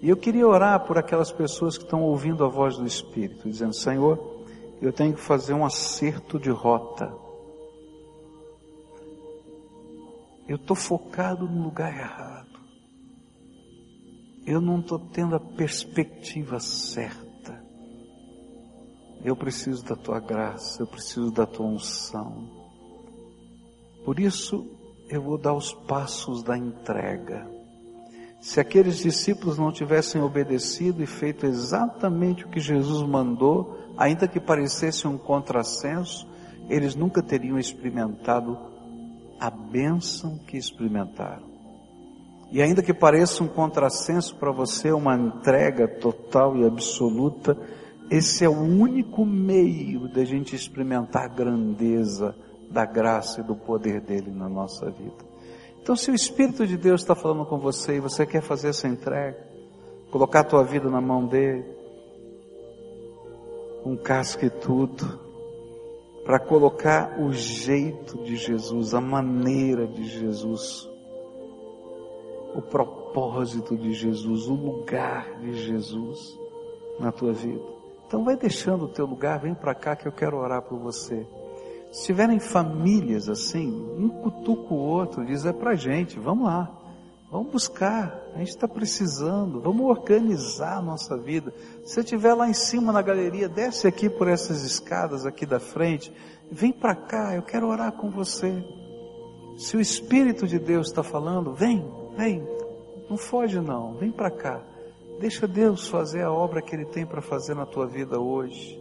E 0.00 0.08
eu 0.08 0.16
queria 0.16 0.46
orar 0.46 0.86
por 0.86 0.96
aquelas 0.96 1.30
pessoas 1.30 1.76
que 1.76 1.84
estão 1.84 2.02
ouvindo 2.02 2.44
a 2.44 2.48
voz 2.48 2.76
do 2.76 2.86
Espírito, 2.86 3.48
dizendo: 3.48 3.74
Senhor, 3.74 4.18
eu 4.80 4.92
tenho 4.92 5.14
que 5.14 5.20
fazer 5.20 5.52
um 5.52 5.64
acerto 5.64 6.38
de 6.38 6.50
rota. 6.50 7.12
Eu 10.48 10.56
estou 10.56 10.74
focado 10.74 11.46
no 11.46 11.62
lugar 11.62 11.92
errado 11.96 12.50
eu 14.50 14.60
não 14.60 14.80
estou 14.80 14.98
tendo 14.98 15.36
a 15.36 15.40
perspectiva 15.40 16.58
certa. 16.58 17.62
Eu 19.22 19.36
preciso 19.36 19.84
da 19.84 19.94
tua 19.94 20.18
graça, 20.18 20.82
eu 20.82 20.86
preciso 20.86 21.30
da 21.30 21.46
tua 21.46 21.66
unção. 21.66 22.48
Por 24.04 24.18
isso, 24.18 24.66
eu 25.08 25.22
vou 25.22 25.36
dar 25.36 25.52
os 25.52 25.72
passos 25.72 26.42
da 26.42 26.56
entrega. 26.56 27.48
Se 28.40 28.58
aqueles 28.58 28.96
discípulos 28.96 29.58
não 29.58 29.70
tivessem 29.70 30.22
obedecido 30.22 31.02
e 31.02 31.06
feito 31.06 31.44
exatamente 31.44 32.44
o 32.44 32.48
que 32.48 32.58
Jesus 32.58 33.06
mandou, 33.06 33.78
ainda 33.98 34.26
que 34.26 34.40
parecesse 34.40 35.06
um 35.06 35.18
contrassenso, 35.18 36.26
eles 36.68 36.94
nunca 36.94 37.22
teriam 37.22 37.58
experimentado 37.58 38.58
a 39.38 39.50
bênção 39.50 40.38
que 40.46 40.56
experimentaram. 40.56 41.50
E 42.50 42.62
ainda 42.62 42.82
que 42.82 42.94
pareça 42.94 43.44
um 43.44 43.48
contrassenso 43.48 44.34
para 44.36 44.50
você, 44.50 44.90
uma 44.90 45.14
entrega 45.14 45.86
total 45.86 46.56
e 46.56 46.64
absoluta, 46.64 47.56
esse 48.10 48.44
é 48.44 48.48
o 48.48 48.58
único 48.58 49.24
meio 49.24 50.08
da 50.08 50.24
gente 50.24 50.56
experimentar 50.56 51.26
a 51.26 51.28
grandeza 51.28 52.34
da 52.70 52.84
graça 52.84 53.40
e 53.40 53.44
do 53.44 53.54
poder 53.54 54.00
dele 54.00 54.30
na 54.30 54.48
nossa 54.48 54.90
vida. 54.90 55.29
Então, 55.82 55.96
se 55.96 56.10
o 56.10 56.14
Espírito 56.14 56.66
de 56.66 56.76
Deus 56.76 57.00
está 57.00 57.14
falando 57.14 57.46
com 57.46 57.58
você 57.58 57.96
e 57.96 58.00
você 58.00 58.26
quer 58.26 58.42
fazer 58.42 58.68
essa 58.68 58.86
entrega, 58.86 59.38
colocar 60.10 60.40
a 60.40 60.44
tua 60.44 60.62
vida 60.62 60.88
na 60.90 61.00
mão 61.00 61.26
dele, 61.26 61.64
um 63.84 63.96
casco 63.96 64.44
e 64.44 64.50
tudo, 64.50 65.18
para 66.24 66.38
colocar 66.38 67.18
o 67.20 67.32
jeito 67.32 68.22
de 68.22 68.36
Jesus, 68.36 68.94
a 68.94 69.00
maneira 69.00 69.86
de 69.86 70.04
Jesus, 70.04 70.88
o 72.54 72.60
propósito 72.60 73.76
de 73.76 73.92
Jesus, 73.94 74.46
o 74.46 74.54
lugar 74.54 75.38
de 75.40 75.54
Jesus 75.54 76.38
na 76.98 77.10
tua 77.10 77.32
vida. 77.32 77.64
Então 78.06 78.22
vai 78.22 78.36
deixando 78.36 78.84
o 78.84 78.88
teu 78.88 79.06
lugar, 79.06 79.40
vem 79.40 79.54
para 79.54 79.74
cá 79.74 79.96
que 79.96 80.06
eu 80.06 80.12
quero 80.12 80.36
orar 80.36 80.62
por 80.62 80.78
você. 80.78 81.26
Se 81.90 82.06
tiverem 82.06 82.38
famílias 82.38 83.28
assim, 83.28 83.68
um 83.96 84.08
cutuca 84.08 84.72
o 84.72 84.78
outro, 84.78 85.24
diz 85.24 85.44
é 85.44 85.52
pra 85.52 85.74
gente, 85.74 86.18
vamos 86.18 86.44
lá. 86.44 86.80
Vamos 87.30 87.52
buscar, 87.52 88.20
a 88.34 88.38
gente 88.38 88.48
está 88.48 88.66
precisando, 88.66 89.60
vamos 89.60 89.86
organizar 89.86 90.78
a 90.78 90.82
nossa 90.82 91.16
vida. 91.16 91.54
Se 91.84 91.94
você 91.94 92.00
estiver 92.00 92.34
lá 92.34 92.48
em 92.48 92.52
cima 92.52 92.92
na 92.92 93.00
galeria, 93.00 93.48
desce 93.48 93.86
aqui 93.86 94.10
por 94.10 94.26
essas 94.26 94.64
escadas 94.64 95.24
aqui 95.24 95.46
da 95.46 95.60
frente, 95.60 96.12
vem 96.50 96.72
para 96.72 96.96
cá, 96.96 97.36
eu 97.36 97.42
quero 97.42 97.68
orar 97.68 97.92
com 97.92 98.10
você. 98.10 98.52
Se 99.56 99.76
o 99.76 99.80
Espírito 99.80 100.44
de 100.44 100.58
Deus 100.58 100.88
está 100.88 101.04
falando, 101.04 101.54
vem, 101.54 101.88
vem, 102.16 102.44
não 103.08 103.16
foge 103.16 103.60
não, 103.60 103.94
vem 103.94 104.10
para 104.10 104.30
cá. 104.30 104.60
Deixa 105.20 105.46
Deus 105.46 105.86
fazer 105.86 106.22
a 106.22 106.32
obra 106.32 106.60
que 106.60 106.74
Ele 106.74 106.86
tem 106.86 107.06
para 107.06 107.22
fazer 107.22 107.54
na 107.54 107.66
tua 107.66 107.86
vida 107.86 108.18
hoje, 108.18 108.79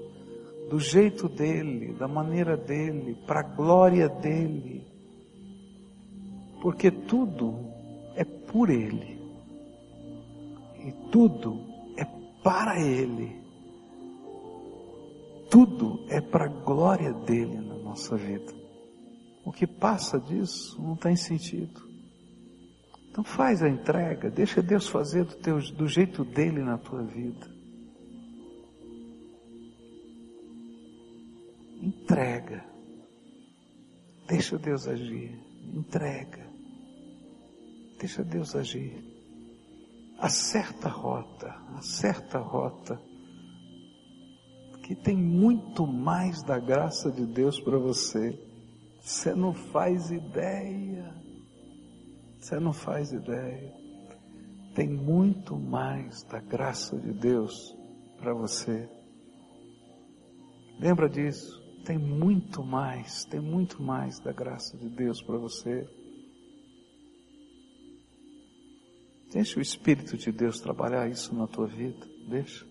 do 0.70 0.80
jeito 0.80 1.28
dele, 1.28 1.94
da 1.94 2.08
maneira 2.08 2.56
dele, 2.56 3.16
para 3.26 3.40
a 3.40 3.56
glória 3.56 4.08
dele. 4.08 4.86
Porque 6.62 6.92
tudo 6.92 7.56
é 8.16 8.24
por 8.24 8.70
Ele. 8.70 9.20
E 10.86 10.92
tudo 11.12 11.60
é 11.98 12.06
para 12.44 12.80
Ele. 12.80 13.40
Tudo 15.50 16.06
é 16.10 16.22
para 16.22 16.46
a 16.46 16.64
glória 16.64 17.12
dele 17.12 17.58
na 17.58 17.76
nossa 17.76 18.16
vida. 18.16 18.54
O 19.44 19.52
que 19.52 19.66
passa 19.66 20.20
disso 20.20 20.80
não 20.80 20.96
tem 20.96 21.16
sentido. 21.16 21.90
Então 23.10 23.24
faz 23.24 23.64
a 23.64 23.68
entrega, 23.68 24.30
deixa 24.30 24.62
Deus 24.62 24.88
fazer 24.88 25.26
do, 25.26 25.36
teu, 25.36 25.60
do 25.74 25.88
jeito 25.88 26.24
dele 26.24 26.64
na 26.64 26.78
tua 26.78 27.02
vida. 27.02 27.49
Entrega. 31.82 32.66
Deixa 34.28 34.58
Deus 34.58 34.88
agir. 34.88 35.40
Entrega. 35.74 36.48
Deixa 37.98 38.24
Deus 38.24 38.56
agir. 38.56 39.04
Acerta 40.20 40.88
a 40.88 40.92
rota, 40.92 41.48
acerta 41.76 42.38
a 42.38 42.42
rota. 42.42 43.02
Que 44.84 44.96
tem 44.96 45.16
muito 45.16 45.86
mais 45.86 46.42
da 46.44 46.60
graça 46.60 47.12
de 47.12 47.26
Deus 47.26 47.60
para 47.60 47.78
você. 47.78 48.38
Você 49.00 49.34
não 49.34 49.54
faz 49.54 50.12
ideia. 50.12 51.16
Você 52.40 52.60
não 52.60 52.74
faz 52.74 53.12
ideia. 53.12 53.74
Tem 54.74 54.90
muito 54.90 55.58
mais 55.58 56.24
da 56.24 56.40
graça 56.40 56.98
de 56.98 57.12
Deus 57.14 57.76
para 58.18 58.34
você. 58.34 58.90
Lembra 60.80 61.10
disso? 61.10 61.69
Tem 61.86 61.98
muito 61.98 62.64
mais, 62.64 63.24
tem 63.26 63.40
muito 63.40 63.82
mais 63.82 64.20
da 64.20 64.32
graça 64.32 64.78
de 64.78 64.90
Deus 64.90 65.22
para 65.22 65.38
você. 65.38 65.88
Deixa 69.32 69.60
o 69.60 69.62
Espírito 69.62 70.18
de 70.18 70.32
Deus 70.32 70.60
trabalhar 70.60 71.08
isso 71.10 71.36
na 71.36 71.48
tua 71.48 71.68
vida. 71.68 72.08
Deixa. 72.28 72.66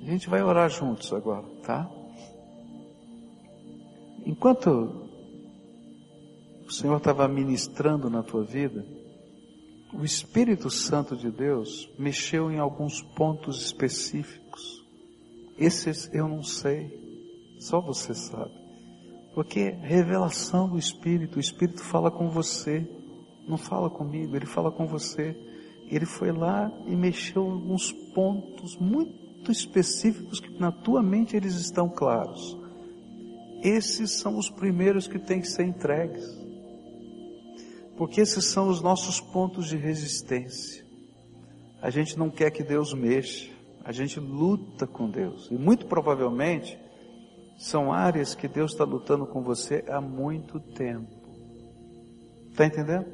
A 0.00 0.10
gente 0.10 0.30
vai 0.30 0.42
orar 0.42 0.70
juntos 0.70 1.12
agora, 1.12 1.46
tá? 1.62 1.90
Enquanto 4.24 5.08
o 6.66 6.72
Senhor 6.72 6.96
estava 6.96 7.28
ministrando 7.28 8.08
na 8.08 8.22
tua 8.22 8.42
vida, 8.42 8.86
o 9.92 10.04
Espírito 10.04 10.70
Santo 10.70 11.16
de 11.16 11.30
Deus 11.30 11.90
mexeu 11.98 12.50
em 12.50 12.58
alguns 12.58 13.00
pontos 13.00 13.62
específicos. 13.62 14.84
Esses 15.58 16.10
eu 16.12 16.28
não 16.28 16.42
sei. 16.42 17.08
Só 17.58 17.80
você 17.80 18.14
sabe. 18.14 18.52
Porque 19.34 19.70
revelação 19.70 20.68
do 20.68 20.78
Espírito, 20.78 21.36
o 21.36 21.40
Espírito 21.40 21.82
fala 21.82 22.10
com 22.10 22.28
você, 22.28 22.86
não 23.48 23.56
fala 23.56 23.88
comigo, 23.88 24.36
ele 24.36 24.46
fala 24.46 24.70
com 24.70 24.86
você. 24.86 25.36
Ele 25.90 26.04
foi 26.04 26.32
lá 26.32 26.70
e 26.86 26.94
mexeu 26.94 27.46
em 27.46 27.52
alguns 27.52 27.90
pontos 28.14 28.76
muito 28.76 29.50
específicos 29.50 30.38
que 30.38 30.58
na 30.60 30.70
tua 30.70 31.02
mente 31.02 31.34
eles 31.34 31.54
estão 31.54 31.88
claros. 31.88 32.56
Esses 33.62 34.12
são 34.12 34.36
os 34.36 34.50
primeiros 34.50 35.08
que 35.08 35.18
têm 35.18 35.40
que 35.40 35.48
ser 35.48 35.64
entregues. 35.64 36.24
Porque 37.98 38.20
esses 38.20 38.44
são 38.44 38.68
os 38.68 38.80
nossos 38.80 39.20
pontos 39.20 39.66
de 39.66 39.76
resistência. 39.76 40.86
A 41.82 41.90
gente 41.90 42.16
não 42.16 42.30
quer 42.30 42.52
que 42.52 42.62
Deus 42.62 42.94
mexa, 42.94 43.50
a 43.84 43.90
gente 43.90 44.20
luta 44.20 44.86
com 44.86 45.10
Deus. 45.10 45.48
E 45.50 45.54
muito 45.54 45.86
provavelmente 45.86 46.78
são 47.58 47.92
áreas 47.92 48.36
que 48.36 48.46
Deus 48.46 48.70
está 48.70 48.84
lutando 48.84 49.26
com 49.26 49.42
você 49.42 49.84
há 49.88 50.00
muito 50.00 50.60
tempo. 50.60 51.10
Está 52.50 52.66
entendendo? 52.66 53.06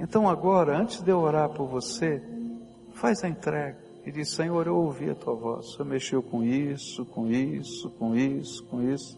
Então 0.00 0.28
agora, 0.28 0.76
antes 0.76 1.00
de 1.00 1.12
eu 1.12 1.20
orar 1.20 1.48
por 1.50 1.68
você, 1.68 2.20
faz 2.92 3.22
a 3.22 3.28
entrega 3.28 3.78
e 4.04 4.10
diz: 4.10 4.30
Senhor, 4.30 4.66
eu 4.66 4.76
ouvi 4.76 5.10
a 5.10 5.14
tua 5.14 5.34
voz. 5.34 5.74
Você 5.74 5.84
mexeu 5.84 6.22
com 6.22 6.42
isso, 6.42 7.06
com 7.06 7.30
isso, 7.30 7.88
com 7.90 8.16
isso, 8.16 8.64
com 8.64 8.82
isso. 8.82 9.16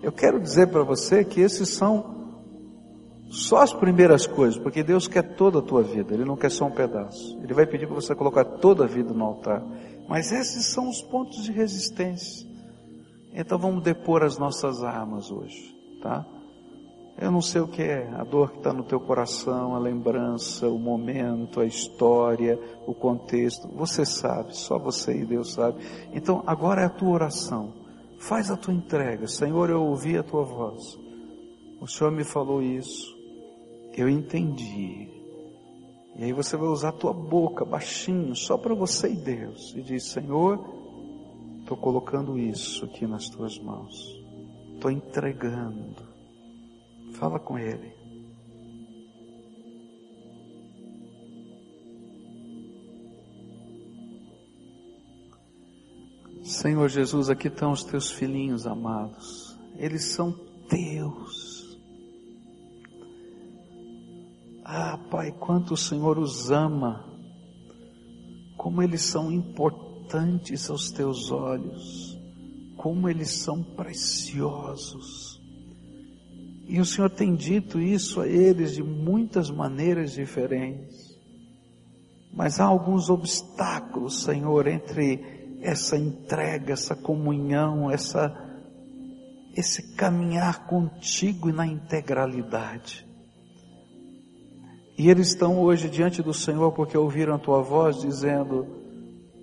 Eu 0.00 0.12
quero 0.12 0.40
dizer 0.40 0.68
para 0.68 0.84
você 0.84 1.24
que 1.24 1.40
esses 1.40 1.70
são 1.70 2.25
só 3.30 3.58
as 3.58 3.72
primeiras 3.72 4.26
coisas, 4.26 4.58
porque 4.58 4.82
Deus 4.82 5.08
quer 5.08 5.34
toda 5.34 5.58
a 5.58 5.62
tua 5.62 5.82
vida, 5.82 6.14
Ele 6.14 6.24
não 6.24 6.36
quer 6.36 6.50
só 6.50 6.66
um 6.66 6.70
pedaço. 6.70 7.38
Ele 7.42 7.52
vai 7.52 7.66
pedir 7.66 7.86
para 7.86 7.94
você 7.94 8.14
colocar 8.14 8.44
toda 8.44 8.84
a 8.84 8.86
vida 8.86 9.12
no 9.12 9.24
altar. 9.24 9.62
Mas 10.08 10.30
esses 10.30 10.66
são 10.66 10.88
os 10.88 11.02
pontos 11.02 11.42
de 11.44 11.52
resistência. 11.52 12.46
Então 13.32 13.58
vamos 13.58 13.82
depor 13.82 14.22
as 14.22 14.38
nossas 14.38 14.82
armas 14.82 15.30
hoje, 15.30 15.74
tá? 16.00 16.24
Eu 17.18 17.30
não 17.30 17.40
sei 17.40 17.62
o 17.62 17.68
que 17.68 17.82
é, 17.82 18.10
a 18.14 18.24
dor 18.24 18.52
que 18.52 18.58
está 18.58 18.74
no 18.74 18.84
teu 18.84 19.00
coração, 19.00 19.74
a 19.74 19.78
lembrança, 19.78 20.68
o 20.68 20.78
momento, 20.78 21.60
a 21.60 21.66
história, 21.66 22.58
o 22.86 22.94
contexto. 22.94 23.68
Você 23.68 24.04
sabe, 24.04 24.54
só 24.54 24.78
você 24.78 25.14
e 25.16 25.24
Deus 25.24 25.54
sabe. 25.54 25.82
Então 26.12 26.42
agora 26.46 26.82
é 26.82 26.84
a 26.84 26.90
tua 26.90 27.10
oração. 27.10 27.72
Faz 28.18 28.50
a 28.50 28.56
tua 28.56 28.74
entrega. 28.74 29.26
Senhor, 29.26 29.70
eu 29.70 29.82
ouvi 29.82 30.16
a 30.16 30.22
tua 30.22 30.44
voz. 30.44 30.98
O 31.80 31.86
Senhor 31.86 32.10
me 32.10 32.24
falou 32.24 32.62
isso. 32.62 33.15
Eu 33.96 34.08
entendi. 34.08 35.08
E 36.16 36.24
aí 36.24 36.32
você 36.32 36.56
vai 36.56 36.68
usar 36.68 36.90
a 36.90 36.92
tua 36.92 37.12
boca 37.12 37.64
baixinho, 37.64 38.34
só 38.36 38.56
para 38.56 38.74
você 38.74 39.08
e 39.08 39.16
Deus. 39.16 39.74
E 39.74 39.82
diz, 39.82 40.04
Senhor, 40.04 40.76
Estou 41.66 41.76
colocando 41.76 42.38
isso 42.38 42.84
aqui 42.84 43.08
nas 43.08 43.28
tuas 43.28 43.58
mãos. 43.58 43.92
Estou 44.74 44.88
entregando. 44.88 46.00
Fala 47.14 47.40
com 47.40 47.58
Ele. 47.58 47.92
Senhor 56.44 56.88
Jesus, 56.88 57.28
aqui 57.28 57.48
estão 57.48 57.72
os 57.72 57.82
teus 57.82 58.12
filhinhos 58.12 58.64
amados. 58.64 59.58
Eles 59.76 60.04
são 60.12 60.30
teus. 60.68 61.45
Ah, 64.68 64.98
Pai, 65.08 65.30
quanto 65.30 65.74
o 65.74 65.76
Senhor 65.76 66.18
os 66.18 66.50
ama. 66.50 67.04
Como 68.56 68.82
eles 68.82 69.02
são 69.02 69.30
importantes 69.30 70.68
aos 70.68 70.90
teus 70.90 71.30
olhos, 71.30 72.18
como 72.76 73.08
eles 73.08 73.30
são 73.30 73.62
preciosos. 73.62 75.40
E 76.66 76.80
o 76.80 76.84
Senhor 76.84 77.10
tem 77.10 77.36
dito 77.36 77.78
isso 77.78 78.20
a 78.20 78.26
eles 78.26 78.74
de 78.74 78.82
muitas 78.82 79.52
maneiras 79.52 80.10
diferentes. 80.10 81.16
Mas 82.34 82.58
há 82.58 82.64
alguns 82.64 83.08
obstáculos, 83.08 84.24
Senhor, 84.24 84.66
entre 84.66 85.58
essa 85.62 85.96
entrega, 85.96 86.72
essa 86.72 86.96
comunhão, 86.96 87.88
essa, 87.88 88.36
esse 89.54 89.94
caminhar 89.94 90.66
contigo 90.66 91.48
e 91.48 91.52
na 91.52 91.64
integralidade. 91.68 93.05
E 94.98 95.10
eles 95.10 95.28
estão 95.28 95.60
hoje 95.60 95.90
diante 95.90 96.22
do 96.22 96.32
Senhor 96.32 96.72
porque 96.72 96.96
ouviram 96.96 97.34
a 97.34 97.38
tua 97.38 97.60
voz 97.60 98.00
dizendo: 98.00 98.66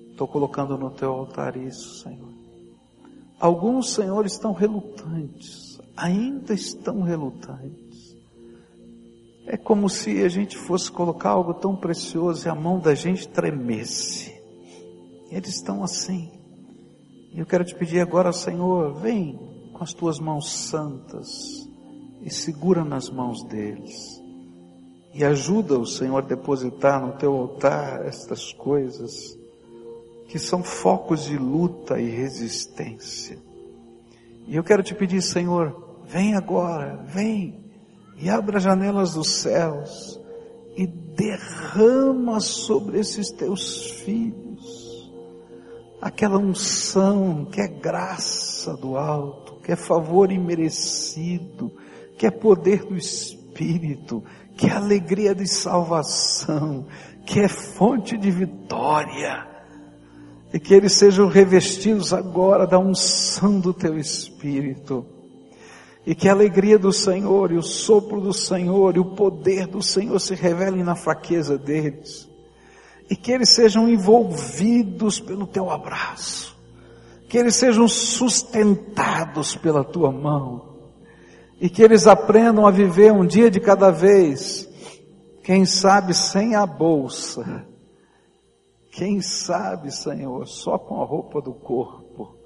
Estou 0.09 0.27
colocando 0.27 0.77
no 0.77 0.89
teu 0.89 1.11
altar 1.11 1.55
isso, 1.55 2.01
Senhor. 2.01 2.33
Alguns, 3.39 3.93
Senhor, 3.93 4.25
estão 4.25 4.53
relutantes, 4.53 5.79
ainda 5.95 6.53
estão 6.53 7.01
relutantes. 7.01 8.15
É 9.45 9.57
como 9.57 9.89
se 9.89 10.23
a 10.23 10.29
gente 10.29 10.57
fosse 10.57 10.89
colocar 10.89 11.31
algo 11.31 11.53
tão 11.53 11.75
precioso 11.75 12.47
e 12.47 12.49
a 12.49 12.55
mão 12.55 12.79
da 12.79 12.95
gente 12.95 13.27
tremesse. 13.27 14.33
Eles 15.29 15.55
estão 15.55 15.83
assim. 15.83 16.31
E 17.33 17.39
eu 17.39 17.45
quero 17.45 17.65
te 17.65 17.75
pedir 17.75 17.99
agora, 17.99 18.31
Senhor, 18.31 18.93
vem 18.93 19.37
com 19.73 19.83
as 19.83 19.93
tuas 19.93 20.19
mãos 20.19 20.51
santas 20.51 21.27
e 22.21 22.29
segura 22.29 22.85
nas 22.85 23.09
mãos 23.09 23.43
deles. 23.43 24.12
E 25.13 25.23
ajuda 25.23 25.77
o 25.77 25.85
Senhor 25.85 26.17
a 26.17 26.21
depositar 26.21 27.05
no 27.05 27.13
teu 27.13 27.33
altar 27.35 28.05
estas 28.05 28.51
coisas 28.53 29.37
que 30.27 30.39
são 30.39 30.63
focos 30.63 31.25
de 31.25 31.37
luta 31.37 31.99
e 31.99 32.09
resistência. 32.09 33.37
E 34.47 34.55
eu 34.55 34.63
quero 34.63 34.81
te 34.81 34.95
pedir, 34.95 35.21
Senhor, 35.21 36.01
vem 36.05 36.35
agora, 36.35 37.03
vem 37.05 37.63
e 38.17 38.29
abra 38.29 38.57
as 38.57 38.63
janelas 38.63 39.13
dos 39.13 39.29
céus 39.41 40.19
e 40.75 40.87
derrama 40.87 42.39
sobre 42.39 42.99
esses 42.99 43.29
teus 43.29 43.91
filhos 43.91 44.43
aquela 46.03 46.37
unção 46.37 47.45
que 47.45 47.61
é 47.61 47.67
graça 47.67 48.75
do 48.75 48.97
alto, 48.97 49.55
que 49.63 49.71
é 49.71 49.75
favor 49.75 50.33
imerecido, 50.33 51.71
que 52.17 52.27
é 52.27 52.31
poder 52.31 52.83
do 52.83 52.97
Espírito, 52.97 54.21
que 54.55 54.69
alegria 54.69 55.33
de 55.33 55.47
salvação, 55.47 56.85
que 57.25 57.39
é 57.39 57.47
fonte 57.47 58.17
de 58.17 58.29
vitória 58.31 59.53
e 60.53 60.59
que 60.59 60.73
eles 60.73 60.93
sejam 60.93 61.27
revestidos 61.27 62.13
agora 62.13 62.67
da 62.67 62.77
unção 62.77 63.59
do 63.59 63.73
teu 63.73 63.97
Espírito. 63.97 65.03
E 66.05 66.13
que 66.13 66.29
a 66.29 66.31
alegria 66.31 66.77
do 66.77 66.93
Senhor 66.93 67.51
e 67.51 67.57
o 67.57 67.63
sopro 67.63 68.21
do 68.21 68.33
Senhor 68.33 68.95
e 68.95 68.99
o 68.99 69.15
poder 69.15 69.65
do 69.65 69.81
Senhor 69.81 70.19
se 70.19 70.35
revelem 70.35 70.83
na 70.83 70.95
fraqueza 70.95 71.57
deles. 71.57 72.29
E 73.09 73.15
que 73.15 73.31
eles 73.31 73.49
sejam 73.49 73.89
envolvidos 73.89 75.19
pelo 75.19 75.47
teu 75.47 75.71
abraço. 75.71 76.55
Que 77.27 77.37
eles 77.37 77.55
sejam 77.55 77.87
sustentados 77.87 79.55
pela 79.55 79.83
tua 79.83 80.11
mão. 80.11 80.72
E 81.63 81.69
que 81.69 81.81
eles 81.81 82.05
aprendam 82.05 82.67
a 82.67 82.71
viver 82.71 83.11
um 83.11 83.25
dia 83.25 83.49
de 83.49 83.59
cada 83.59 83.89
vez. 83.89 84.69
Quem 85.41 85.65
sabe 85.65 86.13
sem 86.13 86.53
a 86.53 86.65
bolsa 86.65 87.73
quem 88.93 89.21
sabe, 89.21 89.91
Senhor, 89.91 90.47
só 90.47 90.77
com 90.77 91.01
a 91.01 91.05
roupa 91.05 91.41
do 91.41 91.51
corpo, 91.51 92.37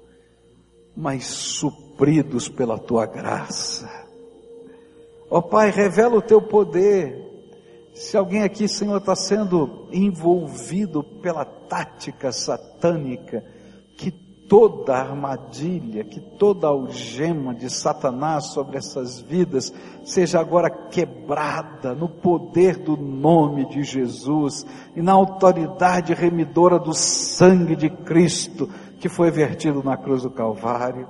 mas 0.96 1.26
supridos 1.26 2.48
pela 2.48 2.78
tua 2.78 3.04
graça. 3.04 3.86
Ó 5.30 5.38
oh, 5.38 5.42
Pai, 5.42 5.70
revela 5.70 6.16
o 6.16 6.22
teu 6.22 6.40
poder. 6.40 7.22
Se 7.92 8.16
alguém 8.16 8.44
aqui, 8.44 8.66
Senhor, 8.66 8.96
está 8.96 9.14
sendo 9.14 9.88
envolvido 9.92 11.04
pela 11.20 11.44
tática 11.44 12.32
satânica, 12.32 13.44
que 13.98 14.10
toda 14.48 14.94
armadilha, 14.94 16.02
que 16.02 16.18
toda 16.18 16.66
algema 16.66 17.54
de 17.54 17.68
Satanás 17.68 18.46
sobre 18.46 18.78
essas 18.78 19.20
vidas 19.20 19.72
seja 20.02 20.40
agora 20.40 20.70
quebrada 20.70 21.94
no 21.94 22.08
poder 22.08 22.78
do 22.78 22.96
nome 22.96 23.66
de 23.66 23.82
Jesus 23.82 24.64
e 24.96 25.02
na 25.02 25.12
autoridade 25.12 26.14
remidora 26.14 26.78
do 26.78 26.94
sangue 26.94 27.76
de 27.76 27.90
Cristo 27.90 28.68
que 28.98 29.08
foi 29.08 29.30
vertido 29.30 29.82
na 29.82 29.96
cruz 29.96 30.22
do 30.22 30.30
Calvário. 30.30 31.06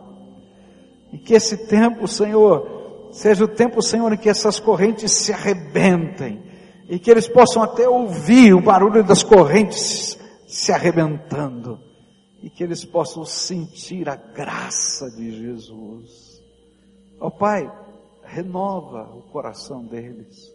E 1.12 1.16
que 1.16 1.32
esse 1.32 1.68
tempo, 1.68 2.06
Senhor, 2.06 3.08
seja 3.12 3.44
o 3.44 3.48
tempo, 3.48 3.80
Senhor, 3.80 4.12
em 4.12 4.16
que 4.16 4.28
essas 4.28 4.60
correntes 4.60 5.12
se 5.12 5.32
arrebentem 5.32 6.42
e 6.88 6.98
que 6.98 7.10
eles 7.10 7.28
possam 7.28 7.62
até 7.62 7.88
ouvir 7.88 8.52
o 8.52 8.60
barulho 8.60 9.04
das 9.04 9.22
correntes 9.22 10.18
se 10.46 10.72
arrebentando 10.72 11.87
e 12.42 12.48
que 12.48 12.62
eles 12.62 12.84
possam 12.84 13.24
sentir 13.24 14.08
a 14.08 14.16
graça 14.16 15.10
de 15.10 15.30
Jesus. 15.30 16.42
Ó 17.20 17.26
oh, 17.26 17.30
Pai, 17.30 17.70
renova 18.22 19.10
o 19.16 19.22
coração 19.22 19.84
deles, 19.84 20.54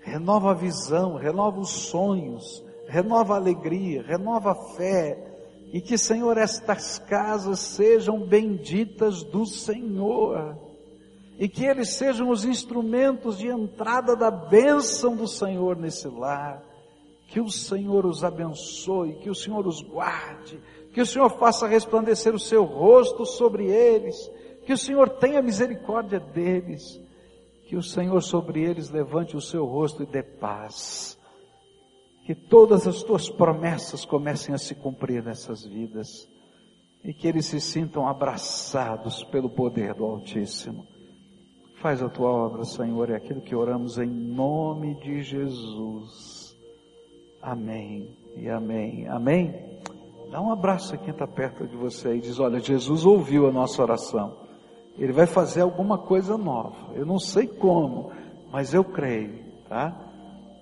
renova 0.00 0.52
a 0.52 0.54
visão, 0.54 1.16
renova 1.16 1.60
os 1.60 1.70
sonhos, 1.70 2.64
renova 2.88 3.34
a 3.34 3.36
alegria, 3.36 4.02
renova 4.02 4.52
a 4.52 4.74
fé, 4.74 5.32
e 5.72 5.80
que, 5.80 5.96
Senhor, 5.96 6.36
estas 6.36 6.98
casas 6.98 7.58
sejam 7.60 8.26
benditas 8.26 9.22
do 9.22 9.46
Senhor, 9.46 10.56
e 11.38 11.48
que 11.48 11.64
eles 11.64 11.94
sejam 11.94 12.28
os 12.28 12.44
instrumentos 12.44 13.38
de 13.38 13.48
entrada 13.48 14.14
da 14.14 14.30
bênção 14.30 15.16
do 15.16 15.26
Senhor 15.26 15.76
nesse 15.76 16.06
lar. 16.08 16.62
Que 17.26 17.40
o 17.40 17.48
Senhor 17.48 18.04
os 18.04 18.22
abençoe, 18.22 19.14
que 19.14 19.30
o 19.30 19.34
Senhor 19.34 19.66
os 19.66 19.80
guarde, 19.80 20.60
que 20.92 21.00
o 21.00 21.06
Senhor 21.06 21.30
faça 21.30 21.66
resplandecer 21.66 22.34
o 22.34 22.38
seu 22.38 22.64
rosto 22.64 23.24
sobre 23.24 23.66
eles, 23.66 24.16
que 24.66 24.72
o 24.72 24.78
Senhor 24.78 25.08
tenha 25.08 25.42
misericórdia 25.42 26.20
deles, 26.20 27.00
que 27.66 27.76
o 27.76 27.82
Senhor 27.82 28.20
sobre 28.22 28.62
eles 28.62 28.90
levante 28.90 29.36
o 29.36 29.40
seu 29.40 29.64
rosto 29.64 30.02
e 30.02 30.06
dê 30.06 30.22
paz, 30.22 31.18
que 32.26 32.34
todas 32.34 32.86
as 32.86 33.02
tuas 33.02 33.28
promessas 33.28 34.04
comecem 34.04 34.54
a 34.54 34.58
se 34.58 34.74
cumprir 34.74 35.24
nessas 35.24 35.64
vidas, 35.64 36.28
e 37.02 37.12
que 37.12 37.26
eles 37.26 37.46
se 37.46 37.60
sintam 37.60 38.06
abraçados 38.06 39.24
pelo 39.24 39.50
poder 39.50 39.94
do 39.94 40.04
Altíssimo. 40.04 40.86
Faz 41.80 42.00
a 42.00 42.08
tua 42.08 42.30
obra, 42.30 42.64
Senhor, 42.64 43.10
é 43.10 43.16
aquilo 43.16 43.40
que 43.40 43.56
oramos 43.56 43.98
em 43.98 44.06
nome 44.06 44.94
de 45.00 45.20
Jesus. 45.20 46.56
Amém 47.40 48.16
e 48.36 48.48
amém. 48.48 49.08
Amém. 49.08 49.71
Dá 50.32 50.40
um 50.40 50.50
abraço 50.50 50.94
a 50.94 50.96
quem 50.96 51.10
está 51.10 51.26
perto 51.26 51.66
de 51.66 51.76
você 51.76 52.14
e 52.14 52.20
diz: 52.20 52.40
Olha, 52.40 52.58
Jesus 52.58 53.04
ouviu 53.04 53.46
a 53.46 53.52
nossa 53.52 53.82
oração. 53.82 54.34
Ele 54.96 55.12
vai 55.12 55.26
fazer 55.26 55.60
alguma 55.60 55.98
coisa 55.98 56.38
nova. 56.38 56.94
Eu 56.94 57.04
não 57.04 57.18
sei 57.18 57.46
como, 57.46 58.10
mas 58.50 58.72
eu 58.72 58.82
creio, 58.82 59.44
tá? 59.68 59.94